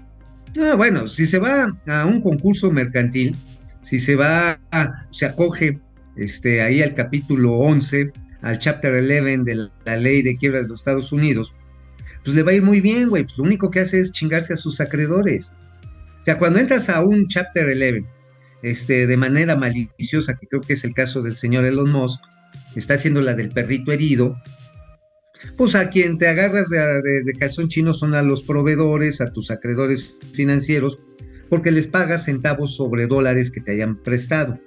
Ah, 0.60 0.76
bueno, 0.76 1.08
si 1.08 1.26
se 1.26 1.40
va 1.40 1.76
a 1.88 2.06
un 2.06 2.22
concurso 2.22 2.72
mercantil, 2.72 3.36
si 3.82 4.00
se 4.00 4.16
va, 4.16 4.60
se 5.12 5.26
acoge 5.26 5.80
este, 6.16 6.62
ahí 6.62 6.82
al 6.82 6.94
capítulo 6.94 7.54
11, 7.54 8.12
al 8.42 8.60
chapter 8.60 8.94
11 8.94 9.44
de 9.44 9.70
la 9.86 9.98
ley 9.98 10.22
de 10.22 10.38
quiebras 10.38 10.64
de 10.64 10.70
los 10.70 10.80
Estados 10.80 11.12
Unidos, 11.12 11.54
pues 12.24 12.36
le 12.36 12.44
va 12.44 12.52
a 12.52 12.56
ir 12.56 12.64
muy 12.64 12.82
bien, 12.82 13.10
güey. 13.10 13.24
Pues 13.24 13.38
lo 13.38 13.44
único 13.44 13.72
que 13.72 13.80
hace 13.80 14.00
es 14.00 14.12
chingarse 14.12 14.54
a 14.54 14.58
sus 14.58 14.82
acreedores. 14.82 15.52
O 16.22 16.26
sea, 16.26 16.40
cuando 16.40 16.60
entras 16.60 16.90
a 16.90 17.04
un 17.04 17.28
chapter 17.28 17.68
11, 17.68 18.04
este, 18.64 19.06
de 19.06 19.18
manera 19.18 19.56
maliciosa, 19.56 20.36
que 20.36 20.48
creo 20.48 20.62
que 20.62 20.74
es 20.74 20.84
el 20.84 20.94
caso 20.94 21.22
del 21.22 21.38
señor 21.38 21.66
Elon 21.66 21.92
Musk, 21.92 22.20
está 22.76 22.96
haciendo 22.96 23.22
la 23.22 23.36
del 23.36 23.50
perrito 23.50 23.92
herido, 23.92 24.36
pues 25.58 25.76
a 25.76 25.90
quien 25.90 26.18
te 26.18 26.28
agarras 26.28 26.70
de, 26.70 26.80
de, 27.24 27.34
calzón 27.34 27.68
chino 27.68 27.94
son 27.94 28.16
a 28.16 28.24
los 28.24 28.42
proveedores, 28.42 29.22
a 29.22 29.32
tus 29.32 29.52
acreedores 29.52 30.16
financieros, 30.34 30.98
porque 31.50 31.72
les 31.72 31.88
pagas 31.88 32.26
centavos 32.26 32.76
sobre 32.76 33.06
dólares 33.06 33.52
que 33.52 33.62
te 33.62 33.74
hayan 33.74 34.02
prestado. 34.02 34.60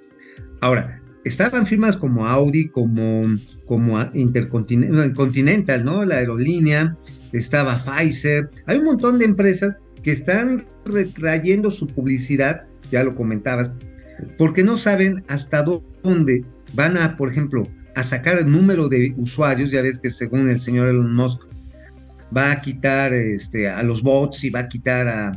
Ahora, 0.61 1.01
estaban 1.29 1.65
firmas 1.65 1.95
como 1.95 2.27
Audi, 2.27 2.69
como, 2.69 3.23
como 3.65 3.99
Intercontinental, 4.13 5.85
¿no? 5.85 6.03
La 6.03 6.15
aerolínea, 6.15 6.97
estaba 7.31 7.77
Pfizer, 7.77 8.49
hay 8.65 8.79
un 8.79 8.85
montón 8.85 9.19
de 9.19 9.25
empresas 9.25 9.77
que 10.03 10.11
están 10.11 10.65
retrayendo 10.85 11.71
su 11.71 11.87
publicidad, 11.87 12.63
ya 12.91 13.03
lo 13.03 13.15
comentabas, 13.15 13.71
porque 14.37 14.63
no 14.63 14.77
saben 14.77 15.23
hasta 15.27 15.63
dónde 15.63 16.43
van 16.73 16.97
a, 16.97 17.15
por 17.15 17.31
ejemplo, 17.31 17.67
a 17.95 18.03
sacar 18.03 18.37
el 18.39 18.51
número 18.51 18.89
de 18.89 19.13
usuarios, 19.17 19.71
ya 19.71 19.81
ves 19.81 19.99
que 19.99 20.09
según 20.09 20.49
el 20.49 20.59
señor 20.59 20.87
Elon 20.87 21.13
Musk 21.13 21.41
va 22.35 22.51
a 22.51 22.61
quitar 22.61 23.13
este, 23.13 23.69
a 23.69 23.83
los 23.83 24.01
bots 24.01 24.43
y 24.43 24.49
va 24.49 24.61
a 24.61 24.67
quitar 24.67 25.07
a, 25.07 25.31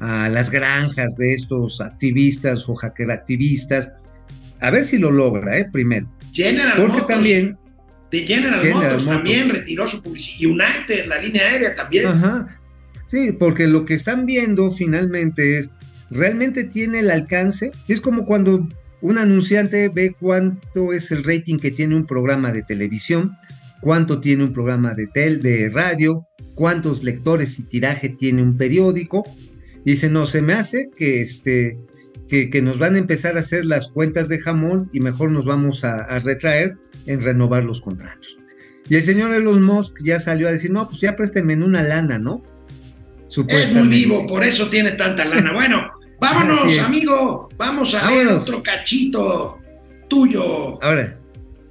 a 0.00 0.28
las 0.28 0.50
granjas 0.50 1.16
de 1.16 1.34
estos 1.34 1.80
activistas 1.80 2.68
o 2.68 2.74
hacker 2.74 3.10
activistas, 3.10 3.92
a 4.60 4.70
ver 4.70 4.84
si 4.84 4.98
lo 4.98 5.10
logra, 5.10 5.58
¿eh? 5.58 5.68
Primero. 5.72 6.10
General 6.32 6.74
Porque 6.76 6.92
Motors, 6.92 7.08
también... 7.08 7.58
De 8.10 8.20
General, 8.20 8.60
General 8.60 8.82
Motors, 8.82 9.04
Motors. 9.04 9.16
también 9.16 9.48
retiró 9.50 9.88
su 9.88 10.02
publicidad. 10.02 10.50
United, 10.50 11.06
la 11.06 11.18
línea 11.20 11.42
aérea 11.42 11.74
también. 11.74 12.06
Ajá. 12.06 12.60
Sí, 13.08 13.32
porque 13.32 13.66
lo 13.66 13.84
que 13.84 13.94
están 13.94 14.26
viendo 14.26 14.70
finalmente 14.70 15.58
es, 15.58 15.70
¿realmente 16.10 16.64
tiene 16.64 17.00
el 17.00 17.10
alcance? 17.10 17.70
Es 17.88 18.00
como 18.00 18.26
cuando 18.26 18.68
un 19.00 19.18
anunciante 19.18 19.88
ve 19.88 20.14
cuánto 20.18 20.92
es 20.92 21.10
el 21.10 21.24
rating 21.24 21.58
que 21.58 21.70
tiene 21.70 21.96
un 21.96 22.06
programa 22.06 22.52
de 22.52 22.62
televisión, 22.62 23.36
cuánto 23.80 24.20
tiene 24.20 24.44
un 24.44 24.52
programa 24.52 24.94
de, 24.94 25.06
tel, 25.06 25.42
de 25.42 25.70
radio, 25.70 26.26
cuántos 26.54 27.04
lectores 27.04 27.58
y 27.58 27.62
tiraje 27.64 28.08
tiene 28.08 28.42
un 28.42 28.56
periódico. 28.56 29.24
Y 29.84 29.90
dice, 29.90 30.08
no, 30.08 30.26
se 30.26 30.42
me 30.42 30.54
hace 30.54 30.90
que, 30.96 31.22
este, 31.22 31.78
que, 32.28 32.50
que 32.50 32.62
nos 32.62 32.78
van 32.78 32.94
a 32.94 32.98
empezar 32.98 33.36
a 33.36 33.40
hacer 33.40 33.64
las 33.64 33.88
cuentas 33.88 34.28
de 34.28 34.38
jamón 34.40 34.88
y 34.92 35.00
mejor 35.00 35.30
nos 35.30 35.44
vamos 35.44 35.84
a, 35.84 36.02
a 36.04 36.18
retraer 36.20 36.76
en 37.06 37.20
renovar 37.20 37.64
los 37.64 37.80
contratos. 37.80 38.36
Y 38.88 38.96
el 38.96 39.02
señor 39.02 39.32
Elon 39.34 39.62
Musk 39.62 39.96
ya 40.04 40.20
salió 40.20 40.48
a 40.48 40.52
decir, 40.52 40.70
no, 40.70 40.88
pues 40.88 41.00
ya 41.00 41.16
préstenme 41.16 41.52
en 41.54 41.62
una 41.62 41.82
lana, 41.82 42.18
¿no? 42.18 42.42
Es 43.48 43.72
muy 43.72 43.88
vivo, 43.88 44.26
por 44.26 44.44
eso 44.44 44.68
tiene 44.68 44.92
tanta 44.92 45.24
lana. 45.24 45.52
Bueno, 45.52 45.90
vámonos, 46.20 46.78
amigo. 46.78 47.48
Vamos 47.56 47.94
a 47.94 48.02
Vámonos. 48.02 48.24
ver 48.26 48.32
otro 48.34 48.62
cachito 48.62 49.58
tuyo. 50.08 50.82
Ahora, 50.82 51.18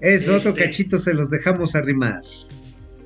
es 0.02 0.28
otro 0.28 0.50
Este. 0.52 0.66
cachito, 0.66 1.00
se 1.00 1.14
los 1.14 1.30
dejamos 1.30 1.76
arrimar. 1.76 2.22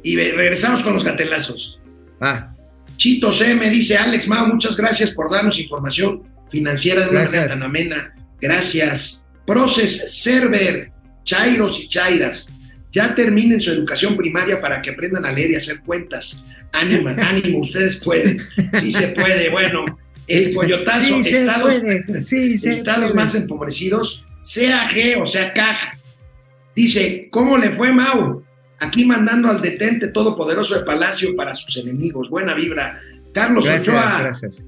Y 0.01 0.15
regresamos 0.15 0.81
con 0.81 0.93
los 0.93 1.03
gatelazos. 1.03 1.79
Ah, 2.19 2.53
Chito 2.97 3.31
C 3.31 3.53
me 3.55 3.69
dice 3.69 3.95
Alex 3.95 4.27
Mao, 4.27 4.47
muchas 4.47 4.75
gracias 4.75 5.11
por 5.11 5.31
darnos 5.31 5.57
información 5.59 6.23
financiera 6.49 7.01
de 7.01 7.09
una 7.09 7.21
Gracias. 7.21 7.41
manera 7.41 7.53
tan 7.53 7.63
amena. 7.63 8.15
Gracias. 8.41 9.25
Process 9.45 10.21
Server, 10.21 10.91
Chairos 11.23 11.79
y 11.79 11.87
Chairas, 11.87 12.51
ya 12.91 13.13
terminen 13.13 13.59
su 13.59 13.71
educación 13.71 14.17
primaria 14.17 14.59
para 14.59 14.81
que 14.81 14.91
aprendan 14.91 15.25
a 15.25 15.31
leer 15.31 15.51
y 15.51 15.55
hacer 15.55 15.81
cuentas. 15.81 16.43
Ánimo, 16.71 17.09
ánimo, 17.17 17.59
ustedes 17.59 17.97
pueden. 17.97 18.39
Sí 18.79 18.91
se 18.91 19.09
puede. 19.09 19.49
Bueno, 19.49 19.83
el 20.27 20.53
coyotazo, 20.53 21.01
sí 21.01 21.23
se 21.23 21.41
estados, 21.41 21.79
puede, 21.79 22.25
sí 22.25 22.53
estados 22.63 23.15
más 23.15 23.35
empobrecidos, 23.35 24.25
CAG, 24.41 25.21
o 25.21 25.25
sea, 25.25 25.53
CAG. 25.53 25.97
Dice, 26.75 27.27
¿cómo 27.31 27.57
le 27.57 27.71
fue 27.71 27.91
Mau? 27.91 28.43
Aquí 28.79 29.03
mandando 29.05 29.49
al 29.49 29.61
detente 29.61 30.07
todopoderoso 30.07 30.75
de 30.75 30.85
Palacio 30.85 31.35
para 31.35 31.53
sus 31.53 31.75
enemigos. 31.77 32.29
Buena 32.29 32.53
vibra. 32.53 32.99
Carlos 33.33 33.65
Gracias, 33.65 33.89
Ochoa, 33.89 34.19
gracias. 34.19 34.63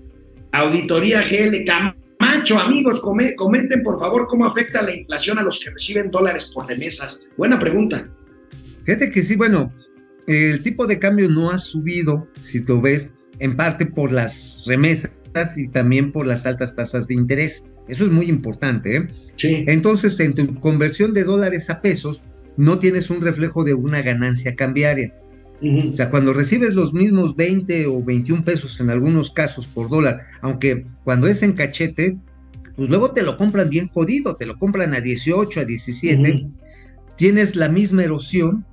Auditoría 0.51 1.21
GL 1.23 1.63
Camacho, 1.65 2.59
amigos, 2.59 2.99
come- 2.99 3.35
comenten 3.35 3.81
por 3.83 3.99
favor 3.99 4.27
cómo 4.27 4.45
afecta 4.45 4.81
la 4.81 4.93
inflación 4.95 5.39
a 5.39 5.43
los 5.43 5.59
que 5.59 5.71
reciben 5.71 6.11
dólares 6.11 6.51
por 6.53 6.67
remesas. 6.67 7.25
Buena 7.37 7.59
pregunta. 7.59 8.07
Fíjate 8.85 9.11
que 9.11 9.23
sí, 9.23 9.35
bueno, 9.35 9.71
el 10.27 10.61
tipo 10.61 10.87
de 10.87 10.99
cambio 10.99 11.29
no 11.29 11.51
ha 11.51 11.57
subido, 11.57 12.27
si 12.39 12.59
lo 12.59 12.81
ves, 12.81 13.13
en 13.39 13.55
parte 13.55 13.85
por 13.85 14.11
las 14.11 14.63
remesas 14.67 15.11
y 15.57 15.67
también 15.69 16.11
por 16.11 16.27
las 16.27 16.45
altas 16.45 16.75
tasas 16.75 17.07
de 17.07 17.13
interés. 17.15 17.65
Eso 17.87 18.03
es 18.03 18.09
muy 18.11 18.25
importante, 18.27 18.97
¿eh? 18.97 19.07
Sí. 19.37 19.63
Entonces, 19.67 20.19
en 20.19 20.33
tu 20.35 20.59
conversión 20.59 21.13
de 21.13 21.23
dólares 21.23 21.69
a 21.69 21.81
pesos, 21.81 22.21
no 22.57 22.77
tienes 22.79 23.09
un 23.09 23.21
reflejo 23.21 23.63
de 23.63 23.73
una 23.73 24.01
ganancia 24.01 24.55
cambiaria. 24.55 25.11
O 25.61 25.95
sea, 25.95 26.09
cuando 26.09 26.33
recibes 26.33 26.73
los 26.73 26.93
mismos 26.93 27.35
20 27.35 27.85
o 27.85 28.03
21 28.03 28.43
pesos 28.43 28.79
en 28.79 28.89
algunos 28.89 29.31
casos 29.31 29.67
por 29.67 29.89
dólar, 29.89 30.21
aunque 30.41 30.87
cuando 31.03 31.27
es 31.27 31.43
en 31.43 31.53
cachete, 31.53 32.17
pues 32.75 32.89
luego 32.89 33.11
te 33.11 33.21
lo 33.21 33.37
compran 33.37 33.69
bien 33.69 33.87
jodido, 33.87 34.35
te 34.37 34.47
lo 34.47 34.57
compran 34.57 34.93
a 34.95 35.01
18, 35.01 35.59
a 35.59 35.65
17, 35.65 36.33
Ujú. 36.33 36.51
tienes 37.15 37.55
la 37.55 37.69
misma 37.69 38.03
erosión 38.03 38.65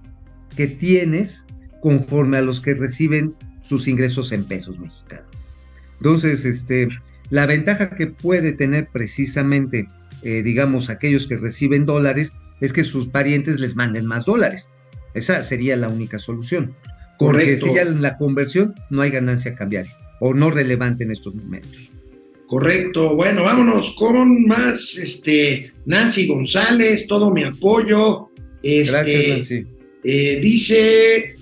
que 0.56 0.66
tienes 0.66 1.44
conforme 1.82 2.38
a 2.38 2.42
los 2.42 2.60
que 2.62 2.74
reciben 2.74 3.34
sus 3.60 3.86
ingresos 3.86 4.32
en 4.32 4.44
pesos 4.44 4.78
mexicanos. 4.78 5.26
Entonces, 5.98 6.44
este, 6.46 6.88
la 7.28 7.44
ventaja 7.44 7.90
que 7.90 8.06
puede 8.06 8.52
tener 8.52 8.88
precisamente, 8.90 9.88
eh, 10.22 10.42
digamos, 10.42 10.88
aquellos 10.88 11.26
que 11.26 11.36
reciben 11.36 11.84
dólares, 11.84 12.32
es 12.60 12.72
que 12.72 12.84
sus 12.84 13.08
parientes 13.08 13.60
les 13.60 13.76
manden 13.76 14.06
más 14.06 14.24
dólares. 14.24 14.70
Esa 15.18 15.42
sería 15.42 15.76
la 15.76 15.88
única 15.88 16.18
solución. 16.18 16.74
Porque 17.18 17.40
Correcto. 17.58 17.66
si 17.66 17.74
ya 17.74 17.82
en 17.82 18.00
la 18.00 18.16
conversión 18.16 18.74
no 18.90 19.02
hay 19.02 19.10
ganancia 19.10 19.54
cambiaria 19.54 19.92
o 20.20 20.34
no 20.34 20.50
relevante 20.50 21.04
en 21.04 21.10
estos 21.10 21.34
momentos. 21.34 21.90
Correcto. 22.46 23.14
Bueno, 23.14 23.42
vámonos 23.44 23.94
con 23.96 24.44
más 24.46 24.96
este 24.96 25.72
Nancy 25.84 26.26
González, 26.26 27.06
todo 27.06 27.30
mi 27.30 27.42
apoyo. 27.42 28.30
Este, 28.62 28.92
Gracias, 28.92 29.28
Nancy. 29.28 29.66
eh, 30.04 30.38
dice 30.40 31.34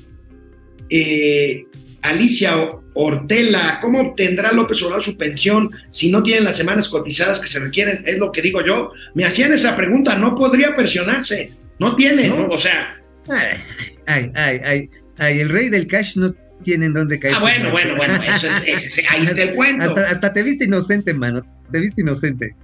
eh, 0.91 1.65
Alicia 2.03 2.57
O- 2.59 2.83
Ortela, 2.99 3.79
¿cómo 3.83 4.01
obtendrá 4.01 4.53
López 4.53 4.83
Obrador 4.83 5.03
su 5.03 5.19
pensión 5.19 5.71
si 5.91 6.11
no 6.11 6.23
tiene 6.23 6.41
las 6.41 6.57
semanas 6.57 6.89
cotizadas 6.89 7.39
que 7.41 7.47
se 7.47 7.59
requieren? 7.59 8.03
Es 8.07 8.19
lo 8.19 8.33
que 8.33 8.41
digo 8.41 8.65
yo. 8.65 8.91
Me 9.15 9.25
hacían 9.27 9.53
esa 9.53 9.77
pregunta, 9.77 10.17
no 10.17 10.35
podría 10.35 10.75
pensionarse. 10.75 11.53
No 11.79 11.95
tiene, 11.95 12.29
No. 12.29 12.37
¿no? 12.37 12.49
O 12.49 12.59
sea, 12.59 12.96
Ay, 13.29 14.31
ay, 14.35 14.61
ay, 14.65 14.89
ay, 15.19 15.41
el 15.41 15.49
rey 15.49 15.69
del 15.69 15.87
cash 15.87 16.17
no 16.17 16.31
tiene 16.63 16.87
en 16.87 16.95
dónde 16.95 17.19
caer. 17.19 17.35
ah, 17.37 17.41
bueno, 17.41 17.71
bueno, 17.71 17.97
bueno, 17.97 18.15
eso 18.23 18.47
es, 18.47 19.01
ahí 19.09 19.25
está 19.25 19.43
el 19.43 19.55
cuento. 19.55 19.85
Hasta, 19.85 20.11
hasta 20.11 20.33
te 20.33 20.43
viste 20.43 20.65
inocente, 20.65 21.13
mano. 21.15 21.43
Te 21.71 21.81
viste 21.81 22.03
inocente. 22.03 22.55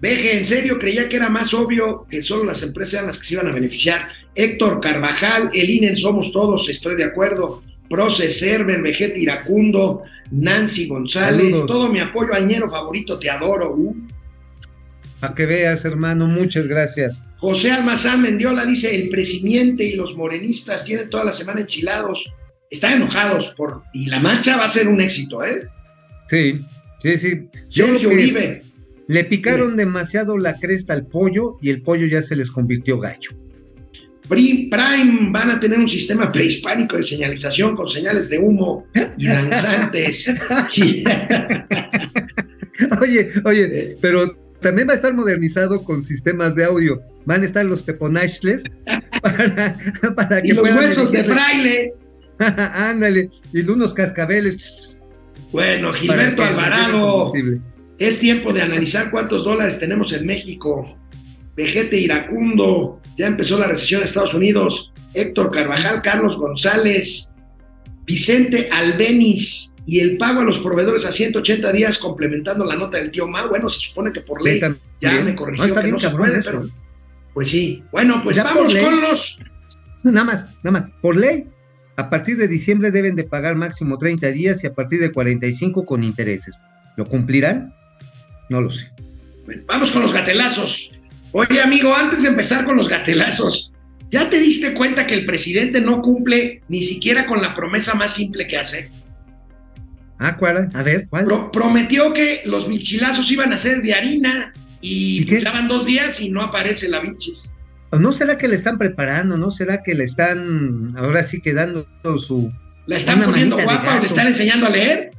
Veje, 0.00 0.36
en 0.36 0.44
serio, 0.44 0.78
creía 0.78 1.08
que 1.08 1.16
era 1.16 1.28
más 1.28 1.52
obvio 1.54 2.06
que 2.08 2.22
solo 2.22 2.44
las 2.44 2.62
empresas 2.62 2.94
eran 2.94 3.06
las 3.08 3.18
que 3.18 3.26
se 3.26 3.34
iban 3.34 3.48
a 3.48 3.52
beneficiar. 3.52 4.08
Héctor 4.34 4.80
Carvajal, 4.80 5.50
el 5.52 5.68
INE 5.70 5.88
en 5.88 5.96
Somos 5.96 6.32
Todos, 6.32 6.68
estoy 6.68 6.96
de 6.96 7.04
acuerdo. 7.04 7.62
Proce, 7.90 8.30
Server, 8.30 8.80
Vegeta 8.82 9.18
Iracundo, 9.18 10.02
Nancy 10.30 10.86
González, 10.86 11.46
Saludos. 11.46 11.66
todo 11.66 11.88
mi 11.90 11.98
apoyo, 12.00 12.34
añero 12.34 12.68
favorito, 12.70 13.18
te 13.18 13.28
adoro. 13.30 13.74
Uh. 13.74 13.96
Para 15.20 15.34
que 15.34 15.46
veas, 15.46 15.84
hermano, 15.84 16.28
muchas 16.28 16.68
gracias. 16.68 17.24
José 17.38 17.72
Almazán 17.72 18.22
Mendiola 18.22 18.64
dice, 18.64 18.94
el 18.94 19.08
presidente 19.08 19.84
y 19.84 19.96
los 19.96 20.16
morenistas 20.16 20.84
tienen 20.84 21.10
toda 21.10 21.24
la 21.24 21.32
semana 21.32 21.60
enchilados, 21.60 22.32
están 22.70 22.92
enojados 22.94 23.48
por... 23.56 23.82
Y 23.92 24.06
la 24.06 24.20
marcha 24.20 24.56
va 24.56 24.66
a 24.66 24.68
ser 24.68 24.86
un 24.88 25.00
éxito, 25.00 25.42
¿eh? 25.42 25.60
Sí, 26.30 26.60
sí, 27.02 27.18
sí. 27.18 27.48
Sergio 27.66 28.10
Uribe, 28.10 28.62
Le 29.08 29.24
picaron 29.24 29.76
demasiado 29.76 30.38
la 30.38 30.54
cresta 30.54 30.92
al 30.92 31.06
pollo 31.06 31.56
y 31.60 31.70
el 31.70 31.82
pollo 31.82 32.06
ya 32.06 32.22
se 32.22 32.36
les 32.36 32.50
convirtió 32.50 33.00
gacho. 33.00 33.32
Pri- 34.28 34.68
Prime 34.70 35.30
van 35.30 35.50
a 35.50 35.58
tener 35.58 35.78
un 35.78 35.88
sistema 35.88 36.30
prehispánico 36.30 36.98
de 36.98 37.02
señalización 37.02 37.74
con 37.74 37.88
señales 37.88 38.28
de 38.28 38.38
humo 38.38 38.86
y 39.16 39.26
danzantes. 39.26 40.26
Oye, 43.00 43.28
oye, 43.44 43.96
pero 44.00 44.47
también 44.68 44.86
va 44.86 44.92
a 44.92 44.96
estar 44.96 45.14
modernizado 45.14 45.82
con 45.82 46.02
sistemas 46.02 46.54
de 46.54 46.66
audio. 46.66 47.00
Van 47.24 47.40
a 47.40 47.46
estar 47.46 47.64
los 47.64 47.86
teponachles 47.86 48.64
para, 49.22 49.78
para 50.14 50.42
que 50.42 50.48
y 50.48 50.52
los 50.52 50.70
huesos 50.70 51.10
de 51.10 51.24
fraile. 51.24 51.94
Ándale, 52.38 53.30
y 53.50 53.60
unos 53.60 53.94
cascabeles. 53.94 55.00
Bueno, 55.52 55.94
Gilberto 55.94 56.44
Alvarado. 56.44 57.32
Es 57.98 58.18
tiempo 58.18 58.52
de 58.52 58.60
analizar 58.60 59.10
cuántos 59.10 59.44
dólares 59.44 59.78
tenemos 59.78 60.12
en 60.12 60.26
México. 60.26 60.98
Vejete 61.56 61.96
iracundo, 61.98 63.00
ya 63.16 63.26
empezó 63.26 63.58
la 63.58 63.68
recesión 63.68 64.02
en 64.02 64.04
Estados 64.04 64.34
Unidos. 64.34 64.92
Héctor 65.14 65.50
Carvajal, 65.50 66.02
Carlos 66.02 66.36
González, 66.36 67.32
Vicente 68.04 68.68
Albeniz 68.70 69.74
y 69.88 70.00
el 70.00 70.18
pago 70.18 70.42
a 70.42 70.44
los 70.44 70.58
proveedores 70.58 71.06
a 71.06 71.12
180 71.12 71.72
días 71.72 71.96
complementando 71.96 72.66
la 72.66 72.76
nota 72.76 72.98
del 72.98 73.10
tío 73.10 73.26
Ma. 73.26 73.46
Bueno, 73.46 73.70
se 73.70 73.80
supone 73.80 74.12
que 74.12 74.20
por 74.20 74.42
ley 74.42 74.60
ya 75.00 75.22
me 75.22 75.34
corrigió 75.34 75.62
no, 75.64 75.68
está 75.68 75.80
que 75.80 75.86
bien 75.86 75.94
no 75.94 75.98
se 75.98 76.10
puede, 76.10 76.42
pero 76.42 76.68
pues 77.32 77.48
sí. 77.48 77.82
Bueno, 77.90 78.20
pues 78.22 78.36
Ya 78.36 78.44
vamos 78.44 78.74
ley. 78.74 78.84
con 78.84 79.00
los 79.00 79.38
Nada 80.04 80.24
más, 80.26 80.44
nada 80.62 80.80
más. 80.80 80.90
Por 81.00 81.16
ley, 81.16 81.46
a 81.96 82.10
partir 82.10 82.36
de 82.36 82.48
diciembre 82.48 82.90
deben 82.90 83.16
de 83.16 83.24
pagar 83.24 83.56
máximo 83.56 83.96
30 83.96 84.30
días 84.32 84.62
y 84.62 84.66
a 84.66 84.74
partir 84.74 85.00
de 85.00 85.10
45 85.10 85.86
con 85.86 86.04
intereses. 86.04 86.58
¿Lo 86.98 87.06
cumplirán? 87.06 87.72
No 88.50 88.60
lo 88.60 88.70
sé. 88.70 88.92
Bueno, 89.46 89.62
vamos 89.66 89.90
con 89.90 90.02
los 90.02 90.12
gatelazos. 90.12 90.90
Oye, 91.32 91.62
amigo, 91.62 91.94
antes 91.94 92.24
de 92.24 92.28
empezar 92.28 92.66
con 92.66 92.76
los 92.76 92.90
gatelazos, 92.90 93.72
¿ya 94.10 94.28
te 94.28 94.38
diste 94.38 94.74
cuenta 94.74 95.06
que 95.06 95.14
el 95.14 95.24
presidente 95.24 95.80
no 95.80 96.02
cumple 96.02 96.60
ni 96.68 96.82
siquiera 96.82 97.26
con 97.26 97.40
la 97.40 97.54
promesa 97.54 97.94
más 97.94 98.12
simple 98.12 98.46
que 98.46 98.58
hace? 98.58 98.90
Ah, 100.18 100.36
¿cuál? 100.36 100.70
A 100.74 100.82
ver, 100.82 101.06
¿cuál? 101.08 101.24
Pro- 101.24 101.52
prometió 101.52 102.12
que 102.12 102.40
los 102.44 102.68
bichilazos 102.68 103.30
iban 103.30 103.52
a 103.52 103.56
ser 103.56 103.82
de 103.82 103.94
harina 103.94 104.52
y, 104.80 105.22
¿Y 105.32 105.40
daban 105.42 105.68
dos 105.68 105.86
días 105.86 106.20
y 106.20 106.30
no 106.30 106.42
aparece 106.42 106.88
la 106.88 107.00
bichis. 107.00 107.50
¿O 107.90 107.98
¿No 107.98 108.12
será 108.12 108.36
que 108.36 108.48
le 108.48 108.54
están 108.56 108.78
preparando? 108.78 109.38
¿No 109.38 109.50
será 109.50 109.82
que 109.82 109.94
le 109.94 110.04
están 110.04 110.92
ahora 110.96 111.22
sí 111.24 111.40
quedando 111.40 111.86
su... 112.18 112.52
¿La 112.86 112.96
están 112.96 113.20
poniendo 113.20 113.56
guapa 113.56 113.96
o 113.96 114.00
le 114.00 114.06
están 114.06 114.26
enseñando 114.26 114.66
a 114.66 114.70
leer? 114.70 115.10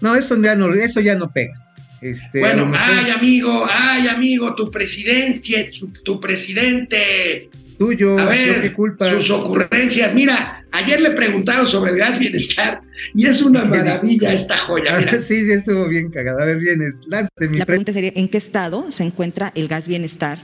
No, 0.00 0.14
eso 0.14 0.40
ya 0.40 0.54
no, 0.56 0.72
eso 0.74 1.00
ya 1.00 1.14
no 1.16 1.30
pega. 1.30 1.54
Este, 2.02 2.40
bueno, 2.40 2.70
ay, 2.76 3.10
amigo, 3.10 3.66
ay, 3.68 4.06
amigo, 4.08 4.54
tu 4.54 4.70
presidencia, 4.70 5.70
tu, 5.70 5.88
tu 5.88 6.20
presidente. 6.20 7.48
Tuyo, 7.78 8.18
A 8.18 8.26
ver, 8.26 8.62
qué 8.62 8.72
culpa. 8.72 9.10
sus 9.10 9.30
ocurrencias. 9.30 10.14
Mira, 10.14 10.64
ayer 10.72 11.00
le 11.00 11.10
preguntaron 11.12 11.66
sobre 11.66 11.92
el 11.92 11.98
gas 11.98 12.18
bienestar 12.18 12.80
y 13.14 13.26
es 13.26 13.42
una 13.42 13.64
maravilla 13.64 14.32
esta 14.32 14.58
joya. 14.58 14.98
Mira. 14.98 15.12
Sí, 15.20 15.44
sí 15.44 15.52
estuvo 15.52 15.88
bien 15.88 16.10
cagada. 16.10 16.42
A 16.42 16.46
ver, 16.46 16.58
vienes, 16.58 17.02
lánzate 17.06 17.48
mi 17.48 17.58
La 17.58 17.64
pre- 17.66 17.72
pregunta 17.74 17.92
sería, 17.92 18.12
¿en 18.14 18.28
qué 18.28 18.38
estado 18.38 18.90
se 18.90 19.02
encuentra 19.04 19.52
el 19.54 19.68
gas 19.68 19.86
bienestar 19.86 20.38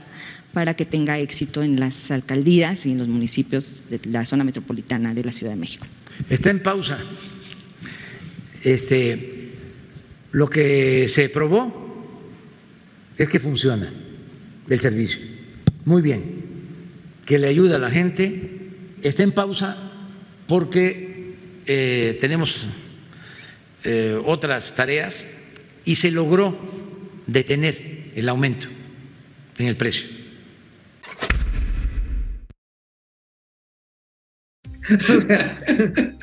para 0.53 0.75
que 0.75 0.85
tenga 0.85 1.17
éxito 1.19 1.63
en 1.63 1.79
las 1.79 2.11
alcaldías 2.11 2.85
y 2.85 2.91
en 2.91 2.99
los 2.99 3.07
municipios 3.07 3.83
de 3.89 3.99
la 4.11 4.25
zona 4.25 4.43
metropolitana 4.43 5.13
de 5.13 5.23
la 5.23 5.31
Ciudad 5.31 5.53
de 5.53 5.59
México? 5.59 5.85
Está 6.29 6.51
en 6.51 6.61
pausa. 6.61 6.99
Este, 8.63 9.51
lo 10.31 10.49
que 10.49 11.07
se 11.09 11.29
probó 11.29 11.81
es 13.17 13.27
que 13.29 13.39
funciona 13.39 13.91
el 14.69 14.79
servicio. 14.79 15.21
Muy 15.85 16.01
bien. 16.01 16.42
Que 17.25 17.39
le 17.39 17.47
ayuda 17.47 17.77
a 17.77 17.79
la 17.79 17.89
gente. 17.89 18.59
Está 19.01 19.23
en 19.23 19.31
pausa 19.31 19.77
porque 20.47 21.33
eh, 21.65 22.17
tenemos 22.21 22.67
eh, 23.83 24.19
otras 24.25 24.75
tareas 24.75 25.27
y 25.85 25.95
se 25.95 26.11
logró 26.11 26.57
detener 27.27 28.11
el 28.15 28.29
aumento 28.29 28.67
en 29.57 29.67
el 29.67 29.75
precio. 29.75 30.22
O 34.89 35.21
sea, 35.21 35.57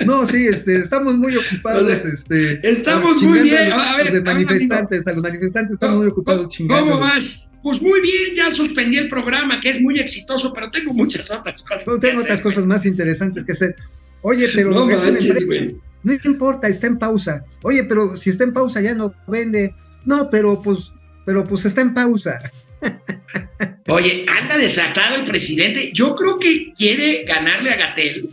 no, 0.04 0.26
sí, 0.26 0.46
este, 0.46 0.76
estamos 0.76 1.16
muy 1.16 1.36
ocupados, 1.36 1.82
O 1.82 1.86
sea, 1.86 2.12
este, 2.12 2.60
estamos 2.68 3.22
muy 3.22 3.40
bien. 3.40 3.72
A 3.72 3.76
los, 3.76 3.86
A 3.86 3.96
ver, 3.96 4.00
a 4.00 4.04
los 4.04 4.12
de 4.14 4.20
manifestantes, 4.22 5.06
a 5.06 5.12
los 5.12 5.22
manifestantes 5.22 5.72
estamos 5.74 5.98
muy 5.98 6.06
ocupados 6.08 6.48
chingando. 6.50 6.92
¿Cómo 6.92 7.00
vas? 7.00 7.50
Pues 7.62 7.80
muy 7.80 8.00
bien, 8.00 8.34
ya 8.36 8.54
suspendí 8.54 8.96
el 8.96 9.08
programa, 9.08 9.60
que 9.60 9.70
es 9.70 9.80
muy 9.80 9.98
exitoso, 9.98 10.52
pero 10.52 10.70
tengo 10.70 10.92
muchas 10.94 11.30
otras 11.30 11.62
cosas. 11.62 11.86
No, 11.86 11.98
tengo 11.98 12.22
otras 12.22 12.40
cosas 12.40 12.64
más 12.66 12.86
interesantes 12.86 13.44
que 13.44 13.52
hacer. 13.52 13.76
Oye, 14.22 14.50
pero 14.54 14.70
No 14.70 14.86
manches. 14.86 15.74
No 16.02 16.14
importa, 16.24 16.68
está 16.68 16.86
en 16.86 16.98
pausa. 16.98 17.44
Oye, 17.62 17.84
pero 17.84 18.16
si 18.16 18.30
está 18.30 18.44
en 18.44 18.54
pausa 18.54 18.80
ya 18.80 18.94
no 18.94 19.14
vende. 19.26 19.74
No, 20.06 20.30
pero 20.30 20.62
pues, 20.62 20.92
pero 21.26 21.46
pues 21.46 21.66
está 21.66 21.82
en 21.82 21.92
pausa. 21.92 22.40
Oye, 23.88 24.24
anda 24.28 24.56
desatado 24.56 25.16
el 25.16 25.24
presidente. 25.24 25.90
Yo 25.92 26.14
creo 26.14 26.38
que 26.38 26.72
quiere 26.72 27.24
ganarle 27.24 27.70
a 27.70 27.76
Gatel. 27.76 28.30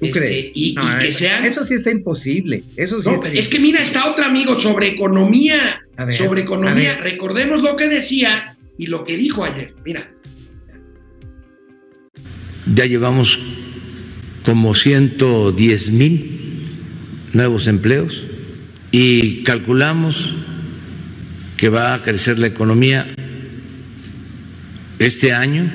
¿Tú 0.00 0.06
Este, 0.06 0.18
crees? 0.18 0.50
Y, 0.54 0.74
que 0.74 1.08
eso, 1.08 1.18
sean. 1.18 1.44
eso 1.44 1.64
sí 1.64 1.74
está 1.74 1.90
imposible. 1.90 2.62
Eso 2.76 3.00
sí 3.00 3.08
No, 3.08 3.14
está 3.16 3.28
es 3.32 3.48
que 3.48 3.58
mira, 3.58 3.80
está 3.80 4.10
otro 4.10 4.24
amigo 4.24 4.58
sobre 4.58 4.88
economía. 4.88 5.80
A 5.96 6.04
ver, 6.04 6.16
sobre 6.16 6.42
economía. 6.42 6.98
Recordemos 6.98 7.62
lo 7.62 7.76
que 7.76 7.88
decía 7.88 8.56
y 8.76 8.86
lo 8.88 9.04
que 9.04 9.16
dijo 9.16 9.44
ayer. 9.44 9.74
Mira. 9.84 10.10
Ya 12.74 12.84
llevamos 12.84 13.38
como 14.44 14.74
110 14.74 15.90
mil 15.92 16.30
nuevos 17.32 17.66
empleos 17.66 18.24
y 18.92 19.42
calculamos 19.44 20.36
que 21.56 21.68
va 21.68 21.94
a 21.94 22.02
crecer 22.02 22.38
la 22.38 22.46
economía 22.48 23.06
este 24.98 25.32
año 25.32 25.70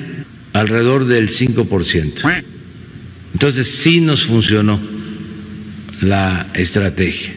alrededor 0.52 1.06
del 1.06 1.28
5%. 1.28 2.42
Entonces 3.32 3.68
sí 3.68 4.00
nos 4.00 4.24
funcionó 4.24 4.80
la 6.00 6.48
estrategia. 6.54 7.36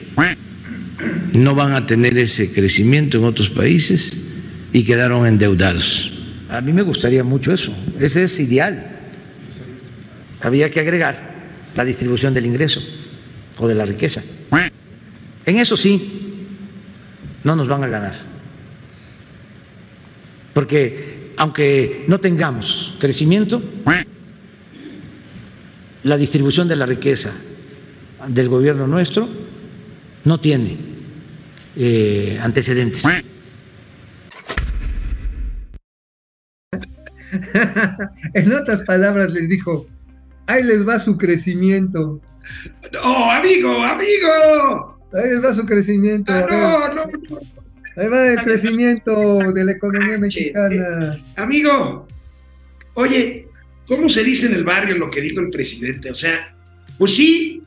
No 1.34 1.54
van 1.54 1.74
a 1.74 1.86
tener 1.86 2.18
ese 2.18 2.54
crecimiento 2.54 3.18
en 3.18 3.26
otros 3.26 3.50
países 3.50 4.14
y 4.72 4.84
quedaron 4.84 5.28
endeudados. 5.28 6.12
A 6.50 6.62
mí 6.62 6.72
me 6.72 6.82
gustaría 6.82 7.24
mucho 7.24 7.52
eso. 7.52 7.76
Ese 8.00 8.24
es 8.24 8.40
ideal 8.40 8.96
había 10.46 10.70
que 10.70 10.80
agregar 10.80 11.34
la 11.76 11.84
distribución 11.84 12.34
del 12.34 12.46
ingreso 12.46 12.82
o 13.58 13.68
de 13.68 13.76
la 13.76 13.86
riqueza. 13.86 14.24
En 15.46 15.58
eso 15.58 15.76
sí, 15.78 16.48
no 17.44 17.56
nos 17.56 17.68
van 17.68 17.84
a 17.84 17.88
ganar. 17.88 18.14
Porque 20.54 21.34
aunque 21.38 22.06
no 22.08 22.20
tengamos 22.20 22.94
crecimiento, 23.00 23.62
la 26.06 26.18
distribución 26.18 26.68
de 26.68 26.76
la 26.76 26.86
riqueza 26.86 27.34
del 28.28 28.48
gobierno 28.48 28.86
nuestro 28.86 29.28
no 30.24 30.40
tiene 30.40 30.78
eh, 31.76 32.38
antecedentes. 32.42 33.04
en 38.36 38.52
otras 38.52 38.84
palabras 38.84 39.32
les 39.32 39.50
dijo, 39.50 39.88
ahí 40.46 40.64
les 40.64 40.88
va 40.88 41.00
su 41.00 41.18
crecimiento. 41.18 42.22
¡Oh, 43.04 43.32
amigo, 43.32 43.84
amigo! 43.84 45.00
Ahí 45.12 45.30
les 45.32 45.44
va 45.44 45.56
su 45.56 45.66
crecimiento. 45.66 46.32
Ah, 46.32 46.46
no, 46.48 46.94
no, 46.94 47.06
no. 47.08 47.40
Ahí 47.98 48.08
va 48.10 48.28
el 48.28 48.42
crecimiento 48.44 49.40
de 49.54 49.66
la 49.66 49.72
economía 49.72 50.20
mexicana. 50.20 51.18
Amigo, 51.36 52.06
oye, 52.94 53.45
¿cómo 53.88 54.10
se 54.10 54.24
dice 54.24 54.48
en 54.48 54.54
el 54.54 54.64
barrio 54.64 54.98
lo 54.98 55.10
que 55.10 55.22
dijo 55.22 55.40
el 55.40 55.50
presidente? 55.50 56.12
O 56.12 56.16
sea, 56.16 56.56
pues 56.98 57.16
sí, 57.16 57.64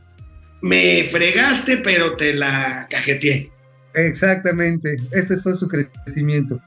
me 0.61 1.09
fregaste, 1.11 1.79
pero 1.79 2.16
te 2.16 2.35
la 2.35 2.87
cajeteé. 2.91 3.51
Exactamente, 3.95 4.97
ese 5.12 5.37
fue 5.39 5.55
su 5.55 5.69
crecimiento. 5.69 6.61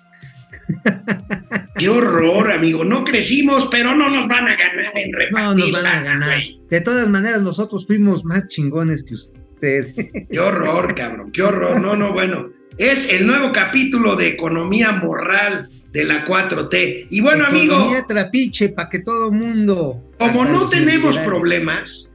Qué 1.78 1.90
horror, 1.90 2.52
amigo. 2.52 2.84
No 2.84 3.04
crecimos, 3.04 3.68
pero 3.72 3.96
no 3.96 4.10
nos 4.10 4.28
van 4.28 4.48
a 4.48 4.56
ganar 4.56 4.92
en 4.96 5.14
repartir. 5.14 5.32
No 5.34 5.56
nos 5.56 5.72
van 5.72 5.86
a 5.86 6.04
ganar. 6.04 6.42
De 6.70 6.82
todas 6.82 7.10
maneras, 7.10 7.42
nosotros 7.42 7.86
fuimos 7.86 8.24
más 8.24 8.48
chingones 8.48 9.04
que 9.04 9.16
usted. 9.16 9.94
Qué 10.30 10.40
horror, 10.40 10.94
cabrón. 10.96 11.32
Qué 11.32 11.42
horror. 11.42 11.80
No, 11.80 11.96
no, 11.96 12.14
bueno. 12.14 12.50
Es 12.78 13.10
el 13.10 13.28
nuevo 13.28 13.52
capítulo 13.52 14.16
de 14.16 14.28
economía 14.30 14.92
moral 14.94 15.70
de 15.92 16.04
la 16.06 16.26
4T. 16.26 17.08
Y 17.10 17.20
bueno, 17.22 17.46
amigo, 17.46 17.76
Economía 17.76 18.06
trapiche 18.08 18.70
para 18.70 18.90
que 18.90 19.00
todo 19.00 19.32
mundo. 19.32 20.02
como 20.18 20.46
no 20.46 20.68
tenemos 20.70 21.18
problemas, 21.18 22.10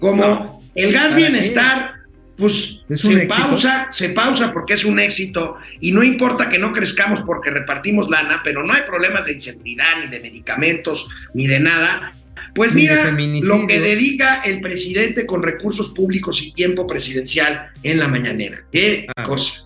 como 0.00 0.22
No. 0.22 0.60
el 0.74 0.92
gas 0.92 1.04
¿Para 1.08 1.16
bienestar, 1.16 1.92
pues 2.36 2.80
se 2.88 3.12
éxito. 3.24 3.28
pausa, 3.28 3.86
se 3.90 4.08
pausa 4.10 4.52
porque 4.52 4.74
es 4.74 4.84
un 4.84 4.98
éxito 4.98 5.56
y 5.80 5.92
no 5.92 6.02
importa 6.02 6.48
que 6.48 6.58
no 6.58 6.72
crezcamos 6.72 7.22
porque 7.24 7.50
repartimos 7.50 8.08
lana, 8.08 8.40
pero 8.42 8.64
no 8.64 8.72
hay 8.72 8.82
problemas 8.82 9.24
de 9.26 9.34
inseguridad, 9.34 10.00
ni 10.00 10.06
de 10.08 10.20
medicamentos, 10.20 11.06
ni 11.34 11.46
de 11.46 11.60
nada. 11.60 12.14
Pues 12.54 12.74
mira 12.74 13.10
lo 13.42 13.66
que 13.66 13.80
dedica 13.80 14.42
el 14.44 14.60
presidente 14.60 15.24
con 15.26 15.42
recursos 15.42 15.90
públicos 15.90 16.42
y 16.42 16.52
tiempo 16.52 16.86
presidencial 16.86 17.62
en 17.82 17.98
la 17.98 18.08
mañanera. 18.08 18.64
Qué 18.72 19.06
Ah. 19.16 19.24
cosa. 19.24 19.64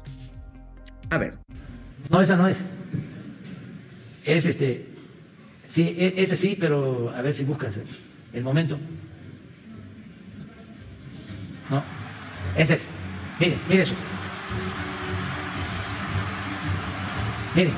A 1.11 1.19
ver, 1.19 1.35
No, 2.11 2.21
esa 2.21 2.37
no 2.37 2.47
es. 2.49 2.61
Es 4.25 4.47
este. 4.47 4.87
Sí, 5.69 5.95
e- 5.99 6.15
ese 6.23 6.37
sí, 6.37 6.57
pero 6.59 7.11
a 7.15 7.23
ver 7.23 7.35
si 7.35 7.45
buscas 7.45 7.75
el 8.33 8.43
momento. 8.45 8.79
No, 11.71 11.83
ese 12.57 12.75
es. 12.75 12.87
Mire, 13.41 13.59
mire 13.69 13.83
eso. 13.83 13.95
Mire. 17.55 17.71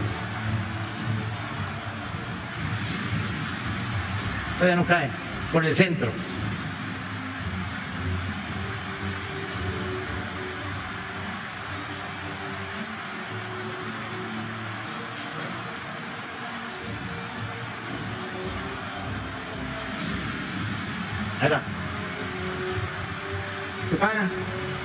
Todavía 4.58 4.76
no 4.76 4.86
cae. 4.86 5.10
Por 5.52 5.64
el 5.64 5.74
centro. 5.74 6.10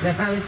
Ya 0.04 0.14
sabe. 0.14 0.42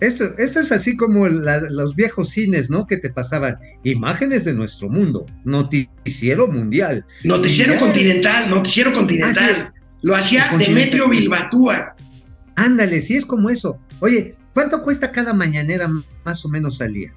Esto, 0.00 0.24
esto 0.36 0.60
es 0.60 0.72
así 0.72 0.94
como 0.96 1.26
la- 1.26 1.60
los 1.70 1.96
viejos 1.96 2.28
cines, 2.28 2.68
¿no? 2.68 2.86
Que 2.86 2.98
te 2.98 3.08
pasaban 3.10 3.56
imágenes 3.82 4.44
de 4.44 4.52
nuestro 4.52 4.90
mundo, 4.90 5.24
noticiero 5.44 6.48
mundial. 6.48 7.06
Noticiero 7.24 7.78
continental, 7.78 8.50
noticiero 8.50 8.92
continental. 8.92 9.72
Ah, 9.72 9.72
Lo 10.02 10.14
hacía 10.14 10.50
Demetrio. 10.58 11.08
Bilbatúa. 11.08 11.96
Ándale, 12.56 13.00
sí 13.00 13.16
es 13.16 13.24
como 13.24 13.48
eso. 13.48 13.78
Oye, 14.00 14.36
¿cuánto 14.52 14.82
cuesta 14.82 15.10
cada 15.10 15.32
mañanera 15.32 15.88
más 16.24 16.44
o 16.44 16.48
menos 16.50 16.80
al 16.82 16.92
día? 16.92 17.12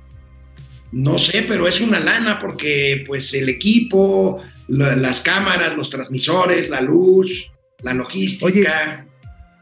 No 0.92 1.20
sé, 1.20 1.46
pero 1.48 1.68
es 1.68 1.82
una 1.82 2.00
lana 2.00 2.40
porque 2.40 3.04
pues 3.06 3.34
el 3.34 3.48
equipo, 3.50 4.40
la- 4.68 4.96
las 4.96 5.20
cámaras, 5.22 5.76
los 5.78 5.90
transmisores, 5.90 6.70
la 6.70 6.82
luz, 6.82 7.52
la 7.84 7.94
logística. 7.94 8.46
Oye, 8.46 8.68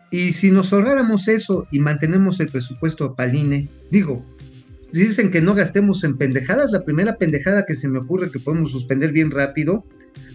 Y 0.10 0.32
si 0.32 0.52
nos 0.52 0.72
ahorráramos 0.72 1.28
eso 1.28 1.68
y 1.70 1.80
mantenemos 1.80 2.40
el 2.40 2.48
presupuesto 2.48 3.14
paline, 3.14 3.68
digo, 3.92 4.26
dicen 4.94 5.32
que 5.32 5.42
no 5.42 5.54
gastemos 5.54 6.06
en 6.06 6.18
pendejadas, 6.18 6.72
la 6.72 6.86
primera 6.86 7.18
pendejada 7.18 7.66
que 7.66 7.76
se 7.76 7.90
me 7.90 8.00
ocurre 8.00 8.32
que 8.32 8.40
podemos 8.40 8.72
suspender 8.72 9.12
bien 9.12 9.32
rápido, 9.32 9.86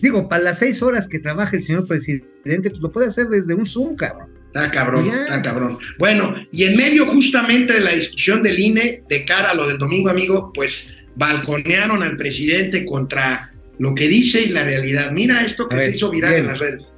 digo, 0.03 0.28
para 0.28 0.43
las 0.43 0.59
seis 0.59 0.82
horas 0.82 1.09
que 1.09 1.20
trabaja 1.20 1.57
el 1.57 1.62
señor 1.62 1.86
presidente, 1.86 2.68
pues 2.68 2.82
lo 2.82 2.93
puede 2.93 3.07
hacer 3.07 3.28
desde 3.28 3.55
un 3.55 3.64
Zoom, 3.64 3.97
cabrón. 3.97 4.28
Está 4.55 4.70
cabrón, 4.70 5.07
Ya. 5.07 5.22
está 5.22 5.40
cabrón. 5.42 5.78
Bueno, 5.98 6.34
y 6.53 6.64
en 6.64 6.76
medio 6.76 7.07
justamente 7.07 7.72
de 7.72 7.80
la 7.80 7.92
discusión 7.92 8.42
del 8.42 8.59
INE, 8.59 9.03
de 9.09 9.24
cara 9.24 9.50
a 9.50 9.55
lo 9.55 9.66
del 9.66 9.78
domingo, 9.78 10.11
amigo, 10.11 10.53
pues 10.55 10.94
balconearon 11.16 12.03
al 12.03 12.16
presidente 12.16 12.84
contra 12.84 13.50
lo 13.78 13.94
que 13.94 14.09
dice 14.09 14.42
y 14.42 14.48
la 14.50 14.62
realidad. 14.64 15.11
Mira 15.12 15.42
esto 15.42 15.66
que 15.66 15.76
A 15.76 15.78
se 15.78 15.86
ver, 15.86 15.94
hizo 15.96 16.11
viral 16.11 16.32
bien. 16.32 16.44
en 16.44 16.50
las 16.50 16.59
redes. 16.61 16.92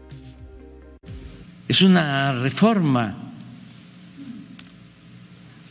Es 1.68 1.80
una 1.80 2.40
reforma 2.42 3.32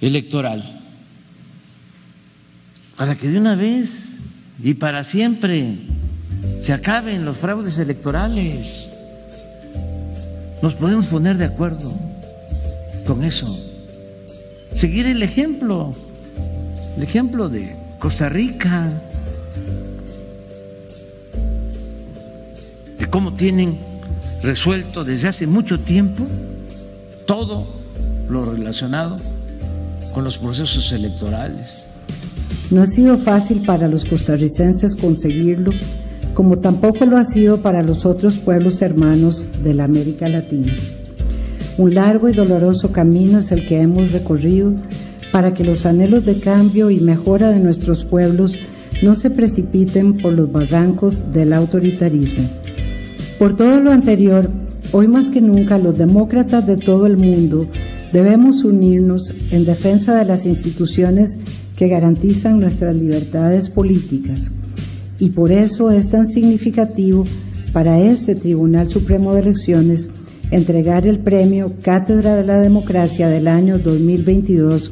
electoral 0.01 0.81
para 2.97 3.15
que 3.15 3.27
de 3.27 3.37
una 3.39 3.55
vez 3.55 4.19
y 4.63 4.73
para 4.75 5.03
siempre 5.03 5.75
se 6.61 6.71
acaben 6.73 7.25
los 7.25 7.37
fraudes 7.37 7.77
electorales. 7.77 8.87
Nos 10.63 10.75
podemos 10.75 11.07
poner 11.07 11.37
de 11.37 11.43
acuerdo 11.43 11.91
con 13.05 13.25
eso. 13.25 13.53
Seguir 14.73 15.05
el 15.07 15.21
ejemplo, 15.21 15.91
el 16.95 17.03
ejemplo 17.03 17.49
de 17.49 17.75
Costa 17.99 18.29
Rica, 18.29 18.89
de 22.97 23.05
cómo 23.09 23.33
tienen 23.33 23.77
resuelto 24.41 25.03
desde 25.03 25.27
hace 25.27 25.47
mucho 25.47 25.77
tiempo 25.77 26.25
todo 27.27 27.67
lo 28.29 28.49
relacionado 28.49 29.17
con 30.13 30.23
los 30.23 30.37
procesos 30.37 30.93
electorales. 30.93 31.87
No 32.71 32.83
ha 32.83 32.85
sido 32.85 33.17
fácil 33.17 33.63
para 33.65 33.89
los 33.89 34.05
costarricenses 34.05 34.95
conseguirlo, 34.95 35.71
como 36.33 36.59
tampoco 36.59 37.05
lo 37.05 37.17
ha 37.17 37.23
sido 37.23 37.61
para 37.61 37.83
los 37.83 38.05
otros 38.05 38.37
pueblos 38.39 38.81
hermanos 38.81 39.47
de 39.63 39.73
la 39.73 39.85
América 39.85 40.27
Latina. 40.27 40.73
Un 41.77 41.95
largo 41.95 42.29
y 42.29 42.33
doloroso 42.33 42.91
camino 42.91 43.39
es 43.39 43.51
el 43.51 43.67
que 43.67 43.79
hemos 43.79 44.11
recorrido 44.11 44.73
para 45.31 45.53
que 45.53 45.63
los 45.63 45.85
anhelos 45.85 46.25
de 46.25 46.39
cambio 46.39 46.91
y 46.91 46.99
mejora 46.99 47.49
de 47.49 47.59
nuestros 47.59 48.05
pueblos 48.05 48.57
no 49.01 49.15
se 49.15 49.29
precipiten 49.29 50.13
por 50.13 50.33
los 50.33 50.51
barrancos 50.51 51.31
del 51.31 51.53
autoritarismo. 51.53 52.47
Por 53.39 53.55
todo 53.55 53.79
lo 53.79 53.91
anterior, 53.91 54.49
hoy 54.91 55.07
más 55.07 55.31
que 55.31 55.41
nunca 55.41 55.79
los 55.79 55.97
demócratas 55.97 56.65
de 56.67 56.77
todo 56.77 57.07
el 57.07 57.17
mundo 57.17 57.67
debemos 58.11 58.63
unirnos 58.63 59.33
en 59.51 59.65
defensa 59.65 60.15
de 60.15 60.25
las 60.25 60.45
instituciones 60.45 61.35
que 61.75 61.87
garantizan 61.87 62.59
nuestras 62.59 62.95
libertades 62.95 63.69
políticas. 63.69 64.51
Y 65.19 65.29
por 65.29 65.51
eso 65.51 65.91
es 65.91 66.09
tan 66.09 66.27
significativo 66.27 67.25
para 67.71 67.99
este 67.99 68.35
Tribunal 68.35 68.89
Supremo 68.89 69.33
de 69.33 69.41
Elecciones 69.41 70.07
entregar 70.51 71.07
el 71.07 71.19
premio 71.19 71.73
Cátedra 71.81 72.35
de 72.35 72.43
la 72.43 72.59
Democracia 72.59 73.27
del 73.27 73.47
año 73.47 73.79
2022 73.79 74.91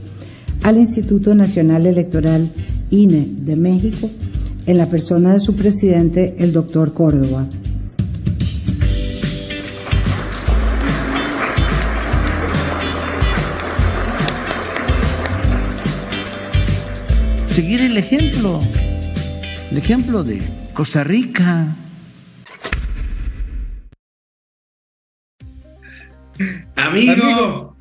al 0.63 0.77
Instituto 0.77 1.35
Nacional 1.35 1.85
Electoral 1.85 2.49
INE 2.89 3.27
de 3.37 3.55
México 3.55 4.09
en 4.65 4.77
la 4.77 4.87
persona 4.87 5.33
de 5.33 5.39
su 5.39 5.55
presidente, 5.55 6.35
el 6.39 6.53
doctor 6.53 6.93
Córdoba. 6.93 7.47
Seguir 17.49 17.81
el 17.81 17.97
ejemplo, 17.97 18.61
el 19.71 19.77
ejemplo 19.77 20.23
de 20.23 20.41
Costa 20.73 21.03
Rica. 21.03 21.75
Amigo, 26.75 27.75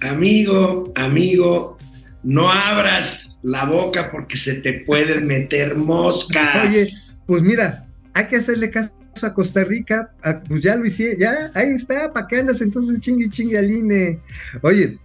amigo, 0.00 0.92
amigo, 0.96 1.78
no 2.22 2.50
abras 2.50 3.38
la 3.42 3.64
boca 3.64 4.10
porque 4.10 4.36
se 4.36 4.54
te 4.56 4.80
pueden 4.84 5.26
meter 5.26 5.76
moscas. 5.76 6.66
Oye, 6.68 6.88
pues 7.26 7.42
mira, 7.42 7.86
hay 8.14 8.26
que 8.28 8.36
hacerle 8.36 8.70
caso 8.70 8.92
a 9.22 9.34
Costa 9.34 9.64
Rica, 9.64 10.12
a- 10.22 10.40
pues 10.42 10.62
ya 10.62 10.74
lo 10.76 10.84
hice, 10.84 11.16
ya, 11.18 11.50
ahí 11.54 11.68
está, 11.70 12.12
¿para 12.12 12.26
qué 12.26 12.38
andas 12.38 12.60
entonces 12.60 13.00
chingue 13.00 13.26
y 13.26 13.30
chingue 13.30 13.58
al 13.58 13.70
INE? 13.70 14.18
Oye, 14.62 14.98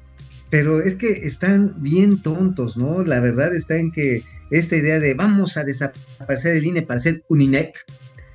pero 0.49 0.81
es 0.81 0.95
que 0.95 1.09
están 1.11 1.75
bien 1.77 2.21
tontos, 2.21 2.77
¿no? 2.77 3.03
La 3.03 3.19
verdad 3.19 3.53
está 3.55 3.75
en 3.77 3.91
que 3.91 4.23
esta 4.51 4.75
idea 4.75 4.99
de 4.99 5.13
vamos 5.13 5.57
a 5.57 5.63
desaparecer 5.63 6.57
el 6.57 6.65
INE 6.65 6.81
para 6.83 6.99
hacer 6.99 7.23
un 7.29 7.41
INEC, 7.41 7.85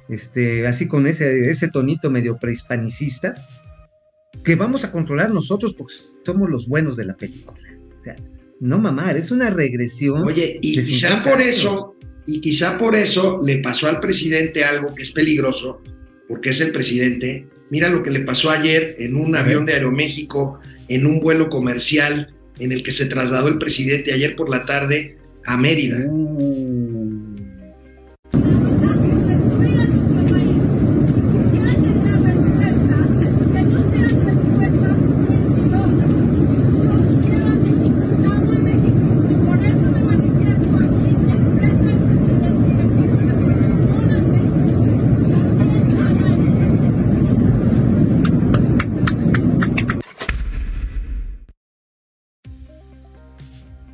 este, 0.08 0.66
así 0.66 0.88
con 0.88 1.06
ese, 1.06 1.48
ese 1.48 1.68
tonito 1.68 2.10
medio 2.10 2.38
prehispanicista, 2.38 3.34
que 4.44 4.56
vamos 4.56 4.84
a 4.84 4.92
controlar 4.92 5.30
nosotros 5.30 5.74
porque 5.74 5.94
somos 6.24 6.50
los 6.50 6.66
buenos 6.66 6.96
de 6.96 7.04
la 7.04 7.16
película. 7.16 7.60
O 8.00 8.04
sea, 8.04 8.16
no 8.60 8.78
mamar, 8.78 9.16
es 9.16 9.30
una 9.30 9.50
regresión. 9.50 10.22
Oye, 10.22 10.58
y 10.60 10.80
quizá 10.80 11.08
50 11.08 11.30
por 11.30 11.40
eso, 11.40 11.96
y 12.26 12.40
quizá 12.40 12.78
por 12.78 12.94
eso 12.94 13.38
le 13.44 13.58
pasó 13.58 13.88
al 13.88 14.00
presidente 14.00 14.64
algo 14.64 14.94
que 14.94 15.02
es 15.02 15.10
peligroso, 15.10 15.80
porque 16.28 16.50
es 16.50 16.60
el 16.60 16.72
presidente. 16.72 17.48
Mira 17.70 17.88
lo 17.88 18.02
que 18.02 18.10
le 18.10 18.20
pasó 18.20 18.50
ayer 18.50 18.96
en 18.98 19.16
un 19.16 19.34
avión 19.34 19.64
de 19.64 19.74
Aeroméxico, 19.74 20.60
en 20.88 21.06
un 21.06 21.20
vuelo 21.20 21.48
comercial 21.48 22.34
en 22.58 22.72
el 22.72 22.82
que 22.82 22.92
se 22.92 23.06
trasladó 23.06 23.48
el 23.48 23.58
presidente 23.58 24.12
ayer 24.12 24.36
por 24.36 24.50
la 24.50 24.64
tarde 24.64 25.16
a 25.46 25.56
Mérida. 25.56 25.98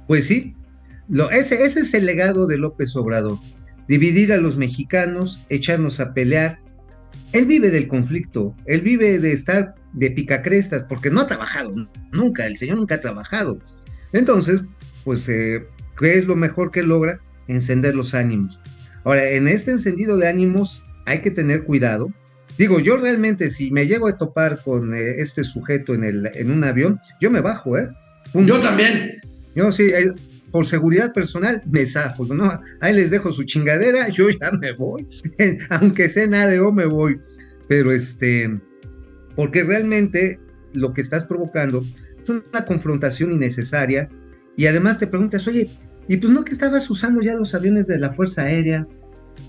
Pues 0.08 0.26
sí, 0.26 0.54
lo, 1.08 1.30
ese, 1.30 1.64
ese 1.64 1.80
es 1.80 1.94
el 1.94 2.06
legado 2.06 2.46
de 2.46 2.58
López 2.58 2.94
Obrador. 2.96 3.38
Dividir 3.88 4.32
a 4.32 4.38
los 4.38 4.56
mexicanos, 4.56 5.40
echarnos 5.48 6.00
a 6.00 6.12
pelear. 6.12 6.60
Él 7.32 7.46
vive 7.46 7.70
del 7.70 7.88
conflicto, 7.88 8.54
él 8.66 8.82
vive 8.82 9.18
de 9.18 9.32
estar 9.32 9.74
de 9.92 10.10
picacrestas, 10.10 10.84
porque 10.88 11.10
no 11.10 11.20
ha 11.20 11.26
trabajado 11.26 11.74
nunca, 12.12 12.46
el 12.46 12.56
señor 12.56 12.78
nunca 12.78 12.96
ha 12.96 13.00
trabajado. 13.00 13.58
Entonces, 14.12 14.62
pues, 15.04 15.28
eh, 15.28 15.66
¿qué 15.98 16.18
es 16.18 16.26
lo 16.26 16.36
mejor 16.36 16.70
que 16.70 16.82
logra? 16.82 17.20
Encender 17.46 17.94
los 17.94 18.14
ánimos. 18.14 18.58
Ahora, 19.04 19.30
en 19.30 19.48
este 19.48 19.70
encendido 19.70 20.16
de 20.16 20.28
ánimos 20.28 20.82
hay 21.06 21.20
que 21.20 21.30
tener 21.30 21.64
cuidado, 21.64 22.12
Digo, 22.58 22.80
yo 22.80 22.96
realmente, 22.96 23.50
si 23.50 23.70
me 23.70 23.86
llego 23.86 24.08
a 24.08 24.18
topar 24.18 24.60
con 24.64 24.92
eh, 24.92 25.20
este 25.20 25.44
sujeto 25.44 25.94
en, 25.94 26.02
el, 26.02 26.28
en 26.34 26.50
un 26.50 26.64
avión, 26.64 27.00
yo 27.20 27.30
me 27.30 27.40
bajo, 27.40 27.78
¿eh? 27.78 27.88
Punto. 28.32 28.56
Yo 28.56 28.60
también. 28.60 29.20
Yo 29.54 29.70
sí, 29.70 29.84
eh, 29.84 30.12
por 30.50 30.66
seguridad 30.66 31.12
personal, 31.12 31.62
me 31.70 31.84
zafo, 31.86 32.24
¿no? 32.26 32.50
Ahí 32.80 32.94
les 32.94 33.10
dejo 33.10 33.32
su 33.32 33.42
chingadera, 33.44 34.08
yo 34.08 34.28
ya 34.30 34.50
me 34.60 34.72
voy. 34.72 35.06
Aunque 35.70 36.08
de 36.08 36.60
o 36.60 36.72
me 36.72 36.86
voy. 36.86 37.20
Pero 37.68 37.92
este, 37.92 38.58
porque 39.36 39.62
realmente 39.62 40.38
lo 40.72 40.92
que 40.92 41.00
estás 41.00 41.24
provocando 41.26 41.84
es 42.20 42.28
una 42.28 42.64
confrontación 42.66 43.32
innecesaria. 43.32 44.08
Y 44.56 44.66
además 44.66 44.98
te 44.98 45.06
preguntas, 45.06 45.46
oye, 45.46 45.68
¿y 46.08 46.16
pues 46.16 46.32
no 46.32 46.44
que 46.44 46.52
estabas 46.52 46.88
usando 46.90 47.22
ya 47.22 47.34
los 47.34 47.54
aviones 47.54 47.86
de 47.86 47.98
la 47.98 48.10
Fuerza 48.12 48.42
Aérea? 48.42 48.86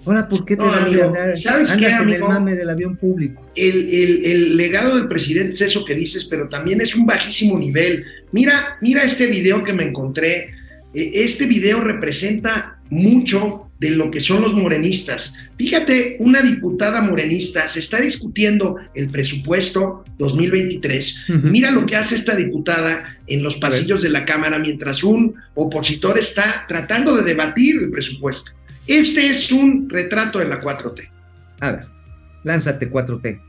Ahora, 0.05 0.29
¿por 0.29 0.45
qué 0.45 0.55
te 0.55 0.61
No, 0.61 0.71
amigo, 0.73 1.05
andar? 1.05 1.37
¿sabes 1.37 1.71
andas 1.71 1.89
qué, 1.89 1.95
en 2.03 2.09
el 2.09 2.13
amigo? 2.15 2.27
mame 2.27 2.55
del 2.55 2.69
avión 2.69 2.95
público? 2.95 3.41
El, 3.55 3.89
el- 3.89 4.25
el 4.25 4.57
legado 4.57 4.95
del 4.95 5.07
presidente 5.07 5.55
es 5.55 5.61
eso 5.61 5.83
que 5.83 5.95
dices, 5.95 6.25
pero 6.25 6.47
también 6.47 6.79
es 6.81 6.95
un 6.95 7.05
bajísimo 7.05 7.57
nivel. 7.57 8.05
Mira, 8.31 8.77
mira 8.81 9.03
este 9.03 9.27
video 9.27 9.63
que 9.63 9.73
me 9.73 9.83
encontré. 9.85 10.51
Eh, 10.93 11.11
Este 11.23 11.45
video 11.45 11.81
representa 11.81 12.79
mucho 12.89 13.65
de 13.79 13.91
lo 13.91 14.11
que 14.11 14.19
son 14.19 14.41
los 14.41 14.53
morenistas. 14.53 15.33
Fíjate, 15.57 16.17
una 16.19 16.41
diputada 16.41 17.01
morenista 17.01 17.65
se 17.69 17.79
está 17.79 18.01
discutiendo 18.01 18.75
el 18.93 19.09
presupuesto 19.09 20.03
2023. 20.17 21.15
Y 21.29 21.33
Ujú. 21.33 21.47
mira 21.47 21.71
lo 21.71 21.85
que 21.85 21.95
hace 21.95 22.15
esta 22.15 22.35
diputada 22.35 23.05
en 23.27 23.41
los 23.41 23.55
pasillos 23.57 24.01
de 24.01 24.09
la 24.09 24.25
Cámara 24.25 24.59
mientras 24.59 25.01
un 25.03 25.33
opositor 25.55 26.17
está 26.17 26.65
tratando 26.67 27.15
de 27.15 27.23
debatir 27.23 27.77
el 27.81 27.89
presupuesto. 27.89 28.51
Este 28.85 29.29
es 29.29 29.49
un 29.51 29.87
retrato 29.89 30.39
de 30.39 30.45
la 30.49 30.59
4T. 30.59 31.07
A 31.61 31.71
ver, 31.71 31.85
lánzate 32.43 32.89
4T. 32.91 33.39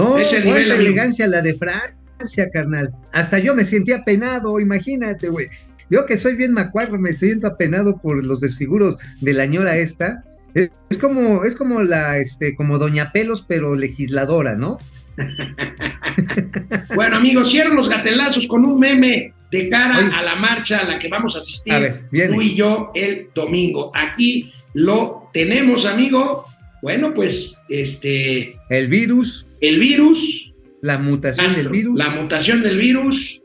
No, 0.00 0.18
Es 0.18 0.32
el 0.32 0.44
nivel, 0.44 0.70
elegancia 0.70 1.26
la 1.26 1.42
de 1.42 1.54
Francia, 1.54 2.50
carnal. 2.52 2.92
Hasta 3.12 3.38
yo 3.38 3.54
me 3.54 3.64
sentía 3.64 3.98
apenado, 3.98 4.58
imagínate, 4.60 5.28
güey. 5.28 5.48
Yo 5.90 6.06
que 6.06 6.18
soy 6.18 6.36
bien 6.36 6.52
macuarro, 6.52 6.98
me 6.98 7.12
siento 7.12 7.46
apenado 7.46 7.98
por 8.00 8.24
los 8.24 8.40
desfiguros 8.40 8.96
de 9.20 9.34
la 9.34 9.46
ñora 9.46 9.76
esta. 9.76 10.24
Es, 10.54 10.70
es 10.88 10.98
como, 10.98 11.44
es 11.44 11.56
como 11.56 11.82
la, 11.82 12.18
este, 12.18 12.54
como 12.54 12.78
Doña 12.78 13.12
Pelos, 13.12 13.44
pero 13.46 13.74
legisladora, 13.74 14.54
¿no? 14.54 14.78
Bueno, 16.94 17.16
amigos, 17.16 17.50
cierro 17.50 17.74
los 17.74 17.88
gatelazos 17.88 18.46
con 18.46 18.64
un 18.64 18.78
meme 18.78 19.32
de 19.50 19.68
cara 19.68 19.98
Oye. 19.98 20.10
a 20.12 20.22
la 20.22 20.34
marcha 20.36 20.80
a 20.80 20.84
la 20.84 20.98
que 20.98 21.08
vamos 21.08 21.36
a 21.36 21.38
asistir 21.38 21.72
A 21.72 21.78
ver, 21.78 22.08
tú 22.10 22.42
y 22.42 22.54
yo 22.54 22.90
el 22.94 23.30
domingo. 23.34 23.90
Aquí 23.94 24.52
lo 24.74 25.30
tenemos, 25.32 25.86
amigo. 25.86 26.46
Bueno, 26.82 27.12
pues 27.14 27.56
este 27.68 28.56
El 28.68 28.88
virus, 28.88 29.46
el 29.60 29.78
virus, 29.78 30.52
la 30.80 30.98
mutación 30.98 31.54
del 31.54 31.68
virus, 31.68 31.98
la 31.98 32.10
mutación 32.10 32.62
del 32.62 32.78
virus, 32.78 33.42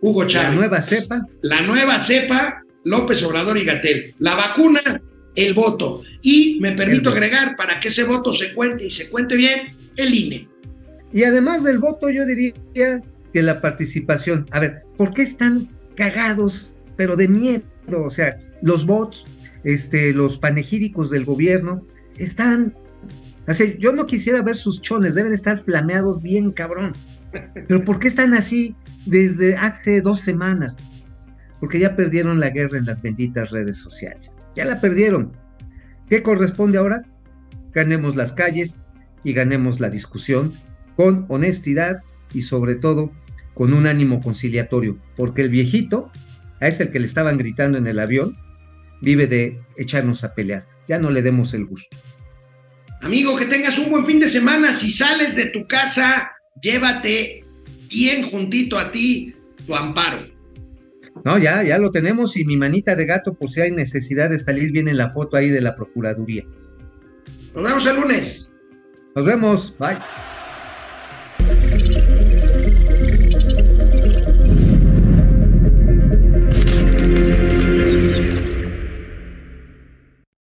Hugo 0.00 0.22
la 0.22 0.28
Chávez, 0.28 0.56
nueva 0.56 0.82
cepa. 0.82 1.26
la 1.42 1.62
nueva 1.62 1.98
cepa, 1.98 2.62
López 2.84 3.22
Obrador 3.24 3.58
y 3.58 3.64
Gatel, 3.64 4.14
la 4.18 4.34
vacuna, 4.34 5.02
el 5.34 5.54
voto. 5.54 6.02
Y 6.22 6.58
me 6.60 6.72
permito 6.72 7.10
agregar, 7.10 7.56
para 7.56 7.80
que 7.80 7.88
ese 7.88 8.04
voto 8.04 8.32
se 8.32 8.54
cuente 8.54 8.86
y 8.86 8.90
se 8.90 9.08
cuente 9.10 9.36
bien, 9.36 9.62
el 9.96 10.14
INE. 10.14 10.48
Y 11.12 11.24
además 11.24 11.64
del 11.64 11.78
voto, 11.78 12.10
yo 12.10 12.24
diría 12.26 12.52
que 13.32 13.42
la 13.42 13.60
participación. 13.60 14.46
A 14.50 14.60
ver, 14.60 14.82
¿por 14.96 15.12
qué 15.12 15.22
están 15.22 15.68
cagados, 15.96 16.76
pero 16.96 17.16
de 17.16 17.28
miedo? 17.28 17.62
O 18.04 18.10
sea, 18.10 18.38
los 18.62 18.86
bots, 18.86 19.24
este, 19.64 20.12
los 20.12 20.38
panegíricos 20.38 21.10
del 21.10 21.24
gobierno, 21.24 21.86
están. 22.18 22.74
Sea, 23.48 23.76
yo 23.78 23.92
no 23.92 24.06
quisiera 24.06 24.42
ver 24.42 24.56
sus 24.56 24.80
chones, 24.80 25.14
deben 25.14 25.32
estar 25.32 25.62
flameados 25.62 26.20
bien 26.20 26.50
cabrón. 26.52 26.92
Pero 27.54 27.84
¿por 27.84 27.98
qué 27.98 28.08
están 28.08 28.34
así 28.34 28.74
desde 29.04 29.56
hace 29.56 30.00
dos 30.00 30.20
semanas? 30.20 30.76
Porque 31.60 31.78
ya 31.78 31.96
perdieron 31.96 32.40
la 32.40 32.50
guerra 32.50 32.78
en 32.78 32.86
las 32.86 33.02
benditas 33.02 33.50
redes 33.50 33.76
sociales. 33.76 34.38
Ya 34.56 34.64
la 34.64 34.80
perdieron. 34.80 35.32
¿Qué 36.08 36.22
corresponde 36.22 36.78
ahora? 36.78 37.02
Ganemos 37.72 38.16
las 38.16 38.32
calles 38.32 38.76
y 39.22 39.32
ganemos 39.32 39.80
la 39.80 39.90
discusión 39.90 40.52
con 40.96 41.26
honestidad 41.28 42.02
y 42.32 42.42
sobre 42.42 42.74
todo 42.74 43.12
con 43.54 43.72
un 43.72 43.86
ánimo 43.86 44.20
conciliatorio, 44.20 44.98
porque 45.16 45.42
el 45.42 45.50
viejito, 45.50 46.10
a 46.60 46.68
ese 46.68 46.84
el 46.84 46.90
que 46.90 47.00
le 47.00 47.06
estaban 47.06 47.38
gritando 47.38 47.78
en 47.78 47.86
el 47.86 47.98
avión, 47.98 48.36
vive 49.00 49.26
de 49.26 49.60
echarnos 49.76 50.24
a 50.24 50.34
pelear. 50.34 50.66
Ya 50.88 50.98
no 50.98 51.10
le 51.10 51.22
demos 51.22 51.54
el 51.54 51.64
gusto. 51.64 51.96
Amigo, 53.02 53.36
que 53.36 53.46
tengas 53.46 53.78
un 53.78 53.90
buen 53.90 54.06
fin 54.06 54.20
de 54.20 54.28
semana. 54.28 54.74
Si 54.74 54.90
sales 54.90 55.36
de 55.36 55.46
tu 55.46 55.66
casa, 55.66 56.32
llévate 56.60 57.44
bien 57.88 58.30
juntito 58.30 58.78
a 58.78 58.90
ti 58.90 59.34
tu 59.66 59.74
amparo. 59.74 60.26
No, 61.24 61.38
ya, 61.38 61.62
ya 61.62 61.78
lo 61.78 61.90
tenemos 61.90 62.36
y 62.36 62.44
mi 62.44 62.56
manita 62.56 62.94
de 62.94 63.06
gato 63.06 63.34
por 63.34 63.50
si 63.50 63.60
hay 63.60 63.70
necesidad 63.70 64.30
de 64.30 64.38
salir 64.38 64.72
bien 64.72 64.88
en 64.88 64.98
la 64.98 65.10
foto 65.10 65.36
ahí 65.36 65.48
de 65.48 65.60
la 65.60 65.74
Procuraduría. 65.74 66.44
Nos 67.54 67.64
vemos 67.64 67.86
el 67.86 67.96
lunes. 67.96 68.50
Nos 69.14 69.24
vemos, 69.24 69.74
bye. 69.78 69.96